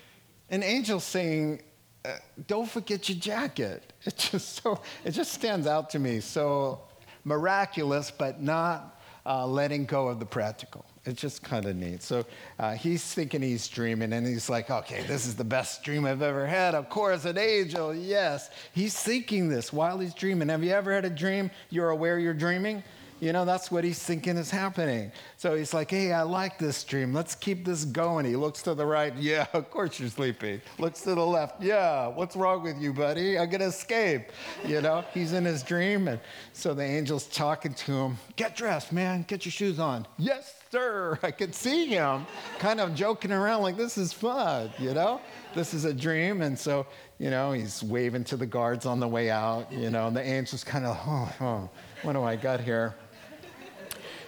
An 0.50 0.62
angel 0.62 1.00
saying, 1.00 1.62
uh, 2.04 2.12
don't 2.46 2.68
forget 2.68 3.08
your 3.08 3.18
jacket. 3.18 3.92
It 4.06 4.16
just 4.16 4.62
so 4.62 4.80
it 5.04 5.10
just 5.10 5.32
stands 5.32 5.66
out 5.66 5.90
to 5.90 5.98
me. 5.98 6.20
So 6.20 6.82
miraculous, 7.24 8.12
but 8.12 8.40
not 8.40 9.00
uh, 9.26 9.44
letting 9.44 9.84
go 9.84 10.06
of 10.06 10.20
the 10.20 10.26
practical. 10.26 10.86
It's 11.06 11.20
just 11.20 11.42
kind 11.42 11.66
of 11.66 11.76
neat. 11.76 12.02
So 12.02 12.26
uh, 12.58 12.72
he's 12.74 13.04
thinking 13.04 13.40
he's 13.40 13.68
dreaming, 13.68 14.12
and 14.12 14.26
he's 14.26 14.50
like, 14.50 14.70
okay, 14.70 15.04
this 15.06 15.26
is 15.26 15.36
the 15.36 15.44
best 15.44 15.84
dream 15.84 16.04
I've 16.04 16.22
ever 16.22 16.46
had. 16.46 16.74
Of 16.74 16.88
course, 16.88 17.24
an 17.24 17.38
angel, 17.38 17.94
yes. 17.94 18.50
He's 18.72 18.98
thinking 18.98 19.48
this 19.48 19.72
while 19.72 19.98
he's 19.98 20.14
dreaming. 20.14 20.48
Have 20.48 20.64
you 20.64 20.72
ever 20.72 20.92
had 20.92 21.04
a 21.04 21.10
dream 21.10 21.50
you're 21.70 21.90
aware 21.90 22.18
you're 22.18 22.34
dreaming? 22.34 22.82
You 23.18 23.32
know, 23.32 23.46
that's 23.46 23.70
what 23.70 23.82
he's 23.82 24.02
thinking 24.02 24.36
is 24.36 24.50
happening. 24.50 25.10
So 25.38 25.56
he's 25.56 25.72
like, 25.72 25.90
hey, 25.90 26.12
I 26.12 26.20
like 26.22 26.58
this 26.58 26.84
dream. 26.84 27.14
Let's 27.14 27.34
keep 27.34 27.64
this 27.64 27.86
going. 27.86 28.26
He 28.26 28.36
looks 28.36 28.60
to 28.62 28.74
the 28.74 28.84
right. 28.84 29.14
Yeah, 29.26 29.46
of 29.54 29.70
course 29.70 29.98
you're 29.98 30.10
sleeping. 30.10 30.60
Looks 30.78 31.00
to 31.02 31.14
the 31.14 31.24
left. 31.24 31.62
Yeah, 31.62 32.08
what's 32.08 32.36
wrong 32.36 32.62
with 32.62 32.78
you, 32.78 32.92
buddy? 32.92 33.38
I'm 33.38 33.48
going 33.48 33.60
to 33.60 33.66
escape. 33.66 34.30
You 34.64 34.82
know, 34.82 35.04
he's 35.14 35.32
in 35.32 35.44
his 35.44 35.62
dream. 35.62 36.08
And 36.08 36.20
so 36.52 36.74
the 36.74 36.84
angel's 36.84 37.26
talking 37.26 37.72
to 37.74 37.92
him. 37.92 38.18
Get 38.36 38.54
dressed, 38.54 38.92
man. 38.92 39.24
Get 39.26 39.46
your 39.46 39.52
shoes 39.52 39.78
on. 39.78 40.06
Yes, 40.18 40.54
sir. 40.76 41.18
I 41.22 41.30
could 41.30 41.54
see 41.54 41.86
him 41.86 42.26
kind 42.58 42.80
of 42.80 42.94
joking 42.94 43.32
around 43.32 43.62
like, 43.62 43.76
this 43.76 43.96
is 43.96 44.12
fun, 44.12 44.70
you 44.78 44.92
know? 44.92 45.20
This 45.54 45.72
is 45.72 45.84
a 45.84 45.94
dream. 45.94 46.42
And 46.42 46.58
so, 46.58 46.86
you 47.18 47.30
know, 47.30 47.52
he's 47.52 47.82
waving 47.82 48.24
to 48.24 48.36
the 48.36 48.46
guards 48.46 48.84
on 48.84 49.00
the 49.00 49.08
way 49.08 49.30
out, 49.30 49.72
you 49.72 49.90
know, 49.90 50.08
and 50.08 50.16
the 50.16 50.22
angel's 50.22 50.64
kind 50.64 50.84
of, 50.84 50.98
oh, 51.06 51.32
oh, 51.40 51.70
what 52.02 52.12
do 52.12 52.22
I 52.22 52.36
got 52.36 52.60
here? 52.60 52.94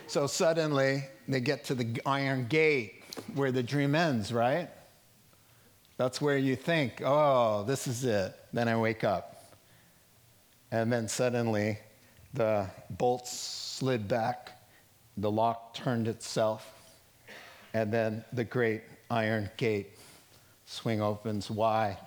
So 0.07 0.26
suddenly 0.26 1.05
they 1.28 1.40
get 1.40 1.64
to 1.64 1.74
the 1.74 2.01
iron 2.07 2.46
gate 2.46 3.05
where 3.34 3.53
the 3.53 3.62
dream 3.62 3.94
ends, 3.94 4.32
right? 4.32 4.70
That's 5.99 6.20
where 6.20 6.38
you 6.38 6.57
think, 6.57 7.03
oh, 7.05 7.64
this 7.64 7.86
is 7.86 8.05
it. 8.05 8.34
Then 8.55 8.68
I 8.68 8.76
wake 8.76 9.05
up. 9.05 9.53
And 10.70 10.90
then 10.90 11.09
suddenly 11.09 11.78
the 12.32 12.66
bolts 12.90 13.36
slid 13.36 14.09
back, 14.09 14.57
the 15.20 15.30
lock 15.30 15.74
turned 15.74 16.08
itself, 16.08 16.74
and 17.74 17.92
then 17.92 18.24
the 18.32 18.44
great 18.44 18.82
iron 19.10 19.50
gate 19.56 19.90
swing 20.66 21.00
opens 21.00 21.50
wide. 21.50 21.98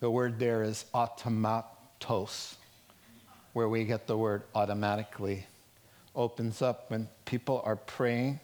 The 0.00 0.10
word 0.10 0.38
there 0.38 0.62
is 0.62 0.86
automatos, 0.94 2.54
where 3.52 3.68
we 3.68 3.84
get 3.84 4.06
the 4.06 4.16
word 4.16 4.42
automatically 4.54 5.46
opens 6.14 6.62
up 6.62 6.90
when 6.90 7.08
people 7.24 7.62
are 7.64 7.76
praying 7.76 8.40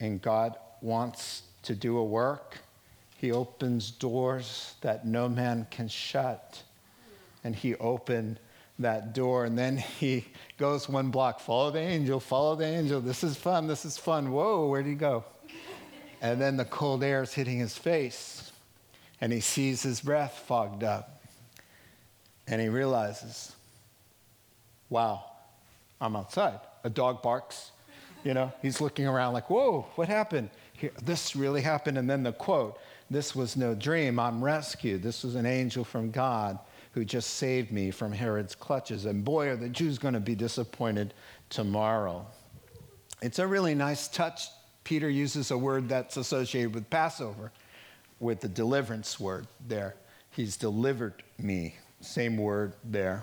and 0.00 0.20
God 0.20 0.56
wants 0.80 1.42
to 1.62 1.74
do 1.74 1.98
a 1.98 2.04
work. 2.04 2.58
He 3.18 3.30
opens 3.30 3.90
doors 3.90 4.74
that 4.80 5.06
no 5.06 5.28
man 5.28 5.66
can 5.70 5.88
shut. 5.88 6.62
And 7.44 7.54
he 7.54 7.76
opened 7.76 8.40
that 8.78 9.14
door. 9.14 9.44
And 9.44 9.56
then 9.58 9.76
he 10.00 10.24
goes 10.58 10.88
one 10.88 11.10
block 11.10 11.40
follow 11.40 11.70
the 11.70 11.80
angel, 11.80 12.20
follow 12.20 12.56
the 12.56 12.66
angel. 12.66 13.00
This 13.00 13.24
is 13.24 13.36
fun, 13.36 13.66
this 13.66 13.84
is 13.84 13.98
fun. 13.98 14.30
Whoa, 14.30 14.66
where'd 14.66 14.86
he 14.86 14.94
go? 14.94 15.24
And 16.20 16.40
then 16.40 16.56
the 16.56 16.64
cold 16.64 17.02
air 17.02 17.22
is 17.22 17.32
hitting 17.32 17.58
his 17.58 17.76
face. 17.76 18.52
And 19.20 19.32
he 19.32 19.40
sees 19.40 19.82
his 19.82 20.00
breath 20.00 20.44
fogged 20.46 20.84
up. 20.84 21.20
And 22.46 22.60
he 22.60 22.68
realizes, 22.68 23.52
wow, 24.88 25.24
I'm 26.00 26.16
outside 26.16 26.58
a 26.84 26.90
dog 26.90 27.22
barks. 27.22 27.70
You 28.24 28.34
know, 28.34 28.52
he's 28.62 28.80
looking 28.80 29.06
around 29.06 29.32
like, 29.32 29.50
whoa, 29.50 29.86
what 29.96 30.08
happened? 30.08 30.50
Here, 30.74 30.92
this 31.02 31.34
really 31.34 31.60
happened. 31.60 31.98
And 31.98 32.08
then 32.08 32.22
the 32.22 32.32
quote, 32.32 32.78
this 33.10 33.34
was 33.34 33.56
no 33.56 33.74
dream. 33.74 34.18
I'm 34.18 34.42
rescued. 34.42 35.02
This 35.02 35.24
was 35.24 35.34
an 35.34 35.46
angel 35.46 35.84
from 35.84 36.10
God 36.10 36.58
who 36.92 37.04
just 37.04 37.30
saved 37.34 37.72
me 37.72 37.90
from 37.90 38.12
Herod's 38.12 38.54
clutches. 38.54 39.06
And 39.06 39.24
boy, 39.24 39.48
are 39.48 39.56
the 39.56 39.68
Jews 39.68 39.98
going 39.98 40.14
to 40.14 40.20
be 40.20 40.34
disappointed 40.34 41.14
tomorrow. 41.48 42.26
It's 43.20 43.38
a 43.38 43.46
really 43.46 43.74
nice 43.74 44.08
touch. 44.08 44.48
Peter 44.84 45.08
uses 45.08 45.50
a 45.50 45.58
word 45.58 45.88
that's 45.88 46.16
associated 46.16 46.74
with 46.74 46.88
Passover, 46.90 47.52
with 48.20 48.40
the 48.40 48.48
deliverance 48.48 49.18
word 49.18 49.46
there. 49.66 49.94
He's 50.30 50.56
delivered 50.56 51.22
me. 51.38 51.76
Same 52.00 52.36
word 52.36 52.74
there. 52.84 53.22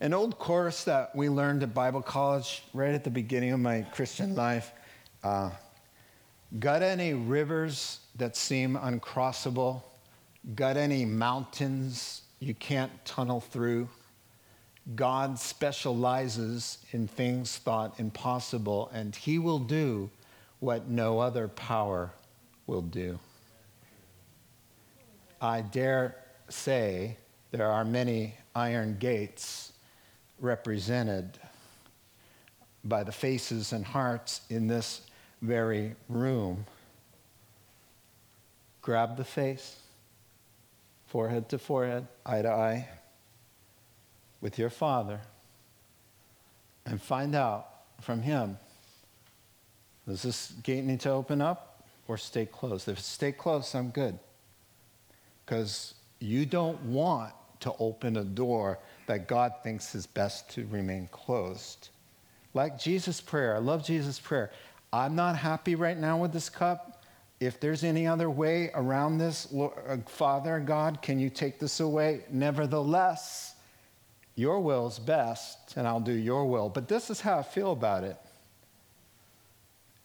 An 0.00 0.14
old 0.14 0.38
chorus 0.38 0.84
that 0.84 1.14
we 1.16 1.28
learned 1.28 1.62
at 1.62 1.74
Bible 1.74 2.02
college 2.02 2.62
right 2.72 2.94
at 2.94 3.02
the 3.02 3.10
beginning 3.10 3.52
of 3.52 3.60
my 3.60 3.82
Christian 3.92 4.34
life 4.34 4.72
uh, 5.24 5.50
Got 6.58 6.82
any 6.82 7.12
rivers 7.12 8.00
that 8.16 8.34
seem 8.34 8.74
uncrossable? 8.76 9.82
Got 10.54 10.76
any 10.76 11.04
mountains 11.04 12.22
you 12.40 12.54
can't 12.54 12.92
tunnel 13.04 13.40
through? 13.40 13.88
God 14.94 15.38
specializes 15.38 16.78
in 16.92 17.06
things 17.06 17.58
thought 17.58 18.00
impossible, 18.00 18.90
and 18.94 19.14
He 19.14 19.38
will 19.38 19.58
do 19.58 20.10
what 20.60 20.88
no 20.88 21.18
other 21.18 21.48
power 21.48 22.10
will 22.66 22.82
do. 22.82 23.18
I 25.40 25.60
dare 25.60 26.16
say 26.48 27.18
there 27.50 27.70
are 27.70 27.84
many 27.84 28.34
iron 28.54 28.96
gates 28.98 29.72
represented 30.40 31.38
by 32.84 33.02
the 33.04 33.12
faces 33.12 33.72
and 33.72 33.84
hearts 33.84 34.40
in 34.48 34.66
this 34.66 35.02
very 35.42 35.94
room. 36.08 36.64
Grab 38.80 39.16
the 39.16 39.24
face, 39.24 39.76
forehead 41.08 41.48
to 41.50 41.58
forehead, 41.58 42.06
eye 42.24 42.42
to 42.42 42.50
eye, 42.50 42.88
with 44.40 44.58
your 44.58 44.70
Father, 44.70 45.20
and 46.86 47.02
find 47.02 47.34
out 47.34 47.68
from 48.00 48.22
Him 48.22 48.56
does 50.08 50.22
this 50.22 50.52
gate 50.62 50.84
need 50.84 51.00
to 51.00 51.10
open 51.10 51.42
up 51.42 51.84
or 52.08 52.16
stay 52.16 52.46
closed? 52.46 52.88
If 52.88 52.98
it 52.98 53.04
stay 53.04 53.30
closed, 53.30 53.76
I'm 53.76 53.90
good. 53.90 54.18
Because 55.44 55.94
you 56.18 56.46
don't 56.46 56.80
want 56.84 57.34
to 57.60 57.74
open 57.78 58.16
a 58.16 58.24
door 58.24 58.78
that 59.06 59.28
God 59.28 59.52
thinks 59.62 59.94
is 59.94 60.06
best 60.06 60.48
to 60.52 60.66
remain 60.68 61.08
closed. 61.12 61.90
Like 62.54 62.78
Jesus' 62.78 63.20
prayer, 63.20 63.54
I 63.54 63.58
love 63.58 63.84
Jesus' 63.84 64.18
prayer. 64.18 64.50
I'm 64.92 65.14
not 65.14 65.36
happy 65.36 65.74
right 65.74 65.98
now 65.98 66.16
with 66.16 66.32
this 66.32 66.48
cup. 66.48 66.97
If 67.40 67.60
there's 67.60 67.84
any 67.84 68.06
other 68.06 68.28
way 68.28 68.70
around 68.74 69.18
this, 69.18 69.52
uh, 69.54 69.98
Father 70.06 70.58
God, 70.58 71.02
can 71.02 71.20
you 71.20 71.30
take 71.30 71.60
this 71.60 71.78
away? 71.78 72.24
Nevertheless, 72.30 73.54
your 74.34 74.60
will 74.60 74.88
is 74.88 74.98
best, 74.98 75.76
and 75.76 75.86
I'll 75.86 76.00
do 76.00 76.12
your 76.12 76.46
will. 76.46 76.68
But 76.68 76.88
this 76.88 77.10
is 77.10 77.20
how 77.20 77.38
I 77.38 77.42
feel 77.42 77.72
about 77.72 78.02
it. 78.02 78.16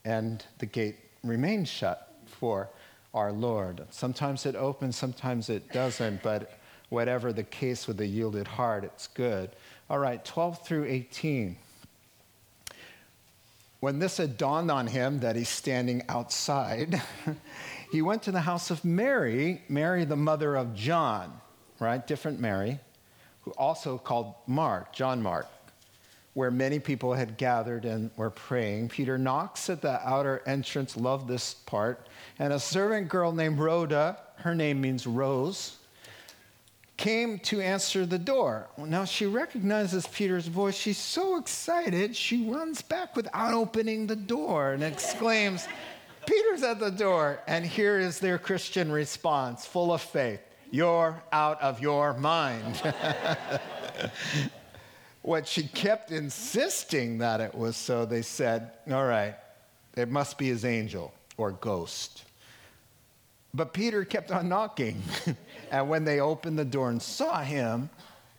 And 0.06 0.44
the 0.60 0.66
gate 0.66 0.98
remains 1.24 1.70
shut 1.70 2.14
for 2.26 2.70
our 3.14 3.32
Lord. 3.32 3.86
Sometimes 3.90 4.46
it 4.46 4.56
opens, 4.56 4.96
sometimes 4.96 5.50
it 5.50 5.72
doesn't, 5.72 6.22
but 6.22 6.60
whatever 6.90 7.34
the 7.34 7.44
case 7.44 7.88
with 7.88 7.98
the 7.98 8.06
yielded 8.06 8.48
heart, 8.48 8.84
it's 8.84 9.08
good. 9.08 9.50
All 9.90 10.00
right, 10.00 10.24
12 10.24 10.66
through 10.66 10.86
18. 10.86 11.56
When 13.84 14.00
this 14.00 14.16
had 14.16 14.38
dawned 14.38 14.72
on 14.72 14.88
him 14.88 15.20
that 15.20 15.36
he's 15.36 15.50
standing 15.50 16.04
outside, 16.08 17.02
he 17.92 18.02
went 18.02 18.24
to 18.24 18.32
the 18.32 18.40
house 18.40 18.72
of 18.72 18.86
Mary, 18.86 19.62
Mary, 19.68 20.06
the 20.06 20.16
mother 20.16 20.56
of 20.56 20.74
John, 20.74 21.42
right? 21.82 22.08
Different 22.08 22.40
Mary, 22.40 22.80
who 23.42 23.52
also 23.58 23.98
called 23.98 24.36
Mark, 24.48 24.94
John 24.94 25.22
Mark, 25.22 25.48
where 26.34 26.50
many 26.50 26.80
people 26.80 27.14
had 27.14 27.36
gathered 27.36 27.84
and 27.84 28.10
were 28.16 28.30
praying. 28.30 28.88
Peter 28.88 29.18
knocks 29.18 29.70
at 29.70 29.82
the 29.82 30.00
outer 30.08 30.42
entrance, 30.46 30.96
love 30.96 31.28
this 31.28 31.54
part, 31.54 32.08
and 32.40 32.54
a 32.54 32.62
servant 32.62 33.10
girl 33.10 33.34
named 33.34 33.60
Rhoda, 33.60 34.18
her 34.38 34.56
name 34.56 34.80
means 34.80 35.06
rose, 35.06 35.76
came 36.98 37.40
to 37.40 37.60
answer 37.60 38.06
the 38.06 38.20
door. 38.20 38.68
Now 38.78 39.06
she 39.06 39.26
recognizes 39.26 40.08
Peter's 40.08 40.48
voice. 40.48 40.76
She's 40.76 40.98
so 40.98 41.38
excited, 41.38 42.16
she 42.16 42.50
runs 42.50 42.82
back 42.82 43.16
without 43.16 43.54
opening 43.54 44.08
the 44.08 44.16
door 44.16 44.74
and 44.74 44.84
exclaims, 44.84 45.68
Peter's 46.26 46.64
at 46.64 46.80
the 46.80 46.92
door. 46.92 47.40
And 47.48 47.66
here 47.66 48.00
is 48.00 48.20
their 48.20 48.38
Christian 48.38 48.92
response, 48.92 49.66
full 49.66 49.92
of 49.92 50.02
faith 50.02 50.42
You're 50.72 51.22
out 51.32 51.62
of 51.62 51.82
your 51.82 52.14
mind. 52.14 52.82
what 55.22 55.48
she 55.48 55.64
kept 55.64 56.12
insisting 56.12 57.18
that 57.20 57.42
it 57.42 57.56
was 57.56 57.76
so, 57.76 58.06
they 58.06 58.22
said, 58.22 58.72
All 58.92 59.06
right, 59.06 59.36
it 59.96 60.10
must 60.10 60.38
be 60.38 60.48
his 60.48 60.66
angel 60.66 61.14
or 61.38 61.52
ghost. 61.52 62.26
But 63.56 63.74
Peter 63.74 64.04
kept 64.04 64.32
on 64.32 64.50
knocking. 64.50 65.02
and 65.72 65.88
when 65.88 66.06
they 66.06 66.20
opened 66.20 66.58
the 66.58 66.66
door 66.66 66.90
and 66.90 67.02
saw 67.02 67.42
him, 67.44 67.90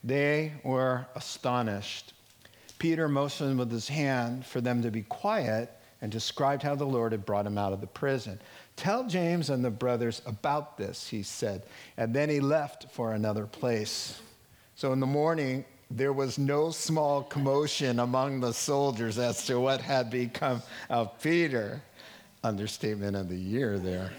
they 0.03 0.53
were 0.65 1.07
astonished. 1.15 2.15
Peter 2.79 3.09
motioned 3.09 3.59
with 3.59 3.71
his 3.71 3.87
hand 3.87 4.45
for 4.45 4.61
them 4.61 4.83
to 4.83 4.91
be 4.91 5.03
quiet 5.03 5.71
and 6.03 6.11
described 6.11 6.63
how 6.63 6.75
the 6.75 6.85
Lord 6.85 7.13
had 7.13 7.25
brought 7.25 7.47
him 7.47 7.57
out 7.57 7.73
of 7.73 7.81
the 7.81 7.87
prison. 7.87 8.41
Tell 8.77 9.07
James 9.07 9.51
and 9.51 9.65
the 9.65 9.71
brothers 9.71 10.21
about 10.27 10.77
this, 10.77 11.09
he 11.09 11.23
said. 11.23 11.65
And 11.97 12.13
then 12.13 12.29
he 12.29 12.41
left 12.41 12.91
for 12.91 13.13
another 13.13 13.47
place. 13.47 14.21
So 14.75 14.93
in 14.93 14.99
the 14.99 15.07
morning, 15.07 15.65
there 15.91 16.13
was 16.13 16.39
no 16.39 16.73
small 16.73 17.23
commotion 17.23 18.01
among 18.01 18.41
the 18.41 18.53
soldiers 18.53 19.17
as 19.17 19.47
to 19.47 19.61
what 19.61 19.81
had 19.81 20.11
become 20.11 20.61
of 20.91 21.19
Peter. 21.23 21.81
Understatement 22.43 23.17
of 23.17 23.29
the 23.29 23.37
year 23.37 23.79
there. 23.79 24.11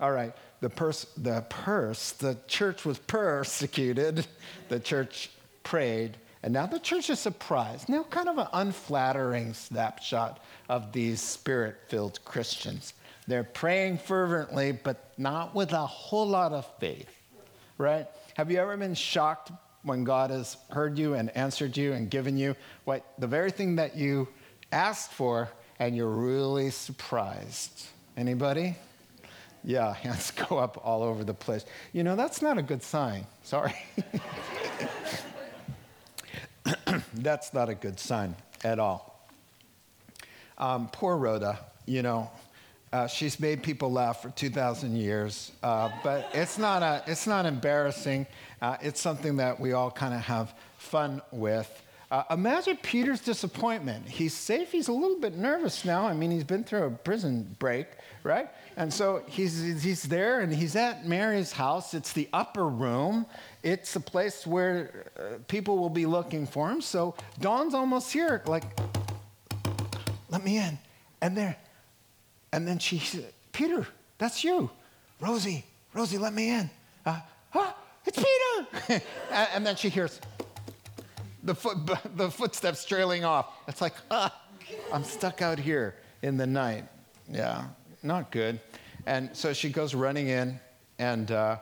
All 0.00 0.12
right 0.12 0.32
the, 0.60 0.70
pers- 0.70 1.06
the 1.16 1.44
purse, 1.48 2.12
the 2.12 2.36
church 2.46 2.84
was 2.84 2.98
persecuted, 2.98 4.26
the 4.68 4.80
church 4.80 5.30
prayed, 5.62 6.16
And 6.42 6.52
now 6.52 6.66
the 6.66 6.78
church 6.78 7.10
is 7.10 7.18
surprised. 7.18 7.88
Now, 7.88 8.04
kind 8.04 8.28
of 8.28 8.38
an 8.38 8.48
unflattering 8.52 9.54
snapshot 9.54 10.40
of 10.68 10.92
these 10.92 11.20
spirit 11.20 11.76
filled 11.88 12.24
Christians. 12.24 12.94
They're 13.26 13.44
praying 13.44 13.98
fervently, 13.98 14.72
but 14.72 15.12
not 15.16 15.54
with 15.54 15.72
a 15.72 15.86
whole 15.86 16.26
lot 16.26 16.52
of 16.52 16.66
faith, 16.78 17.08
right? 17.78 18.06
Have 18.34 18.50
you 18.50 18.58
ever 18.58 18.76
been 18.76 18.94
shocked 18.94 19.50
when 19.82 20.04
God 20.04 20.30
has 20.30 20.56
heard 20.70 20.98
you 20.98 21.14
and 21.14 21.34
answered 21.36 21.76
you 21.76 21.92
and 21.92 22.10
given 22.10 22.36
you 22.36 22.54
what 22.84 23.04
the 23.18 23.26
very 23.26 23.50
thing 23.50 23.76
that 23.76 23.96
you 23.96 24.28
asked 24.72 25.12
for 25.12 25.48
and 25.78 25.96
you're 25.96 26.08
really 26.08 26.70
surprised? 26.70 27.86
Anybody? 28.16 28.76
Yeah, 29.64 29.94
hands 30.02 30.30
go 30.30 30.58
up 30.58 30.80
all 30.84 31.02
over 31.02 31.24
the 31.24 31.34
place. 31.34 31.64
You 31.92 32.04
know, 32.04 32.16
that's 32.16 32.42
not 32.42 32.58
a 32.58 32.62
good 32.62 32.82
sign. 32.82 33.26
Sorry. 33.42 33.74
that's 37.14 37.52
not 37.54 37.68
a 37.68 37.74
good 37.74 37.98
sign 37.98 38.36
at 38.62 38.78
all. 38.78 39.28
Um, 40.56 40.88
poor 40.92 41.16
Rhoda, 41.16 41.58
you 41.86 42.02
know, 42.02 42.30
uh, 42.92 43.08
she's 43.08 43.40
made 43.40 43.62
people 43.62 43.90
laugh 43.90 44.22
for 44.22 44.30
2,000 44.30 44.96
years, 44.96 45.50
uh, 45.64 45.90
but 46.04 46.30
it's 46.32 46.58
not, 46.58 46.80
a, 46.82 47.02
it's 47.08 47.26
not 47.26 47.44
embarrassing. 47.44 48.24
Uh, 48.62 48.76
it's 48.80 49.00
something 49.00 49.38
that 49.38 49.58
we 49.58 49.72
all 49.72 49.90
kind 49.90 50.14
of 50.14 50.20
have 50.20 50.54
fun 50.78 51.20
with. 51.32 51.82
Uh, 52.14 52.22
imagine 52.30 52.76
Peter's 52.80 53.20
disappointment. 53.20 54.08
He's 54.08 54.34
safe. 54.34 54.70
He's 54.70 54.86
a 54.86 54.92
little 54.92 55.18
bit 55.18 55.36
nervous 55.36 55.84
now. 55.84 56.06
I 56.06 56.12
mean, 56.12 56.30
he's 56.30 56.44
been 56.44 56.62
through 56.62 56.84
a 56.84 56.90
prison 56.90 57.56
break, 57.58 57.88
right? 58.22 58.48
And 58.76 58.94
so 58.94 59.24
he's, 59.26 59.82
he's 59.82 60.04
there 60.04 60.38
and 60.38 60.54
he's 60.54 60.76
at 60.76 61.08
Mary's 61.08 61.50
house. 61.50 61.92
It's 61.92 62.12
the 62.12 62.28
upper 62.32 62.68
room, 62.68 63.26
it's 63.64 63.96
a 63.96 64.00
place 64.00 64.46
where 64.46 65.10
uh, 65.18 65.38
people 65.48 65.76
will 65.76 65.90
be 65.90 66.06
looking 66.06 66.46
for 66.46 66.70
him. 66.70 66.80
So 66.80 67.16
Dawn's 67.40 67.74
almost 67.74 68.12
here, 68.12 68.44
like, 68.46 68.62
let 70.30 70.44
me 70.44 70.58
in. 70.58 70.78
And 71.20 71.36
there, 71.36 71.56
and 72.52 72.68
then 72.68 72.78
she 72.78 73.00
said, 73.00 73.32
Peter, 73.50 73.88
that's 74.18 74.44
you. 74.44 74.70
Rosie, 75.18 75.64
Rosie, 75.92 76.18
let 76.18 76.32
me 76.32 76.50
in. 76.50 76.70
Uh, 77.04 77.18
ah, 77.56 77.74
it's 78.06 78.18
Peter. 78.18 79.02
and 79.32 79.66
then 79.66 79.74
she 79.74 79.88
hears 79.88 80.20
the, 81.44 81.54
foot, 81.54 81.78
the 82.16 82.30
footsteps 82.30 82.84
trailing 82.84 83.24
off. 83.24 83.46
It's 83.68 83.80
like, 83.80 83.94
ah, 84.10 84.34
I'm 84.92 85.04
stuck 85.04 85.42
out 85.42 85.58
here 85.58 85.96
in 86.22 86.36
the 86.36 86.46
night. 86.46 86.84
Yeah, 87.30 87.64
not 88.02 88.30
good. 88.30 88.60
And 89.06 89.34
so 89.36 89.52
she 89.52 89.68
goes 89.68 89.94
running 89.94 90.28
in, 90.28 90.58
and 90.98 91.30
uh, 91.30 91.58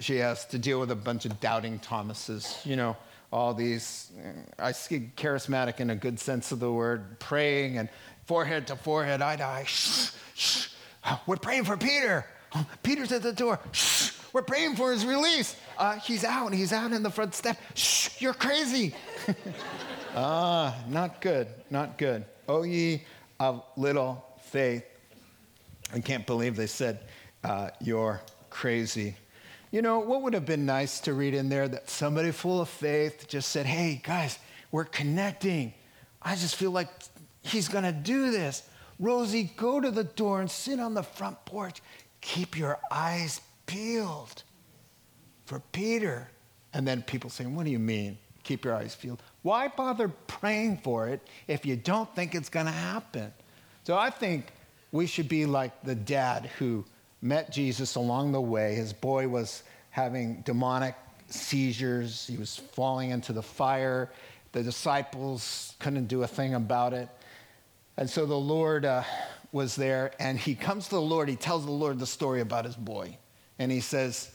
she 0.00 0.16
has 0.16 0.44
to 0.46 0.58
deal 0.58 0.80
with 0.80 0.90
a 0.90 0.96
bunch 0.96 1.24
of 1.24 1.38
doubting 1.40 1.78
Thomases. 1.78 2.60
You 2.64 2.76
know, 2.76 2.96
all 3.32 3.54
these, 3.54 4.10
I 4.58 4.72
see 4.72 5.10
charismatic 5.16 5.80
in 5.80 5.90
a 5.90 5.96
good 5.96 6.18
sense 6.18 6.52
of 6.52 6.60
the 6.60 6.72
word, 6.72 7.18
praying 7.18 7.78
and 7.78 7.88
forehead 8.26 8.66
to 8.68 8.76
forehead, 8.76 9.22
eye 9.22 9.36
to 9.36 9.44
eye. 9.44 9.64
Shh, 9.64 10.10
shh. 10.34 10.68
We're 11.26 11.36
praying 11.36 11.64
for 11.64 11.76
Peter. 11.76 12.26
Peter's 12.82 13.12
at 13.12 13.22
the 13.22 13.32
door. 13.32 13.60
Shh. 13.70 14.10
We're 14.36 14.42
praying 14.42 14.76
for 14.76 14.92
his 14.92 15.06
release. 15.06 15.56
Uh, 15.78 15.94
he's 15.94 16.22
out. 16.22 16.52
He's 16.52 16.70
out 16.70 16.92
in 16.92 17.02
the 17.02 17.08
front 17.08 17.34
step. 17.34 17.56
Shh. 17.72 18.20
You're 18.20 18.34
crazy. 18.34 18.92
ah, 20.14 20.76
not 20.90 21.22
good. 21.22 21.48
Not 21.70 21.96
good. 21.96 22.22
O 22.46 22.62
ye 22.62 23.04
of 23.40 23.64
little 23.78 24.22
faith. 24.42 24.84
I 25.94 26.00
can't 26.00 26.26
believe 26.26 26.54
they 26.54 26.66
said, 26.66 27.00
uh, 27.44 27.70
You're 27.80 28.20
crazy. 28.50 29.16
You 29.70 29.80
know, 29.80 30.00
what 30.00 30.20
would 30.20 30.34
have 30.34 30.44
been 30.44 30.66
nice 30.66 31.00
to 31.00 31.14
read 31.14 31.32
in 31.32 31.48
there 31.48 31.66
that 31.66 31.88
somebody 31.88 32.30
full 32.30 32.60
of 32.60 32.68
faith 32.68 33.26
just 33.28 33.48
said, 33.48 33.64
Hey, 33.64 34.02
guys, 34.04 34.38
we're 34.70 34.84
connecting. 34.84 35.72
I 36.20 36.34
just 36.34 36.56
feel 36.56 36.72
like 36.72 36.90
He's 37.40 37.68
going 37.68 37.84
to 37.84 37.92
do 37.92 38.30
this. 38.30 38.64
Rosie, 39.00 39.50
go 39.56 39.80
to 39.80 39.90
the 39.90 40.04
door 40.04 40.42
and 40.42 40.50
sit 40.50 40.78
on 40.78 40.92
the 40.92 41.02
front 41.02 41.42
porch. 41.46 41.80
Keep 42.20 42.58
your 42.58 42.78
eyes 42.90 43.40
peeled 43.66 44.42
for 45.44 45.60
Peter. 45.72 46.28
And 46.72 46.86
then 46.86 47.02
people 47.02 47.30
saying, 47.30 47.54
What 47.54 47.64
do 47.64 47.70
you 47.70 47.78
mean? 47.78 48.18
Keep 48.42 48.64
your 48.64 48.74
eyes 48.74 48.94
peeled. 48.94 49.22
Why 49.42 49.68
bother 49.68 50.08
praying 50.08 50.78
for 50.78 51.08
it 51.08 51.20
if 51.48 51.66
you 51.66 51.76
don't 51.76 52.12
think 52.14 52.34
it's 52.34 52.48
going 52.48 52.66
to 52.66 52.72
happen? 52.72 53.32
So 53.84 53.96
I 53.96 54.10
think 54.10 54.52
we 54.92 55.06
should 55.06 55.28
be 55.28 55.46
like 55.46 55.82
the 55.82 55.94
dad 55.94 56.50
who 56.58 56.84
met 57.22 57.50
Jesus 57.50 57.96
along 57.96 58.32
the 58.32 58.40
way. 58.40 58.74
His 58.74 58.92
boy 58.92 59.26
was 59.28 59.62
having 59.90 60.42
demonic 60.42 60.94
seizures, 61.28 62.26
he 62.26 62.36
was 62.36 62.56
falling 62.56 63.10
into 63.10 63.32
the 63.32 63.42
fire. 63.42 64.12
The 64.52 64.62
disciples 64.62 65.74
couldn't 65.80 66.06
do 66.06 66.22
a 66.22 66.26
thing 66.26 66.54
about 66.54 66.92
it. 66.92 67.08
And 67.96 68.08
so 68.08 68.26
the 68.26 68.38
Lord 68.38 68.84
uh, 68.84 69.02
was 69.52 69.74
there, 69.76 70.12
and 70.18 70.38
he 70.38 70.54
comes 70.54 70.84
to 70.88 70.94
the 70.94 71.00
Lord. 71.00 71.28
He 71.28 71.36
tells 71.36 71.64
the 71.64 71.72
Lord 71.72 71.98
the 71.98 72.06
story 72.06 72.40
about 72.40 72.64
his 72.64 72.76
boy. 72.76 73.18
And 73.58 73.72
he 73.72 73.80
says, 73.80 74.30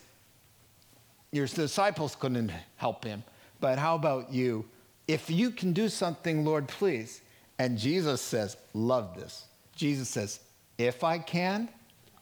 Your 1.32 1.48
disciples 1.48 2.16
couldn't 2.16 2.52
help 2.78 3.04
him, 3.04 3.24
but 3.60 3.78
how 3.78 3.96
about 3.96 4.32
you? 4.32 4.66
If 5.08 5.30
you 5.30 5.52
can 5.52 5.74
do 5.74 5.90
something, 5.90 6.46
Lord, 6.46 6.68
please. 6.68 7.22
And 7.60 7.78
Jesus 7.78 8.22
says, 8.22 8.58
Love 8.74 9.16
this. 9.16 9.46
Jesus 9.76 10.10
says, 10.10 10.40
If 10.78 11.04
I 11.04 11.20
can, 11.20 11.70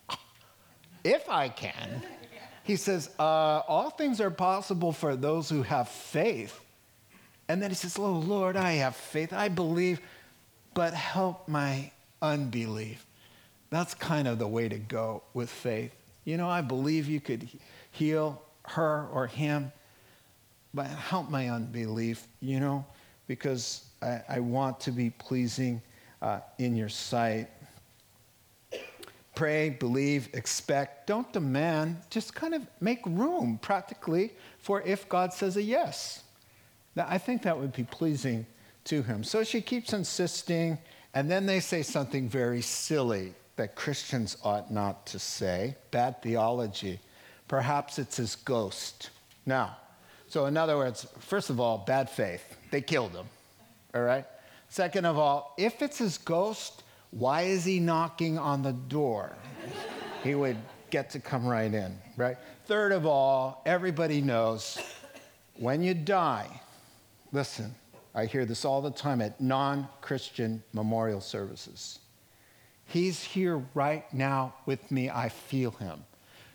if 1.03 1.29
I 1.29 1.49
can. 1.49 2.01
He 2.63 2.75
says, 2.75 3.09
uh, 3.17 3.61
All 3.67 3.89
things 3.89 4.21
are 4.21 4.31
possible 4.31 4.91
for 4.91 5.15
those 5.15 5.49
who 5.49 5.63
have 5.63 5.89
faith. 5.89 6.59
And 7.47 7.61
then 7.61 7.71
he 7.71 7.75
says, 7.75 7.97
Oh, 7.97 8.11
Lord, 8.11 8.55
I 8.55 8.73
have 8.73 8.95
faith. 8.95 9.33
I 9.33 9.47
believe 9.47 10.01
but 10.73 10.93
help 10.93 11.47
my 11.47 11.91
unbelief. 12.21 13.05
That's 13.69 13.93
kind 13.93 14.27
of 14.27 14.39
the 14.39 14.47
way 14.47 14.69
to 14.69 14.77
go 14.77 15.23
with 15.33 15.49
faith. 15.49 15.91
You 16.25 16.37
know, 16.37 16.49
I 16.49 16.61
believe 16.61 17.07
you 17.07 17.19
could 17.19 17.47
heal 17.91 18.41
her 18.63 19.07
or 19.11 19.27
him, 19.27 19.71
but 20.73 20.87
help 20.87 21.29
my 21.29 21.49
unbelief, 21.49 22.27
you 22.39 22.59
know, 22.59 22.85
because 23.27 23.85
I, 24.01 24.21
I 24.29 24.39
want 24.39 24.79
to 24.81 24.91
be 24.91 25.09
pleasing 25.09 25.81
uh, 26.21 26.41
in 26.57 26.75
your 26.75 26.89
sight. 26.89 27.47
Pray, 29.35 29.69
believe, 29.69 30.29
expect. 30.33 31.07
Don't 31.07 31.31
demand. 31.31 31.97
Just 32.09 32.35
kind 32.35 32.53
of 32.53 32.67
make 32.81 32.99
room 33.05 33.57
practically 33.61 34.33
for 34.57 34.81
if 34.81 35.07
God 35.07 35.33
says 35.33 35.55
a 35.55 35.61
yes. 35.61 36.23
Now, 36.95 37.05
I 37.07 37.17
think 37.17 37.43
that 37.43 37.57
would 37.57 37.71
be 37.71 37.85
pleasing 37.85 38.45
to 38.85 39.01
him. 39.01 39.23
So 39.23 39.43
she 39.43 39.61
keeps 39.61 39.93
insisting, 39.93 40.77
and 41.13 41.31
then 41.31 41.45
they 41.45 41.59
say 41.61 41.83
something 41.83 42.27
very 42.27 42.61
silly 42.61 43.33
that 43.59 43.75
Christians 43.75 44.37
ought 44.41 44.71
not 44.71 45.05
to 45.05 45.19
say 45.19 45.75
bad 45.91 46.21
theology. 46.21 46.97
Perhaps 47.49 47.99
it's 47.99 48.15
his 48.15 48.37
ghost. 48.37 49.09
Now, 49.45 49.75
so 50.29 50.45
in 50.45 50.55
other 50.55 50.77
words, 50.77 51.05
first 51.19 51.49
of 51.49 51.59
all, 51.59 51.79
bad 51.79 52.09
faith. 52.09 52.55
They 52.71 52.79
killed 52.79 53.11
him, 53.11 53.25
all 53.93 54.03
right? 54.03 54.25
Second 54.69 55.03
of 55.03 55.17
all, 55.17 55.55
if 55.57 55.81
it's 55.81 55.97
his 55.97 56.17
ghost, 56.17 56.83
why 57.11 57.41
is 57.41 57.65
he 57.65 57.81
knocking 57.81 58.37
on 58.37 58.63
the 58.63 58.71
door? 58.71 59.35
he 60.23 60.35
would 60.35 60.55
get 60.89 61.09
to 61.09 61.19
come 61.19 61.45
right 61.45 61.73
in, 61.73 61.97
right? 62.15 62.37
Third 62.65 62.93
of 62.93 63.05
all, 63.05 63.61
everybody 63.65 64.21
knows 64.21 64.79
when 65.57 65.83
you 65.83 65.93
die, 65.93 66.61
listen, 67.33 67.75
I 68.15 68.25
hear 68.25 68.45
this 68.45 68.63
all 68.63 68.81
the 68.81 68.89
time 68.89 69.19
at 69.21 69.41
non 69.41 69.89
Christian 69.99 70.63
memorial 70.71 71.19
services. 71.19 71.99
He's 72.89 73.23
here 73.23 73.63
right 73.75 74.11
now 74.11 74.55
with 74.65 74.89
me. 74.89 75.11
I 75.11 75.29
feel 75.29 75.71
him. 75.71 76.03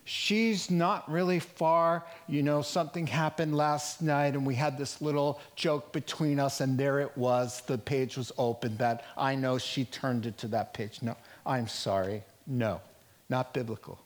She's 0.04 0.68
not 0.68 1.10
really 1.10 1.38
far. 1.38 2.04
You 2.26 2.42
know, 2.42 2.60
something 2.60 3.06
happened 3.06 3.56
last 3.56 4.02
night 4.02 4.34
and 4.34 4.44
we 4.44 4.56
had 4.56 4.76
this 4.76 5.00
little 5.00 5.40
joke 5.54 5.92
between 5.92 6.40
us, 6.40 6.60
and 6.60 6.76
there 6.76 6.98
it 6.98 7.16
was. 7.16 7.62
The 7.62 7.78
page 7.78 8.16
was 8.16 8.32
open 8.36 8.76
that 8.78 9.04
I 9.16 9.36
know 9.36 9.58
she 9.58 9.84
turned 9.84 10.26
it 10.26 10.36
to 10.38 10.48
that 10.48 10.74
page. 10.74 11.02
No, 11.02 11.16
I'm 11.46 11.68
sorry. 11.68 12.22
No, 12.48 12.80
not 13.28 13.54
biblical. 13.54 13.98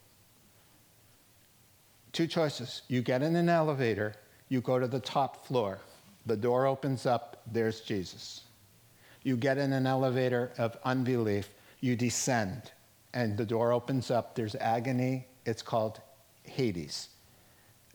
Two 2.12 2.26
choices. 2.26 2.83
You 2.89 3.01
get 3.01 3.22
in 3.22 3.35
an 3.37 3.49
elevator, 3.49 4.14
you 4.51 4.61
go 4.61 4.79
to 4.79 4.87
the 4.87 5.01
top 5.01 5.47
floor. 5.47 5.79
The 6.26 6.37
door 6.37 6.66
opens 6.66 7.07
up, 7.07 7.43
there's 7.51 7.81
Jesus. 7.81 8.43
You 9.22 9.37
get 9.37 9.57
in 9.57 9.72
an 9.72 9.87
elevator 9.87 10.53
of 10.59 10.76
unbelief, 10.85 11.49
you 11.81 11.97
descend, 11.97 12.72
and 13.14 13.37
the 13.37 13.47
door 13.47 13.72
opens 13.72 14.11
up, 14.11 14.35
there's 14.35 14.55
agony, 14.57 15.26
it's 15.45 15.62
called 15.62 16.01
Hades. 16.43 17.09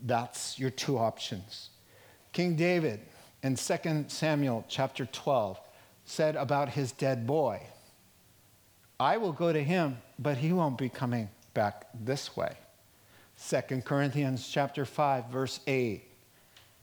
That's 0.02 0.58
your 0.60 0.70
two 0.70 0.98
options. 0.98 1.70
King 2.32 2.56
David 2.56 3.02
in 3.44 3.56
2 3.56 4.06
Samuel 4.08 4.66
chapter 4.68 5.06
12 5.06 5.60
said 6.06 6.36
about 6.36 6.70
his 6.70 6.92
dead 6.92 7.28
boy, 7.28 7.62
I 9.00 9.18
will 9.18 9.34
go 9.34 9.52
to 9.52 9.64
him, 9.64 9.98
but 10.20 10.38
he 10.38 10.54
won't 10.54 10.78
be 10.78 10.90
coming 10.90 11.30
back 11.54 11.88
this 11.94 12.36
way. 12.36 12.56
2 13.50 13.82
Corinthians 13.82 14.48
chapter 14.48 14.86
5 14.86 15.30
verse 15.30 15.60
8 15.68 16.04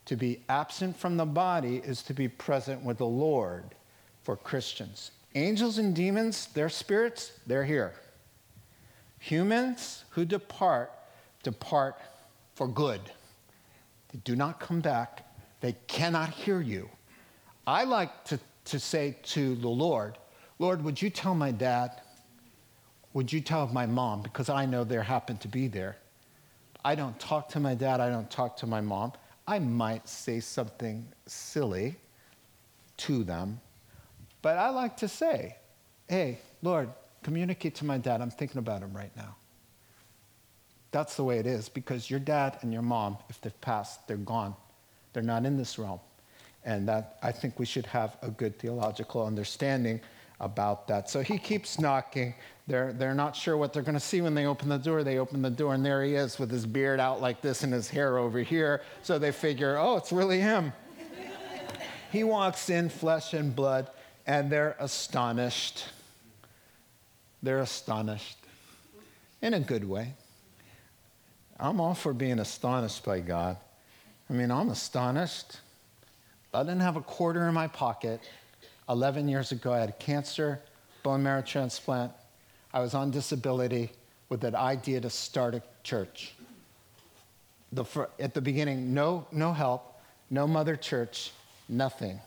To 0.07 0.16
be 0.16 0.42
absent 0.48 0.96
from 0.96 1.16
the 1.16 1.26
body 1.26 1.76
is 1.76 2.03
to 2.05 2.14
be 2.14 2.28
present 2.28 2.82
with 2.82 2.98
the 2.98 3.07
Lord 3.07 3.74
for 4.22 4.36
Christians. 4.36 5.12
Angels 5.35 5.78
and 5.78 5.95
demons, 5.95 6.47
their 6.55 6.68
spirits, 6.68 7.33
they're 7.47 7.64
here. 7.64 7.95
Humans 9.20 10.05
who 10.11 10.24
depart, 10.24 10.93
depart 11.43 11.97
for 12.55 12.66
good. 12.66 13.01
They 14.12 14.18
do 14.24 14.35
not 14.35 14.59
come 14.59 14.81
back. 14.81 15.26
They 15.61 15.76
cannot 15.87 16.31
hear 16.31 16.61
you. 16.61 16.89
I 17.66 17.85
like 17.85 18.24
to, 18.24 18.41
to 18.66 18.81
say 18.81 19.16
to 19.24 19.55
the 19.55 19.68
Lord, 19.68 20.18
Lord, 20.59 20.83
would 20.83 21.01
you 21.01 21.11
tell 21.11 21.35
my 21.35 21.53
dad? 21.53 22.01
Would 23.12 23.33
you 23.33 23.41
tell 23.41 23.66
my 23.68 23.87
mom? 23.87 24.22
Because 24.22 24.49
I 24.49 24.66
know 24.66 24.85
there 24.85 25.03
happen 25.03 25.37
to 25.39 25.49
be 25.49 25.68
there. 25.68 25.97
I 26.85 26.95
don't 26.95 27.18
talk 27.20 27.49
to 27.51 27.61
my 27.61 27.74
dad. 27.74 28.01
I 28.01 28.09
don't 28.09 28.31
talk 28.31 28.57
to 28.59 28.66
my 28.66 28.81
mom. 28.81 29.12
I 29.47 29.59
might 29.59 30.09
say 30.09 30.41
something 30.41 31.07
silly 31.26 31.97
to 32.99 33.24
them, 33.24 33.61
but 34.43 34.59
I 34.59 34.70
like 34.70 34.97
to 34.99 35.09
say, 35.09 35.57
hey, 36.09 36.38
Lord, 36.62 36.91
communicate 37.22 37.74
to 37.76 37.84
my 37.84 37.99
dad. 37.99 38.20
I'm 38.20 38.30
thinking 38.30 38.59
about 38.59 38.82
him 38.82 38.95
right 38.95 39.14
now. 39.16 39.36
That's 40.93 41.16
the 41.16 41.24
way 41.24 41.38
it 41.38 41.47
is 41.47 41.68
because 41.68 42.11
your 42.11 42.20
dad 42.20 42.59
and 42.62 42.72
your 42.72 42.82
mom, 42.82 43.18
if 43.28 43.41
they've 43.41 43.61
passed, 43.61 44.07
they're 44.09 44.16
gone. 44.16 44.55
They're 45.12 45.22
not 45.22 45.45
in 45.45 45.57
this 45.57 45.78
realm. 45.78 46.01
And 46.64 46.88
that 46.88 47.18
I 47.22 47.32
think 47.32 47.59
we 47.59 47.66
should 47.66 47.86
have 47.86 48.16
a 48.22 48.30
good 48.30 48.59
theological 48.59 49.24
understanding 49.24 50.01
about 50.41 50.88
that. 50.88 51.09
So 51.09 51.22
he 51.22 51.38
keeps 51.38 51.78
knocking. 51.78 52.34
They're, 52.66 52.93
they're 52.93 53.14
not 53.14 53.36
sure 53.36 53.57
what 53.57 53.72
they're 53.72 53.82
going 53.82 53.95
to 53.95 54.01
see 54.01 54.20
when 54.20 54.34
they 54.34 54.47
open 54.47 54.68
the 54.68 54.78
door. 54.78 55.05
They 55.05 55.18
open 55.18 55.43
the 55.43 55.51
door, 55.51 55.74
and 55.74 55.84
there 55.84 56.03
he 56.03 56.14
is 56.14 56.38
with 56.38 56.51
his 56.51 56.66
beard 56.66 56.99
out 56.99 57.20
like 57.20 57.41
this 57.41 57.62
and 57.62 57.72
his 57.72 57.88
hair 57.88 58.18
over 58.18 58.41
here. 58.41 58.82
So 59.03 59.18
they 59.18 59.32
figure, 59.32 59.76
oh, 59.78 59.97
it's 59.97 60.12
really 60.12 60.41
him. 60.41 60.72
he 62.12 62.24
walks 62.24 62.70
in, 62.70 62.88
flesh 62.88 63.34
and 63.34 63.55
blood, 63.55 63.91
and 64.26 64.50
they're 64.50 64.76
astonished. 64.78 65.84
They're 67.42 67.60
astonished 67.60 68.38
in 69.42 69.54
a 69.54 69.60
good 69.60 69.88
way. 69.88 70.14
I'm 71.58 71.80
all 71.80 71.94
for 71.94 72.12
being 72.12 72.38
astonished 72.38 73.04
by 73.04 73.20
God. 73.20 73.56
I 74.28 74.32
mean, 74.32 74.50
I'm 74.50 74.70
astonished. 74.70 75.58
I 76.54 76.62
didn't 76.62 76.80
have 76.80 76.96
a 76.96 77.02
quarter 77.02 77.46
in 77.48 77.54
my 77.54 77.66
pocket. 77.66 78.20
11 78.88 79.28
years 79.28 79.52
ago, 79.52 79.72
I 79.72 79.78
had 79.78 79.98
cancer, 79.98 80.60
bone 81.02 81.22
marrow 81.22 81.42
transplant. 81.42 82.12
I 82.72 82.80
was 82.80 82.94
on 82.94 83.10
disability 83.10 83.90
with 84.28 84.40
that 84.40 84.54
idea 84.54 85.00
to 85.00 85.10
start 85.10 85.54
a 85.54 85.62
church. 85.82 86.32
The, 87.72 87.84
at 88.18 88.34
the 88.34 88.40
beginning, 88.40 88.94
no, 88.94 89.26
no 89.30 89.52
help, 89.52 90.00
no 90.30 90.46
mother 90.46 90.76
church, 90.76 91.32
nothing. 91.68 92.20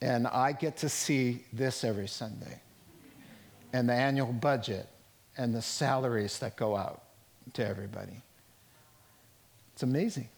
And 0.00 0.26
I 0.26 0.52
get 0.52 0.78
to 0.78 0.88
see 0.88 1.44
this 1.52 1.84
every 1.84 2.08
Sunday 2.08 2.60
and 3.72 3.88
the 3.88 3.94
annual 3.94 4.32
budget 4.32 4.88
and 5.36 5.54
the 5.54 5.62
salaries 5.62 6.38
that 6.38 6.56
go 6.56 6.76
out 6.76 7.02
to 7.54 7.66
everybody. 7.66 8.22
It's 9.72 9.82
amazing. 9.82 10.28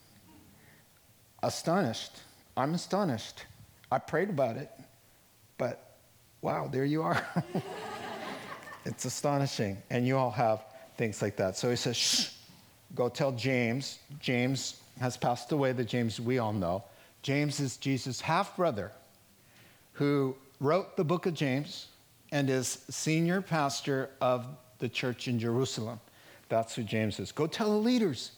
Astonished. 1.42 2.12
I'm 2.56 2.74
astonished. 2.74 3.44
I 3.92 3.98
prayed 3.98 4.30
about 4.30 4.56
it, 4.56 4.70
but 5.58 5.96
wow, 6.40 6.68
there 6.72 6.84
you 6.84 7.02
are. 7.02 7.24
it's 8.84 9.04
astonishing. 9.04 9.76
And 9.90 10.06
you 10.06 10.16
all 10.16 10.30
have 10.30 10.64
things 10.96 11.20
like 11.20 11.36
that. 11.36 11.56
So 11.56 11.68
he 11.68 11.76
says, 11.76 11.96
shh, 11.96 12.30
go 12.94 13.08
tell 13.08 13.32
James. 13.32 13.98
James 14.18 14.80
has 14.98 15.16
passed 15.16 15.52
away, 15.52 15.72
the 15.72 15.84
James 15.84 16.18
we 16.18 16.38
all 16.38 16.52
know. 16.52 16.84
James 17.22 17.60
is 17.60 17.76
Jesus' 17.76 18.20
half 18.20 18.56
brother 18.56 18.90
who 19.96 20.36
wrote 20.60 20.96
the 20.96 21.04
book 21.04 21.26
of 21.26 21.34
James 21.34 21.88
and 22.30 22.50
is 22.50 22.84
senior 22.90 23.40
pastor 23.40 24.10
of 24.20 24.46
the 24.78 24.88
church 24.88 25.26
in 25.26 25.38
Jerusalem. 25.38 26.00
That's 26.48 26.74
who 26.74 26.82
James 26.82 27.18
is. 27.18 27.32
Go 27.32 27.46
tell 27.46 27.70
the 27.70 27.76
leaders. 27.76 28.32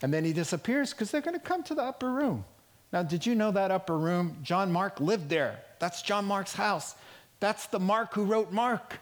And 0.00 0.12
then 0.12 0.24
he 0.24 0.32
disappears 0.32 0.90
because 0.90 1.10
they're 1.10 1.20
going 1.20 1.38
to 1.38 1.40
come 1.40 1.62
to 1.64 1.74
the 1.74 1.82
upper 1.82 2.10
room. 2.10 2.44
Now, 2.92 3.02
did 3.02 3.24
you 3.24 3.34
know 3.34 3.50
that 3.52 3.70
upper 3.70 3.96
room? 3.96 4.38
John 4.42 4.72
Mark 4.72 5.00
lived 5.00 5.28
there. 5.28 5.60
That's 5.78 6.02
John 6.02 6.24
Mark's 6.24 6.54
house. 6.54 6.94
That's 7.40 7.66
the 7.66 7.78
Mark 7.78 8.14
who 8.14 8.24
wrote 8.24 8.52
Mark. 8.52 8.98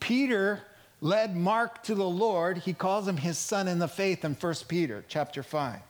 Peter 0.00 0.62
led 1.00 1.36
Mark 1.36 1.82
to 1.84 1.94
the 1.94 2.08
Lord. 2.08 2.58
He 2.58 2.72
calls 2.72 3.06
him 3.06 3.16
his 3.16 3.38
son 3.38 3.68
in 3.68 3.78
the 3.78 3.88
faith 3.88 4.24
in 4.24 4.34
1 4.34 4.54
Peter 4.66 5.04
chapter 5.08 5.42
5. 5.42 5.80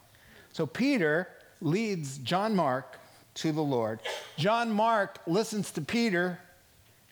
So 0.52 0.66
Peter 0.66 1.28
leads 1.60 2.18
John 2.18 2.56
Mark 2.56 2.99
to 3.35 3.53
the 3.53 3.62
Lord. 3.62 4.01
John 4.37 4.72
Mark 4.72 5.18
listens 5.26 5.70
to 5.72 5.81
Peter 5.81 6.39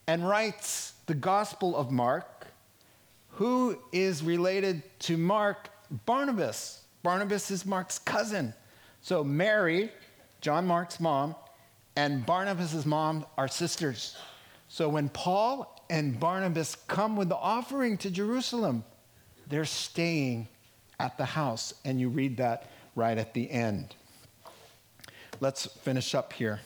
and 0.07 0.27
writes 0.27 0.95
the 1.07 1.15
Gospel 1.15 1.77
of 1.77 1.91
Mark, 1.91 2.47
who 3.31 3.79
is 3.93 4.23
related 4.23 4.83
to 5.01 5.17
Mark 5.17 5.71
Barnabas. 6.07 6.83
Barnabas 7.03 7.51
is 7.51 7.65
Mark's 7.65 7.99
cousin. 7.99 8.53
So 9.01 9.23
Mary, 9.23 9.91
John 10.41 10.67
Mark's 10.67 11.01
mom, 11.01 11.35
and 11.97 12.25
Barnabas's 12.25 12.87
mom 12.87 13.27
are 13.37 13.49
sisters. 13.49 14.17
So 14.69 14.89
when 14.89 15.09
Paul 15.09 15.83
and 15.91 16.19
Barnabas 16.19 16.77
come 16.87 17.17
with 17.17 17.29
the 17.29 17.37
offering 17.37 17.97
to 17.99 18.11
Jerusalem, 18.11 18.85
they're 19.49 19.65
staying 19.65 20.49
at 21.01 21.17
the 21.17 21.25
house. 21.25 21.75
And 21.85 22.01
you 22.01 22.09
read 22.09 22.37
that 22.37 22.69
right 22.95 23.17
at 23.17 23.35
the 23.35 23.51
end. 23.51 23.95
Let's 25.41 25.67
finish 25.67 26.17
up 26.17 26.33
here. 26.33 26.61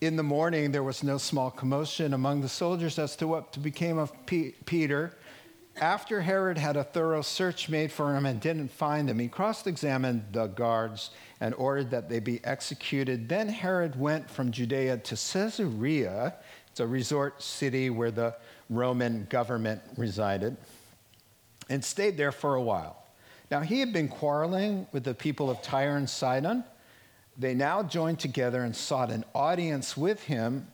In 0.00 0.16
the 0.16 0.24
morning, 0.24 0.72
there 0.72 0.82
was 0.82 1.04
no 1.04 1.18
small 1.18 1.52
commotion 1.52 2.14
among 2.14 2.40
the 2.40 2.48
soldiers 2.48 2.98
as 2.98 3.14
to 3.16 3.28
what 3.28 3.62
became 3.62 3.96
of 3.98 4.12
P- 4.26 4.56
Peter. 4.64 5.16
After 5.76 6.20
Herod 6.20 6.58
had 6.58 6.76
a 6.76 6.82
thorough 6.82 7.22
search 7.22 7.68
made 7.68 7.92
for 7.92 8.16
him 8.16 8.26
and 8.26 8.40
didn't 8.40 8.72
find 8.72 9.08
him, 9.08 9.20
he 9.20 9.28
cross 9.28 9.64
examined 9.68 10.24
the 10.32 10.48
guards 10.48 11.10
and 11.40 11.54
ordered 11.54 11.92
that 11.92 12.08
they 12.08 12.18
be 12.18 12.44
executed. 12.44 13.28
Then 13.28 13.48
Herod 13.48 13.98
went 13.98 14.28
from 14.28 14.50
Judea 14.50 14.98
to 14.98 15.14
Caesarea. 15.14 16.34
It's 16.72 16.80
a 16.80 16.86
resort 16.86 17.40
city 17.40 17.88
where 17.88 18.10
the 18.10 18.34
Roman 18.68 19.26
government 19.30 19.80
resided, 19.96 20.56
and 21.70 21.84
stayed 21.84 22.16
there 22.16 22.32
for 22.32 22.56
a 22.56 22.62
while. 22.62 22.96
Now, 23.50 23.60
he 23.60 23.78
had 23.78 23.92
been 23.92 24.08
quarreling 24.08 24.88
with 24.90 25.04
the 25.04 25.14
people 25.14 25.48
of 25.48 25.62
Tyre 25.62 25.96
and 25.96 26.10
Sidon 26.10 26.64
they 27.38 27.54
now 27.54 27.82
joined 27.82 28.18
together 28.18 28.62
and 28.62 28.74
sought 28.74 29.10
an 29.10 29.24
audience 29.34 29.96
with 29.96 30.22
him. 30.22 30.66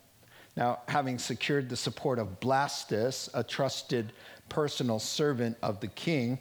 Now, 0.56 0.80
having 0.88 1.18
secured 1.18 1.68
the 1.68 1.76
support 1.76 2.18
of 2.18 2.40
Blastus, 2.40 3.28
a 3.32 3.44
trusted 3.44 4.12
personal 4.48 4.98
servant 4.98 5.56
of 5.62 5.80
the 5.80 5.86
king, 5.86 6.38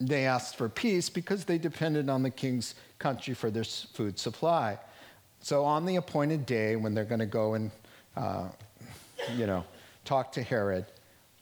they 0.00 0.26
asked 0.26 0.56
for 0.56 0.68
peace 0.68 1.08
because 1.08 1.44
they 1.44 1.56
depended 1.56 2.10
on 2.10 2.22
the 2.22 2.30
king's 2.30 2.74
country 2.98 3.32
for 3.32 3.50
their 3.50 3.64
food 3.64 4.18
supply. 4.18 4.78
So, 5.40 5.64
on 5.64 5.86
the 5.86 5.96
appointed 5.96 6.46
day, 6.46 6.76
when 6.76 6.94
they're 6.94 7.04
going 7.04 7.20
to 7.20 7.26
go 7.26 7.54
and, 7.54 7.70
uh, 8.16 8.48
you 9.36 9.46
know, 9.46 9.64
talk 10.04 10.32
to 10.32 10.42
Herod, 10.42 10.86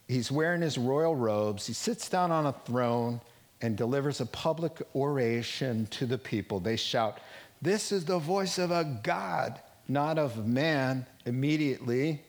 he's 0.06 0.30
wearing 0.30 0.60
his 0.60 0.78
royal 0.78 1.16
robes. 1.16 1.66
He 1.66 1.72
sits 1.72 2.08
down 2.08 2.30
on 2.30 2.46
a 2.46 2.52
throne 2.52 3.20
and 3.62 3.76
delivers 3.76 4.20
a 4.20 4.26
public 4.26 4.82
oration 4.94 5.86
to 5.86 6.06
the 6.06 6.18
people. 6.18 6.60
They 6.60 6.76
shout, 6.76 7.18
this 7.62 7.92
is 7.92 8.04
the 8.04 8.18
voice 8.18 8.58
of 8.58 8.72
a 8.72 8.98
God, 9.04 9.60
not 9.86 10.18
of 10.18 10.48
man, 10.48 11.06
immediately, 11.24 12.20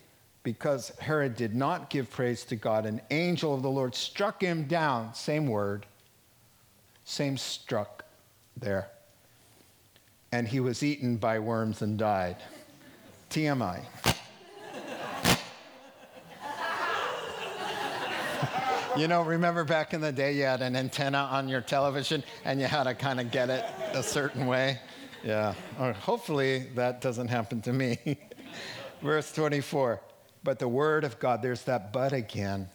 because 0.44 0.90
Herod 1.00 1.36
did 1.36 1.56
not 1.56 1.90
give 1.90 2.12
praise 2.12 2.46
to 2.46 2.56
God. 2.56 2.86
An 2.86 3.02
angel 3.10 3.56
of 3.56 3.64
the 3.64 3.70
Lord 3.70 3.96
struck 3.96 4.40
him 4.40 4.66
down. 4.66 5.16
Same 5.16 5.48
word, 5.48 5.88
same 7.04 7.38
struck 7.38 8.06
there. 8.56 8.90
And 10.32 10.48
he 10.48 10.60
was 10.60 10.84
eaten 10.84 11.18
by 11.18 11.40
worms 11.40 11.82
and 11.82 11.98
died. 11.98 12.38
TMI. 13.32 13.84
you 18.98 19.08
know, 19.08 19.24
remember 19.24 19.64
back 19.64 19.96
in 19.96 20.02
the 20.02 20.12
day, 20.12 20.34
you 20.34 20.44
had 20.44 20.62
an 20.62 20.76
antenna 20.76 21.28
on 21.32 21.50
your 21.50 21.62
television 21.62 22.24
and 22.46 22.60
you 22.60 22.68
had 22.68 22.84
to 22.84 22.94
kind 22.94 23.20
of 23.20 23.32
get 23.32 23.50
it 23.50 23.66
a 23.94 24.04
certain 24.04 24.46
way? 24.46 24.80
Yeah, 25.24 25.54
or 25.80 25.94
hopefully 25.94 26.68
that 26.76 27.00
doesn't 27.00 27.30
happen 27.30 27.62
to 27.62 27.72
me. 27.72 27.98
Verse 29.02 29.32
24, 29.32 30.02
but 30.44 30.60
the 30.60 30.68
word 30.68 31.06
of 31.06 31.18
God, 31.20 31.42
there's 31.42 31.64
that 31.64 31.94
but 31.94 32.12
again. 32.12 32.68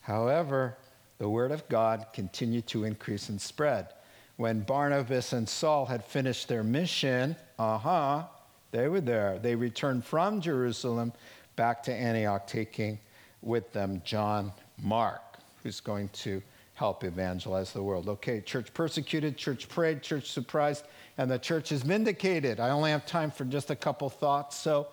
However, 0.00 0.76
the 1.18 1.28
word 1.28 1.52
of 1.52 1.68
God 1.68 2.06
continued 2.12 2.66
to 2.68 2.84
increase 2.84 3.28
and 3.28 3.40
spread. 3.40 3.88
When 4.36 4.60
Barnabas 4.60 5.32
and 5.32 5.48
Saul 5.48 5.86
had 5.86 6.04
finished 6.04 6.48
their 6.48 6.64
mission, 6.64 7.36
uh 7.58 7.78
huh, 7.78 8.24
they 8.72 8.88
were 8.88 9.00
there. 9.00 9.38
They 9.38 9.54
returned 9.54 10.04
from 10.04 10.40
Jerusalem 10.40 11.12
back 11.54 11.82
to 11.84 11.92
Antioch, 11.92 12.46
taking 12.46 12.98
with 13.40 13.72
them 13.72 14.02
John 14.04 14.52
Mark, 14.82 15.38
who's 15.62 15.80
going 15.80 16.08
to 16.10 16.42
help 16.78 17.02
evangelize 17.02 17.72
the 17.72 17.82
world. 17.82 18.08
Okay, 18.08 18.40
church 18.40 18.72
persecuted, 18.72 19.36
church 19.36 19.68
prayed, 19.68 20.00
church 20.00 20.30
surprised, 20.30 20.84
and 21.18 21.28
the 21.28 21.38
church 21.38 21.72
is 21.72 21.82
vindicated. 21.82 22.60
I 22.60 22.70
only 22.70 22.92
have 22.92 23.04
time 23.04 23.32
for 23.32 23.44
just 23.44 23.70
a 23.70 23.76
couple 23.76 24.08
thoughts. 24.08 24.56
So, 24.56 24.86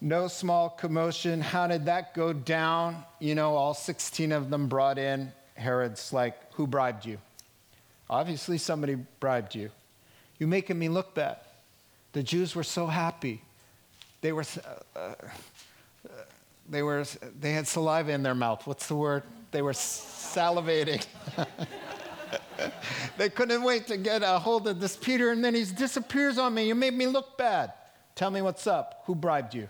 no 0.00 0.28
small 0.28 0.68
commotion. 0.68 1.40
How 1.40 1.66
did 1.66 1.86
that 1.86 2.14
go 2.14 2.32
down? 2.32 3.02
You 3.18 3.34
know, 3.34 3.56
all 3.56 3.74
16 3.74 4.30
of 4.30 4.50
them 4.50 4.68
brought 4.68 4.98
in. 4.98 5.32
Herod's 5.54 6.12
like, 6.12 6.52
Who 6.52 6.68
bribed 6.68 7.04
you? 7.04 7.18
Obviously, 8.08 8.56
somebody 8.56 8.94
bribed 9.18 9.56
you. 9.56 9.70
You're 10.38 10.48
making 10.48 10.78
me 10.78 10.88
look 10.88 11.12
bad. 11.14 11.38
The 12.12 12.22
Jews 12.22 12.54
were 12.54 12.62
so 12.62 12.86
happy. 12.86 13.42
They 14.20 14.30
were, 14.30 14.44
uh, 14.94 14.98
uh, 14.98 15.14
they 16.68 16.82
were, 16.82 17.04
they 17.38 17.52
had 17.52 17.66
saliva 17.66 18.12
in 18.12 18.22
their 18.22 18.34
mouth. 18.34 18.66
What's 18.66 18.86
the 18.86 18.96
word? 18.96 19.22
They 19.50 19.62
were 19.62 19.72
salivating. 19.72 21.04
they 23.16 23.28
couldn't 23.28 23.62
wait 23.62 23.86
to 23.88 23.96
get 23.96 24.22
a 24.22 24.38
hold 24.38 24.66
of 24.66 24.80
this 24.80 24.96
Peter, 24.96 25.30
and 25.30 25.44
then 25.44 25.54
he 25.54 25.64
disappears 25.64 26.38
on 26.38 26.54
me. 26.54 26.66
You 26.66 26.74
made 26.74 26.94
me 26.94 27.06
look 27.06 27.38
bad. 27.38 27.72
Tell 28.14 28.30
me 28.30 28.42
what's 28.42 28.66
up. 28.66 29.02
Who 29.06 29.14
bribed 29.14 29.54
you? 29.54 29.68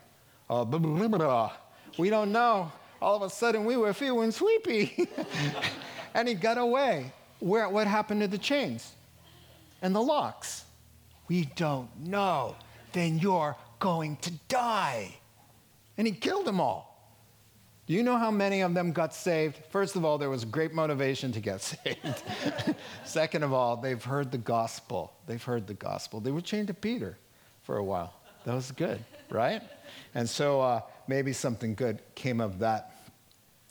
Uh, 0.49 0.65
blah, 0.65 0.79
blah, 0.79 1.09
blah, 1.09 1.53
we 1.99 2.11
don't 2.11 2.31
know. 2.31 2.71
All 3.03 3.17
of 3.17 3.23
a 3.23 3.31
sudden, 3.31 3.65
we 3.65 3.77
were 3.77 3.93
feeling 3.93 4.31
sleepy. 4.31 5.09
and 6.15 6.29
he 6.29 6.35
got 6.35 6.57
away. 6.57 7.13
Where, 7.41 7.69
what 7.69 7.87
happened 7.87 8.21
to 8.23 8.29
the 8.29 8.39
chains 8.39 8.93
and 9.83 9.95
the 9.95 10.01
locks? 10.01 10.65
We 11.29 11.47
don't 11.57 11.89
know. 11.99 12.57
Then 12.93 13.19
you're 13.19 13.57
going 13.79 14.17
to 14.19 14.31
die. 14.49 15.15
And 15.99 16.07
he 16.07 16.13
killed 16.13 16.47
them 16.47 16.61
all. 16.61 16.86
Do 17.87 17.95
you 17.95 18.03
know 18.03 18.19
how 18.19 18.33
many 18.33 18.63
of 18.63 18.75
them 18.75 18.91
got 18.91 19.15
saved? 19.15 19.59
First 19.71 19.95
of 19.95 20.05
all, 20.05 20.19
there 20.19 20.29
was 20.29 20.45
great 20.45 20.75
motivation 20.75 21.31
to 21.33 21.41
get 21.41 21.61
saved. 21.63 22.23
Second 23.05 23.45
of 23.45 23.53
all, 23.53 23.77
they've 23.77 24.03
heard 24.03 24.33
the 24.33 24.39
gospel. 24.39 25.13
They've 25.27 25.43
heard 25.43 25.69
the 25.69 25.75
gospel. 25.75 26.19
They 26.19 26.33
were 26.33 26.41
chained 26.41 26.67
to 26.67 26.75
Peter 26.75 27.17
for 27.63 27.77
a 27.77 27.85
while. 27.85 28.13
That 28.45 28.55
was 28.55 28.73
good, 28.73 29.05
right? 29.31 29.63
And 30.15 30.29
so 30.29 30.61
uh, 30.61 30.81
maybe 31.07 31.33
something 31.33 31.75
good 31.75 32.03
came 32.17 32.41
of 32.41 32.59
that. 32.59 32.93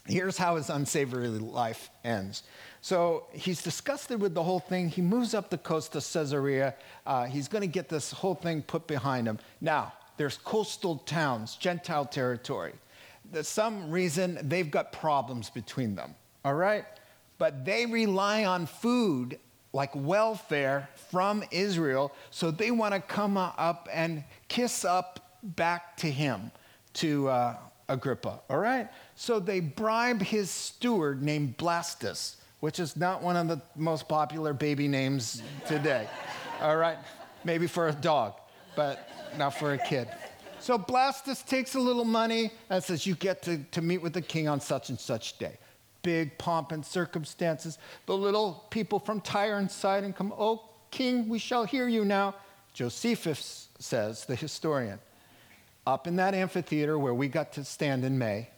Here's 0.07 0.37
how 0.37 0.55
his 0.55 0.69
unsavory 0.69 1.27
life 1.27 1.89
ends. 2.03 2.43
So 2.81 3.25
he's 3.33 3.63
disgusted 3.63 4.21
with 4.21 4.33
the 4.33 4.43
whole 4.43 4.59
thing. 4.59 4.89
He 4.89 5.01
moves 5.01 5.33
up 5.33 5.49
the 5.49 5.57
coast 5.57 5.93
to 5.93 5.99
Caesarea. 5.99 6.75
Uh, 7.05 7.25
he's 7.25 7.47
going 7.47 7.63
to 7.63 7.67
get 7.67 7.89
this 7.89 8.11
whole 8.11 8.35
thing 8.35 8.61
put 8.61 8.85
behind 8.85 9.27
him. 9.27 9.39
Now, 9.59 9.93
there's 10.17 10.37
coastal 10.37 10.97
towns, 10.99 11.55
Gentile 11.55 12.05
territory. 12.05 12.73
There's 13.31 13.47
some 13.47 13.91
reason 13.91 14.39
they've 14.43 14.69
got 14.69 14.91
problems 14.91 15.49
between 15.49 15.95
them, 15.95 16.15
all 16.43 16.53
right? 16.53 16.85
But 17.37 17.65
they 17.65 17.85
rely 17.85 18.45
on 18.45 18.65
food 18.65 19.39
like 19.73 19.91
welfare 19.93 20.87
from 21.09 21.43
Israel, 21.51 22.13
so 22.31 22.49
they 22.49 22.71
want 22.71 22.93
to 22.93 23.01
come 23.01 23.35
up 23.35 23.89
and 23.91 24.23
kiss 24.47 24.85
up 24.85 25.37
back 25.43 25.97
to 25.97 26.09
him, 26.09 26.51
to 26.93 27.27
uh, 27.27 27.57
Agrippa, 27.89 28.39
all 28.49 28.59
right? 28.59 28.89
So 29.15 29.39
they 29.39 29.59
bribe 29.59 30.21
his 30.21 30.49
steward 30.49 31.21
named 31.21 31.57
Blastus 31.57 32.37
which 32.65 32.79
is 32.79 32.95
not 32.95 33.21
one 33.21 33.35
of 33.35 33.47
the 33.47 33.61
most 33.75 34.07
popular 34.07 34.51
baby 34.51 34.87
names 34.87 35.43
today. 35.67 36.07
All 36.61 36.75
right? 36.75 36.97
Maybe 37.43 37.67
for 37.67 37.89
a 37.89 37.91
dog, 37.91 38.33
but 38.75 39.07
not 39.37 39.51
for 39.51 39.73
a 39.73 39.77
kid. 39.77 40.07
So 40.65 40.79
Blastus 40.79 41.45
takes 41.45 41.75
a 41.75 41.79
little 41.79 42.05
money 42.05 42.49
and 42.71 42.83
says, 42.83 43.05
You 43.05 43.13
get 43.13 43.43
to, 43.43 43.59
to 43.69 43.83
meet 43.83 43.99
with 43.99 44.13
the 44.13 44.21
king 44.23 44.47
on 44.47 44.59
such 44.59 44.89
and 44.89 44.99
such 44.99 45.37
day. 45.37 45.59
Big 46.01 46.35
pomp 46.39 46.71
and 46.71 46.83
circumstances. 46.83 47.77
The 48.07 48.17
little 48.17 48.65
people 48.71 48.97
from 48.97 49.21
Tyre 49.21 49.59
and 49.59 49.69
Sidon 49.69 50.11
come, 50.11 50.33
Oh, 50.35 50.67
king, 50.89 51.29
we 51.29 51.37
shall 51.37 51.65
hear 51.65 51.87
you 51.87 52.03
now. 52.03 52.33
Josephus 52.73 53.69
says, 53.77 54.25
the 54.25 54.35
historian, 54.35 54.97
up 55.85 56.07
in 56.07 56.15
that 56.15 56.33
amphitheater 56.33 56.97
where 56.97 57.13
we 57.13 57.27
got 57.27 57.53
to 57.53 57.63
stand 57.63 58.03
in 58.03 58.17
May, 58.17 58.49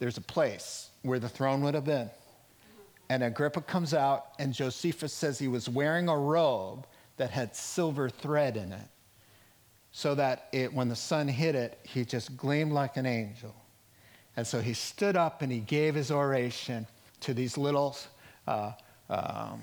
there's 0.00 0.16
a 0.16 0.22
place 0.22 0.90
where 1.02 1.20
the 1.20 1.28
throne 1.28 1.62
would 1.62 1.74
have 1.74 1.84
been. 1.84 2.10
And 3.10 3.22
Agrippa 3.22 3.60
comes 3.60 3.94
out, 3.94 4.26
and 4.40 4.52
Josephus 4.52 5.12
says 5.12 5.38
he 5.38 5.46
was 5.46 5.68
wearing 5.68 6.08
a 6.08 6.18
robe 6.18 6.84
that 7.16 7.30
had 7.30 7.54
silver 7.54 8.10
thread 8.10 8.56
in 8.56 8.72
it, 8.72 8.88
so 9.92 10.14
that 10.14 10.48
it, 10.52 10.72
when 10.72 10.88
the 10.88 10.96
sun 10.96 11.28
hit 11.28 11.54
it, 11.54 11.78
he 11.82 12.04
just 12.04 12.36
gleamed 12.36 12.72
like 12.72 12.96
an 12.96 13.04
angel. 13.04 13.54
And 14.36 14.46
so 14.46 14.60
he 14.60 14.72
stood 14.72 15.16
up 15.16 15.42
and 15.42 15.52
he 15.52 15.58
gave 15.58 15.94
his 15.94 16.10
oration 16.10 16.86
to 17.20 17.34
these 17.34 17.58
little 17.58 17.96
uh, 18.48 18.72
um, 19.10 19.62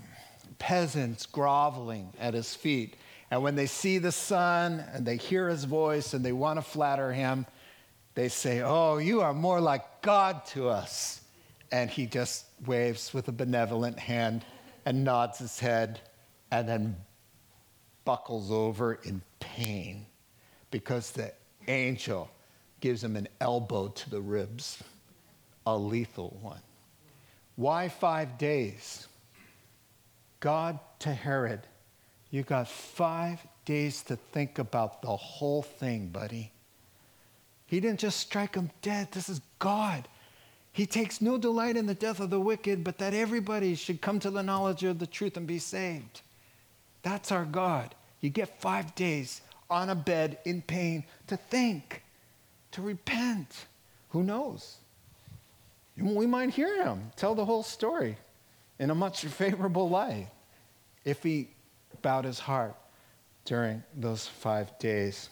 peasants 0.60 1.26
groveling 1.26 2.14
at 2.20 2.36
his 2.36 2.54
feet. 2.54 2.96
And 3.32 3.42
when 3.42 3.56
they 3.56 3.66
see 3.66 3.98
the 3.98 4.12
sun 4.12 4.84
and 4.94 5.04
they 5.04 5.18
hear 5.18 5.50
his 5.50 5.64
voice 5.64 6.14
and 6.14 6.24
they 6.24 6.32
want 6.32 6.58
to 6.58 6.62
flatter 6.62 7.12
him, 7.12 7.48
they 8.14 8.30
say, 8.30 8.62
Oh, 8.62 8.98
you 8.98 9.22
are 9.22 9.34
more 9.34 9.60
like 9.60 10.02
God 10.04 10.46
to 10.48 10.70
us 10.70 11.22
and 11.72 11.90
he 11.90 12.06
just 12.06 12.46
waves 12.66 13.14
with 13.14 13.28
a 13.28 13.32
benevolent 13.32 13.98
hand 13.98 14.46
and 14.86 15.04
nods 15.04 15.40
his 15.40 15.60
head 15.60 16.00
and 16.52 16.68
then 16.70 16.96
buckles 18.06 18.52
over 18.52 19.00
in 19.04 19.22
pain 19.40 20.06
because 20.72 21.12
the 21.12 21.32
angel 21.68 22.30
gives 22.82 23.04
him 23.04 23.16
an 23.16 23.28
elbow 23.42 23.88
to 23.90 24.10
the 24.10 24.22
ribs, 24.22 24.82
a 25.66 25.78
lethal 25.78 26.38
one. 26.42 26.62
Why 27.56 27.90
five 27.90 28.38
days? 28.38 29.08
God 30.40 30.80
to 31.00 31.14
Herod, 31.14 31.62
you 32.32 32.44
got 32.44 32.68
five 32.68 33.46
days 33.66 34.02
to 34.04 34.16
think 34.16 34.60
about 34.60 35.02
the 35.02 35.16
whole 35.16 35.62
thing, 35.62 36.08
buddy. 36.08 36.52
He 37.66 37.80
didn't 37.80 38.00
just 38.00 38.20
strike 38.20 38.56
him 38.56 38.72
dead. 38.82 39.12
This 39.12 39.30
is 39.30 39.42
God. 39.60 40.08
He 40.72 40.86
takes 40.86 41.22
no 41.22 41.38
delight 41.38 41.76
in 41.78 41.86
the 41.86 41.94
death 41.94 42.20
of 42.20 42.30
the 42.30 42.40
wicked, 42.40 42.84
but 42.84 42.98
that 43.00 43.14
everybody 43.14 43.76
should 43.76 44.02
come 44.02 44.20
to 44.20 44.32
the 44.32 44.44
knowledge 44.44 44.84
of 44.84 45.00
the 45.00 45.08
truth 45.08 45.36
and 45.36 45.46
be 45.46 45.60
saved. 45.60 46.22
That's 47.04 47.32
our 47.32 47.46
God. 47.46 47.94
You 48.22 48.30
get 48.30 48.62
five 48.62 48.96
days 48.96 49.42
on 49.70 49.90
a 49.90 49.96
bed 49.96 50.40
in 50.46 50.62
pain 50.62 51.04
to 51.28 51.38
think, 51.38 52.04
to 52.72 52.82
repent. 52.82 53.66
Who 54.10 54.24
knows? 54.24 54.78
We 55.98 56.26
might 56.26 56.52
hear 56.52 56.84
him 56.84 57.12
tell 57.16 57.36
the 57.36 57.46
whole 57.46 57.64
story 57.64 58.18
in 58.80 58.90
a 58.90 58.96
much 58.96 59.26
favorable 59.26 59.90
light 59.90 60.30
if 61.06 61.24
he 61.24 61.50
bowed 62.02 62.26
his 62.26 62.40
heart 62.40 62.76
during 63.46 63.84
those 63.96 64.28
five 64.28 64.78
days. 64.80 65.30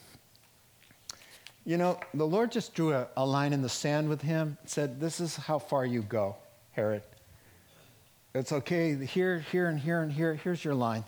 You 1.65 1.77
know, 1.77 1.99
the 2.13 2.25
Lord 2.25 2.51
just 2.51 2.73
drew 2.73 2.93
a, 2.93 3.07
a 3.17 3.25
line 3.25 3.53
in 3.53 3.61
the 3.61 3.69
sand 3.69 4.07
with 4.07 4.21
him, 4.21 4.57
and 4.61 4.69
said, 4.69 5.01
This 5.01 5.19
is 5.19 5.35
how 5.35 5.59
far 5.59 5.85
you 5.85 6.01
go, 6.01 6.35
Herod. 6.71 7.03
It's 8.33 8.51
okay, 8.51 8.95
here, 9.05 9.39
here, 9.39 9.67
and 9.67 9.79
here, 9.79 10.01
and 10.01 10.11
here, 10.11 10.35
here's 10.35 10.63
your 10.63 10.75
line. 10.75 11.03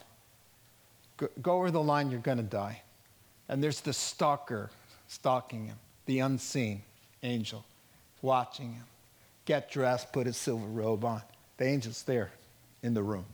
Go, 1.17 1.29
go 1.41 1.53
over 1.53 1.71
the 1.71 1.81
line, 1.81 2.11
you're 2.11 2.19
going 2.19 2.37
to 2.37 2.43
die. 2.43 2.81
And 3.49 3.63
there's 3.63 3.81
the 3.81 3.93
stalker 3.93 4.69
stalking 5.07 5.65
him, 5.65 5.77
the 6.05 6.19
unseen 6.19 6.83
angel 7.23 7.65
watching 8.21 8.73
him. 8.73 8.83
Get 9.45 9.71
dressed, 9.71 10.13
put 10.13 10.27
his 10.27 10.37
silver 10.37 10.67
robe 10.67 11.03
on. 11.03 11.23
The 11.57 11.65
angel's 11.65 12.03
there 12.03 12.31
in 12.83 12.93
the 12.93 13.01
room. 13.01 13.25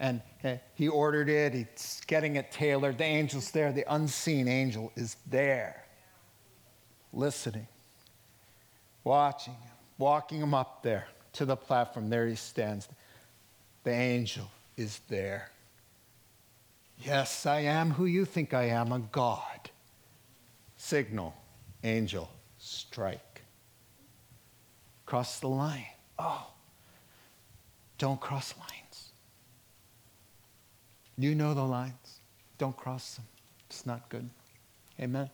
And 0.00 0.22
he 0.74 0.88
ordered 0.88 1.28
it, 1.28 1.52
he's 1.54 2.00
getting 2.06 2.36
it 2.36 2.50
tailored. 2.50 2.98
The 2.98 3.04
angel's 3.04 3.50
there, 3.50 3.70
the 3.70 3.84
unseen 3.92 4.48
angel 4.48 4.90
is 4.96 5.16
there 5.28 5.84
listening, 7.12 7.66
watching 9.04 9.52
him, 9.52 9.72
walking 9.98 10.40
him 10.40 10.54
up 10.54 10.82
there 10.82 11.06
to 11.34 11.44
the 11.44 11.56
platform. 11.56 12.08
There 12.08 12.26
he 12.26 12.34
stands. 12.34 12.88
The 13.84 13.92
angel 13.92 14.50
is 14.76 15.00
there. 15.08 15.50
Yes, 17.02 17.46
I 17.46 17.60
am 17.60 17.92
who 17.92 18.04
you 18.04 18.24
think 18.24 18.52
I 18.52 18.64
am, 18.64 18.92
a 18.92 18.98
God. 18.98 19.70
Signal, 20.76 21.34
angel, 21.82 22.30
strike. 22.58 23.42
Cross 25.06 25.40
the 25.40 25.48
line. 25.48 25.86
Oh, 26.18 26.46
don't 27.96 28.20
cross 28.20 28.54
lines. 28.58 29.12
You 31.16 31.34
know 31.34 31.54
the 31.54 31.64
lines. 31.64 32.20
Don't 32.58 32.76
cross 32.76 33.14
them. 33.14 33.24
It's 33.68 33.86
not 33.86 34.08
good. 34.08 34.28
Amen. 35.00 35.30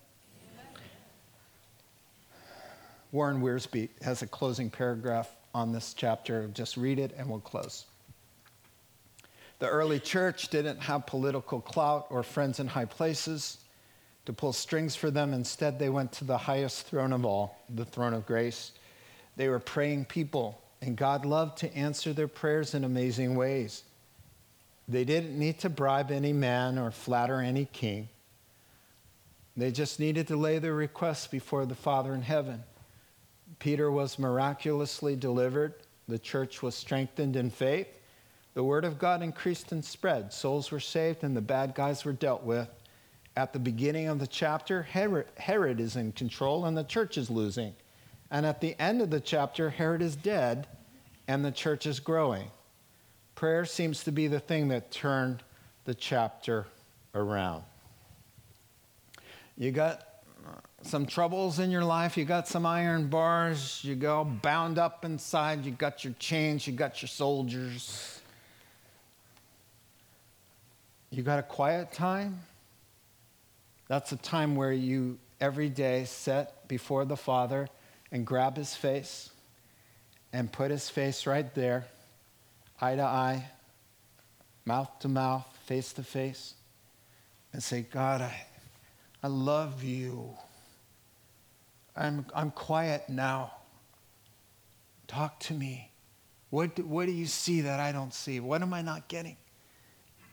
Warren 3.12 3.40
Wiersbe 3.40 3.88
has 4.02 4.22
a 4.22 4.26
closing 4.26 4.70
paragraph 4.70 5.34
on 5.54 5.72
this 5.72 5.94
chapter. 5.94 6.48
Just 6.48 6.76
read 6.76 6.98
it 6.98 7.14
and 7.16 7.28
we'll 7.28 7.40
close. 7.40 7.86
The 9.59 9.68
early 9.68 10.00
church 10.00 10.48
didn't 10.48 10.80
have 10.80 11.07
political 11.07 11.61
clout 11.61 12.07
or 12.11 12.22
friends 12.22 12.61
in 12.61 12.66
high 12.66 12.84
places 12.84 13.59
to 14.26 14.32
pull 14.32 14.52
strings 14.52 14.94
for 14.94 15.11
them. 15.11 15.32
Instead, 15.32 15.78
they 15.78 15.88
went 15.88 16.12
to 16.12 16.24
the 16.24 16.36
highest 16.36 16.86
throne 16.86 17.12
of 17.12 17.24
all, 17.24 17.62
the 17.68 17.84
throne 17.84 18.12
of 18.12 18.26
grace. 18.26 18.72
They 19.36 19.48
were 19.48 19.59
praying 19.61 20.07
people 20.07 20.61
And 20.82 20.96
God 20.96 21.24
loved 21.24 21.59
to 21.59 21.74
answer 21.74 22.12
their 22.12 22.28
prayers 22.28 22.74
in 22.74 22.84
amazing 22.84 23.34
ways. 23.34 23.82
They 24.88 25.04
didn't 25.04 25.38
need 25.38 25.59
to 25.61 25.70
bribe 25.70 26.11
any 26.11 26.32
man 26.32 26.78
or 26.78 26.90
flatter 26.90 27.40
any 27.40 27.64
king. 27.64 28.09
They 29.57 29.70
just 29.72 29.98
needed 29.98 30.28
to 30.28 30.36
lay 30.36 30.59
their 30.59 30.74
requests 30.74 31.26
before 31.26 31.64
the 31.64 31.74
Father 31.74 32.14
in 32.14 32.22
heaven. 32.22 32.62
Peter 33.59 33.90
was 33.90 34.18
miraculously 34.18 35.16
delivered. 35.16 35.74
The 36.09 36.18
church 36.18 36.62
was 36.62 36.74
strengthened 36.74 37.36
in 37.36 37.50
faith. 37.50 37.88
The 38.57 38.64
word 38.64 38.86
of 38.86 38.98
God 38.98 39.22
increased 39.22 39.70
and 39.72 39.84
spread. 39.84 40.32
Souls 40.32 40.70
were 40.70 40.80
saved 40.80 41.24
and 41.24 41.36
the 41.36 41.42
bad 41.42 41.74
guys 41.74 42.07
were 42.07 42.14
dealt 42.14 42.42
with. 42.42 42.70
At 43.36 43.52
the 43.52 43.59
beginning 43.59 44.09
of 44.09 44.18
the 44.18 44.26
chapter, 44.26 44.82
Herod, 44.82 45.26
Herod 45.36 45.78
is 45.78 45.94
in 45.94 46.12
control 46.12 46.64
and 46.64 46.74
the 46.74 46.82
church 46.82 47.18
is 47.18 47.28
losing. 47.28 47.74
And 48.30 48.46
at 48.46 48.62
the 48.62 48.74
end 48.80 49.02
of 49.02 49.11
the 49.11 49.20
chapter, 49.20 49.68
Herod 49.68 50.00
is 50.00 50.16
dead 50.16 50.66
and 51.28 51.44
the 51.44 51.50
church 51.50 51.84
is 51.84 52.00
growing. 52.00 52.50
Prayer 53.34 53.66
seems 53.66 54.04
to 54.04 54.11
be 54.11 54.26
the 54.26 54.40
thing 54.40 54.68
that 54.68 54.90
turned 54.90 55.42
the 55.84 55.94
chapter 55.94 56.66
around. 57.14 57.62
You 59.59 59.70
got 59.70 60.02
some 60.80 61.04
troubles 61.04 61.59
in 61.59 61.70
your 61.70 61.84
life, 61.84 62.16
you 62.16 62.24
got 62.24 62.48
some 62.48 62.64
iron 62.64 63.09
bars, 63.09 63.84
you 63.84 63.96
go 63.96 64.24
bound 64.24 64.78
up 64.78 65.04
inside, 65.04 65.66
you 65.66 65.72
got 65.72 66.04
your 66.04 66.14
chains, 66.18 66.66
you 66.66 66.72
got 66.72 67.02
your 67.02 67.09
soldiers. 67.11 68.15
You 71.16 71.22
got 71.22 71.38
a 71.38 71.42
quiet 71.42 71.92
time? 71.92 72.40
That's 73.88 74.12
a 74.12 74.16
time 74.16 74.54
where 74.54 74.70
you 74.70 75.18
every 75.40 75.70
day 75.70 76.04
sit 76.04 76.52
before 76.68 77.06
the 77.06 77.16
Father 77.16 77.68
and 78.12 78.26
grab 78.26 78.58
his 78.58 78.74
face 78.74 79.30
and 80.30 80.52
put 80.52 80.70
his 80.70 80.90
face 80.90 81.26
right 81.26 81.54
there, 81.54 81.86
eye 82.82 82.96
to 82.96 83.02
eye, 83.02 83.46
mouth 84.66 84.90
to 84.98 85.08
mouth, 85.08 85.46
face 85.64 85.94
to 85.94 86.02
face, 86.02 86.52
and 87.54 87.62
say, 87.62 87.86
God, 87.90 88.20
I, 88.20 88.44
I 89.22 89.28
love 89.28 89.82
you. 89.82 90.36
I'm, 91.96 92.26
I'm 92.34 92.50
quiet 92.50 93.08
now. 93.08 93.52
Talk 95.08 95.40
to 95.40 95.54
me. 95.54 95.90
What, 96.50 96.78
what 96.80 97.06
do 97.06 97.12
you 97.12 97.24
see 97.24 97.62
that 97.62 97.80
I 97.80 97.92
don't 97.92 98.12
see? 98.12 98.38
What 98.38 98.60
am 98.60 98.74
I 98.74 98.82
not 98.82 99.08
getting? 99.08 99.38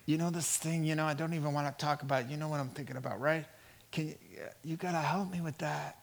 You 0.05 0.17
know 0.17 0.29
this 0.29 0.57
thing, 0.57 0.83
you 0.83 0.95
know, 0.95 1.05
I 1.05 1.13
don't 1.13 1.33
even 1.33 1.53
want 1.53 1.67
to 1.77 1.85
talk 1.85 2.01
about. 2.01 2.29
You 2.29 2.37
know 2.37 2.49
what 2.49 2.59
I'm 2.59 2.69
thinking 2.69 2.97
about, 2.97 3.21
right? 3.21 3.45
Can 3.91 4.07
you, 4.07 4.15
you 4.63 4.75
got 4.75 4.91
to 4.91 4.99
help 4.99 5.31
me 5.31 5.39
with 5.39 5.57
that. 5.59 5.99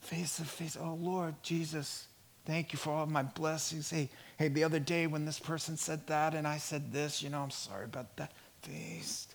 Face 0.00 0.36
to 0.36 0.44
face. 0.44 0.76
Oh, 0.80 0.98
Lord 1.00 1.34
Jesus, 1.42 2.08
thank 2.44 2.72
you 2.72 2.78
for 2.78 2.90
all 2.90 3.06
my 3.06 3.22
blessings. 3.22 3.90
Hey, 3.90 4.08
hey, 4.38 4.48
the 4.48 4.64
other 4.64 4.78
day 4.78 5.06
when 5.06 5.24
this 5.24 5.38
person 5.38 5.76
said 5.76 6.06
that 6.06 6.34
and 6.34 6.46
I 6.46 6.58
said 6.58 6.92
this, 6.92 7.22
you 7.22 7.30
know, 7.30 7.40
I'm 7.40 7.50
sorry 7.50 7.84
about 7.84 8.16
that. 8.16 8.32
Face, 8.62 9.28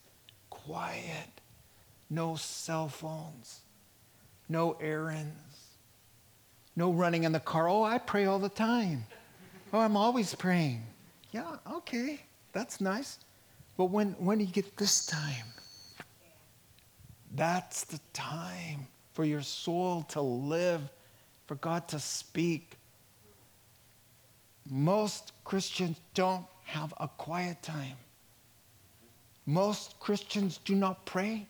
quiet, 0.49 1.41
no 2.09 2.35
cell 2.35 2.87
phones, 2.87 3.61
no 4.47 4.77
errands, 4.81 5.35
no 6.75 6.91
running 6.91 7.25
in 7.25 7.31
the 7.31 7.39
car. 7.39 7.67
Oh, 7.67 7.83
I 7.83 7.97
pray 7.99 8.25
all 8.25 8.39
the 8.39 8.49
time. 8.49 9.05
Oh, 9.71 9.79
I'm 9.79 9.97
always 9.97 10.33
praying. 10.33 10.83
Yeah, 11.31 11.57
okay, 11.71 12.21
that's 12.59 12.81
nice. 12.81 13.19
But 13.77 13.85
when, 13.85 14.09
when 14.19 14.39
do 14.39 14.43
you 14.43 14.51
get 14.51 14.75
this 14.75 15.05
time? 15.05 15.45
That's 17.33 17.85
the 17.85 18.01
time 18.11 18.85
for 19.13 19.23
your 19.23 19.41
soul 19.41 20.03
to 20.09 20.19
live, 20.19 20.81
for 21.47 21.55
God 21.55 21.87
to 21.87 21.99
speak. 21.99 22.75
Most 24.69 25.31
Christians 25.45 26.01
don't 26.13 26.45
have 26.65 26.93
a 26.99 27.07
quiet 27.07 27.63
time. 27.63 27.95
Most 29.45 29.97
Christians 30.01 30.59
do 30.65 30.75
not 30.75 31.05
pray 31.05 31.47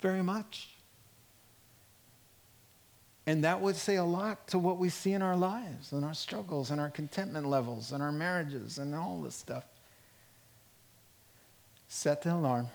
very 0.00 0.22
much. 0.22 0.70
And 3.26 3.44
that 3.44 3.60
would 3.60 3.76
say 3.76 3.96
a 3.96 4.04
lot 4.04 4.48
to 4.48 4.58
what 4.58 4.78
we 4.78 4.88
see 4.88 5.12
in 5.12 5.20
our 5.20 5.36
lives 5.36 5.92
and 5.92 6.02
our 6.02 6.14
struggles 6.14 6.70
and 6.70 6.80
our 6.80 6.88
contentment 6.88 7.46
levels 7.46 7.92
and 7.92 8.02
our 8.02 8.10
marriages 8.10 8.78
and 8.78 8.94
all 8.94 9.20
this 9.20 9.36
stuff. 9.36 9.64
Set 11.92 12.22
the 12.22 12.32
alarm. 12.32 12.68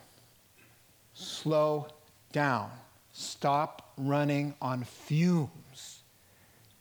Slow 1.13 1.88
down. 2.34 2.70
Stop 3.13 3.93
running 3.97 4.53
on 4.61 4.84
fumes. 4.84 6.01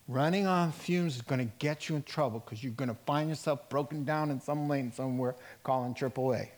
Running 0.08 0.44
on 0.44 0.72
fumes 0.72 1.14
is 1.14 1.22
going 1.22 1.38
to 1.38 1.52
get 1.60 1.88
you 1.88 1.94
in 1.94 2.02
trouble 2.02 2.40
because 2.40 2.62
you're 2.62 2.72
going 2.72 2.88
to 2.88 2.96
find 3.06 3.28
yourself 3.28 3.68
broken 3.68 4.02
down 4.02 4.32
in 4.32 4.40
some 4.40 4.68
lane 4.68 4.90
somewhere 4.92 5.36
calling 5.62 5.94
AAA. 5.94 6.48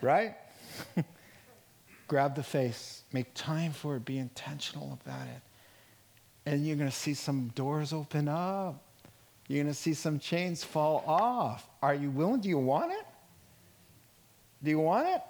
right? 0.00 0.36
Grab 2.08 2.34
the 2.34 2.42
face. 2.42 3.02
Make 3.12 3.26
time 3.34 3.72
for 3.72 3.96
it. 3.96 4.06
Be 4.06 4.16
intentional 4.16 4.98
about 5.04 5.26
it. 5.26 5.42
And 6.46 6.66
you're 6.66 6.76
going 6.76 6.90
to 6.90 6.96
see 6.96 7.12
some 7.12 7.48
doors 7.48 7.92
open 7.92 8.26
up. 8.26 8.82
You're 9.48 9.64
going 9.64 9.74
to 9.74 9.78
see 9.78 9.92
some 9.92 10.18
chains 10.18 10.64
fall 10.64 11.04
off. 11.06 11.68
Are 11.82 11.94
you 11.94 12.08
willing? 12.08 12.40
Do 12.40 12.48
you 12.48 12.58
want 12.58 12.90
it? 12.92 13.06
Do 14.62 14.70
you 14.70 14.78
want 14.78 15.08
it? 15.08 15.22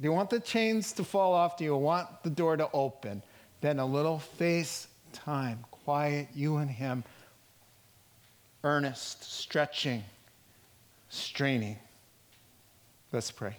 Do 0.00 0.04
you 0.04 0.12
want 0.12 0.30
the 0.30 0.40
chains 0.40 0.92
to 0.92 1.04
fall 1.04 1.32
off? 1.32 1.56
Do 1.56 1.64
you 1.64 1.76
want 1.76 2.22
the 2.22 2.30
door 2.30 2.56
to 2.56 2.70
open? 2.72 3.22
Then 3.60 3.80
a 3.80 3.86
little 3.86 4.18
face 4.20 4.86
time, 5.12 5.64
quiet, 5.70 6.28
you 6.34 6.58
and 6.58 6.70
him, 6.70 7.02
earnest, 8.62 9.24
stretching, 9.24 10.04
straining. 11.08 11.78
Let's 13.10 13.30
pray. 13.30 13.56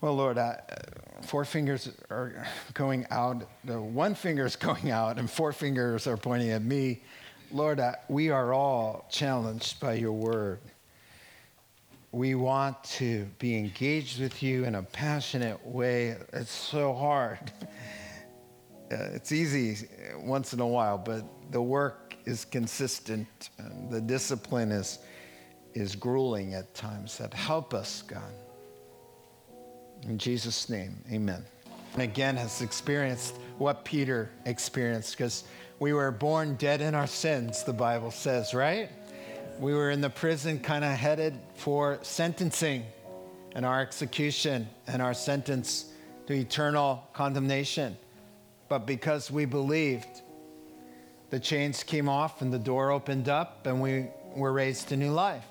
Well, 0.00 0.14
Lord, 0.14 0.38
I, 0.38 0.60
uh, 0.70 1.22
four 1.22 1.44
fingers 1.44 1.90
are 2.08 2.46
going 2.72 3.06
out. 3.10 3.42
One 3.64 4.14
finger 4.14 4.46
is 4.46 4.56
going 4.56 4.90
out, 4.90 5.18
and 5.18 5.28
four 5.28 5.52
fingers 5.52 6.06
are 6.06 6.16
pointing 6.16 6.50
at 6.50 6.62
me. 6.62 7.02
Lord, 7.52 7.80
I, 7.80 7.96
we 8.08 8.30
are 8.30 8.54
all 8.54 9.06
challenged 9.10 9.80
by 9.80 9.94
your 9.94 10.12
word 10.12 10.60
we 12.12 12.34
want 12.34 12.82
to 12.84 13.26
be 13.38 13.56
engaged 13.56 14.20
with 14.20 14.42
you 14.42 14.64
in 14.64 14.76
a 14.76 14.82
passionate 14.82 15.64
way. 15.66 16.16
It's 16.32 16.52
so 16.52 16.94
hard. 16.94 17.52
Uh, 18.88 19.08
it's 19.14 19.32
easy 19.32 19.88
once 20.16 20.52
in 20.52 20.60
a 20.60 20.66
while, 20.66 20.96
but 20.96 21.24
the 21.50 21.60
work 21.60 22.14
is 22.24 22.44
consistent. 22.44 23.26
The 23.90 24.00
discipline 24.00 24.70
is, 24.70 25.00
is 25.74 25.96
grueling 25.96 26.54
at 26.54 26.72
times. 26.72 27.18
That 27.18 27.34
help 27.34 27.74
us, 27.74 28.02
God. 28.02 28.32
In 30.04 30.18
Jesus' 30.18 30.68
name, 30.68 31.02
amen. 31.10 31.44
And 31.94 32.02
again, 32.02 32.36
has 32.36 32.62
experienced 32.62 33.34
what 33.58 33.84
Peter 33.84 34.30
experienced 34.44 35.16
because 35.16 35.42
we 35.80 35.92
were 35.92 36.12
born 36.12 36.54
dead 36.54 36.80
in 36.80 36.94
our 36.94 37.06
sins, 37.08 37.64
the 37.64 37.72
Bible 37.72 38.12
says, 38.12 38.54
right? 38.54 38.88
We 39.60 39.74
were 39.74 39.90
in 39.90 40.00
the 40.00 40.10
prison 40.10 40.58
kind 40.58 40.84
of 40.84 40.92
headed 40.92 41.38
for 41.54 41.98
sentencing 42.02 42.84
and 43.54 43.64
our 43.64 43.80
execution 43.80 44.68
and 44.86 45.00
our 45.00 45.14
sentence 45.14 45.86
to 46.26 46.34
eternal 46.34 47.02
condemnation. 47.12 47.96
But 48.68 48.86
because 48.86 49.30
we 49.30 49.44
believed, 49.44 50.22
the 51.30 51.40
chains 51.40 51.82
came 51.82 52.08
off 52.08 52.42
and 52.42 52.52
the 52.52 52.58
door 52.58 52.90
opened 52.90 53.28
up 53.28 53.66
and 53.66 53.80
we 53.80 54.08
were 54.34 54.52
raised 54.52 54.88
to 54.88 54.96
new 54.96 55.12
life. 55.12 55.44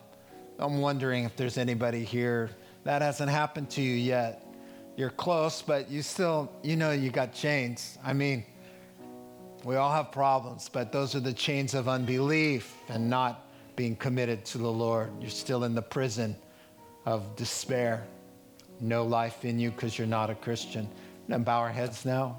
I'm 0.60 0.82
wondering 0.82 1.24
if 1.24 1.36
there's 1.36 1.58
anybody 1.58 2.04
here 2.04 2.50
that 2.84 3.02
hasn't 3.02 3.30
happened 3.30 3.70
to 3.72 3.82
you 3.82 3.96
yet. 3.96 4.46
You're 4.96 5.10
close, 5.10 5.62
but 5.62 5.90
you 5.90 6.02
still, 6.02 6.52
you 6.64 6.76
know, 6.76 6.92
you 6.92 7.10
got 7.10 7.34
chains. 7.34 7.98
I 8.04 8.14
mean, 8.14 8.46
we 9.64 9.76
all 9.76 9.92
have 9.92 10.12
problems, 10.12 10.70
but 10.70 10.92
those 10.92 11.16
are 11.16 11.20
the 11.20 11.34
chains 11.34 11.74
of 11.74 11.90
unbelief 11.90 12.76
and 12.88 13.10
not 13.10 13.45
being 13.76 13.96
committed 13.96 14.46
to 14.46 14.58
the 14.58 14.72
Lord. 14.72 15.12
You're 15.20 15.30
still 15.30 15.64
in 15.64 15.76
the 15.76 15.82
prison 15.82 16.36
of 17.06 17.36
despair. 17.36 18.06
No 18.80 19.04
life 19.04 19.46
in 19.46 19.60
you 19.60 19.72
because 19.72 19.98
you're 19.98 20.08
not 20.08 20.30
a 20.30 20.36
Christian. 20.36 20.90
And 21.30 21.46
bow 21.46 21.60
our 21.60 21.72
heads 21.72 22.06
now. 22.06 22.38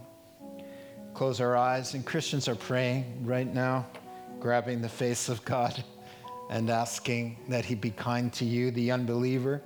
Close 1.15 1.41
our 1.41 1.57
eyes. 1.57 1.95
And 1.95 2.05
Christians 2.05 2.49
are 2.49 2.55
praying 2.55 3.25
right 3.25 3.53
now, 3.53 3.87
grabbing 4.39 4.81
the 4.81 4.89
face 4.89 5.29
of 5.29 5.45
God 5.45 5.83
and 6.51 6.71
asking 6.71 7.39
that 7.49 7.65
He 7.65 7.75
be 7.75 7.91
kind 7.91 8.33
to 8.35 8.45
you, 8.45 8.71
the 8.71 8.91
unbeliever. 8.91 9.63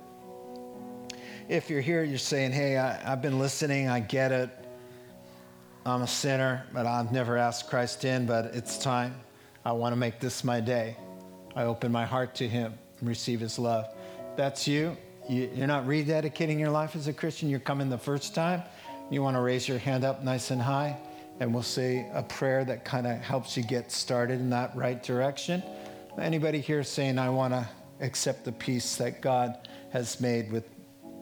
If 1.49 1.69
you're 1.69 1.81
here, 1.81 2.03
you're 2.03 2.17
saying, 2.17 2.53
Hey, 2.53 2.77
I, 2.77 3.11
I've 3.11 3.21
been 3.21 3.39
listening, 3.39 3.89
I 3.89 3.99
get 3.99 4.31
it. 4.31 4.49
I'm 5.85 6.03
a 6.03 6.07
sinner, 6.07 6.65
but 6.73 6.85
I've 6.85 7.11
never 7.11 7.37
asked 7.37 7.69
Christ 7.69 8.05
in, 8.05 8.25
but 8.25 8.45
it's 8.53 8.77
time. 8.77 9.15
I 9.65 9.71
want 9.71 9.93
to 9.93 9.97
make 9.97 10.19
this 10.19 10.43
my 10.43 10.59
day. 10.59 10.95
I 11.55 11.63
open 11.63 11.91
my 11.91 12.05
heart 12.05 12.35
to 12.35 12.47
Him 12.47 12.73
and 12.99 13.09
receive 13.09 13.39
His 13.39 13.59
love. 13.59 13.87
That's 14.35 14.67
you. 14.67 14.97
You're 15.29 15.67
not 15.67 15.85
rededicating 15.85 16.59
your 16.59 16.71
life 16.71 16.95
as 16.95 17.07
a 17.07 17.13
Christian. 17.13 17.49
You're 17.49 17.59
coming 17.59 17.89
the 17.89 17.97
first 17.97 18.33
time. 18.33 18.63
You 19.09 19.21
want 19.21 19.35
to 19.35 19.41
raise 19.41 19.67
your 19.67 19.77
hand 19.77 20.03
up 20.03 20.23
nice 20.23 20.51
and 20.51 20.61
high. 20.61 20.97
and 21.41 21.51
we'll 21.51 21.63
say 21.63 22.07
a 22.13 22.21
prayer 22.21 22.63
that 22.63 22.85
kind 22.85 23.07
of 23.07 23.17
helps 23.17 23.57
you 23.57 23.63
get 23.63 23.91
started 23.91 24.39
in 24.39 24.51
that 24.51 24.75
right 24.75 25.01
direction. 25.01 25.63
Anybody 26.19 26.59
here 26.59 26.83
saying, 26.83 27.17
I 27.17 27.29
want 27.29 27.51
to 27.53 27.67
accept 27.99 28.45
the 28.45 28.51
peace 28.51 28.95
that 28.97 29.21
God 29.21 29.67
has 29.91 30.21
made 30.21 30.51
with, 30.51 30.65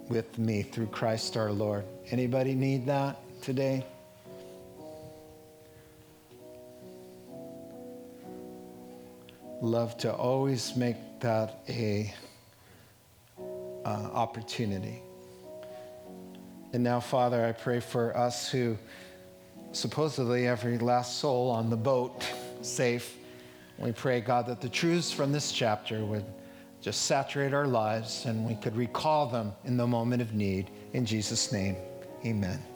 with 0.10 0.38
me 0.38 0.62
through 0.62 0.88
Christ 0.88 1.38
our 1.38 1.54
Lord? 1.54 1.86
Anybody 2.12 2.54
need 2.54 2.86
that 2.88 3.18
today? 3.42 3.86
Love 9.62 9.98
to 9.98 10.14
always 10.14 10.76
make 10.76 10.96
that 11.20 11.64
a 11.68 12.14
uh, 13.38 13.90
opportunity. 13.90 15.02
And 16.72 16.84
now, 16.84 17.00
Father, 17.00 17.44
I 17.46 17.52
pray 17.52 17.80
for 17.80 18.16
us 18.16 18.50
who 18.50 18.78
supposedly 19.72 20.48
every 20.48 20.78
last 20.78 21.20
soul 21.20 21.50
on 21.50 21.70
the 21.70 21.76
boat 21.76 22.26
safe. 22.62 23.18
We 23.78 23.92
pray, 23.92 24.22
God, 24.22 24.46
that 24.48 24.62
the 24.62 24.70
truths 24.70 25.12
from 25.12 25.32
this 25.32 25.52
chapter 25.52 26.04
would 26.06 26.26
just 26.82 27.06
saturate 27.06 27.54
our 27.54 27.68
lives 27.68 28.26
and 28.26 28.46
we 28.46 28.56
could 28.56 28.76
recall 28.76 29.28
them 29.28 29.54
in 29.66 29.78
the 29.78 29.88
moment 29.88 30.22
of 30.22 30.34
need. 30.34 30.70
In 30.94 31.06
Jesus' 31.06 31.52
name, 31.52 31.76
amen. 32.26 32.69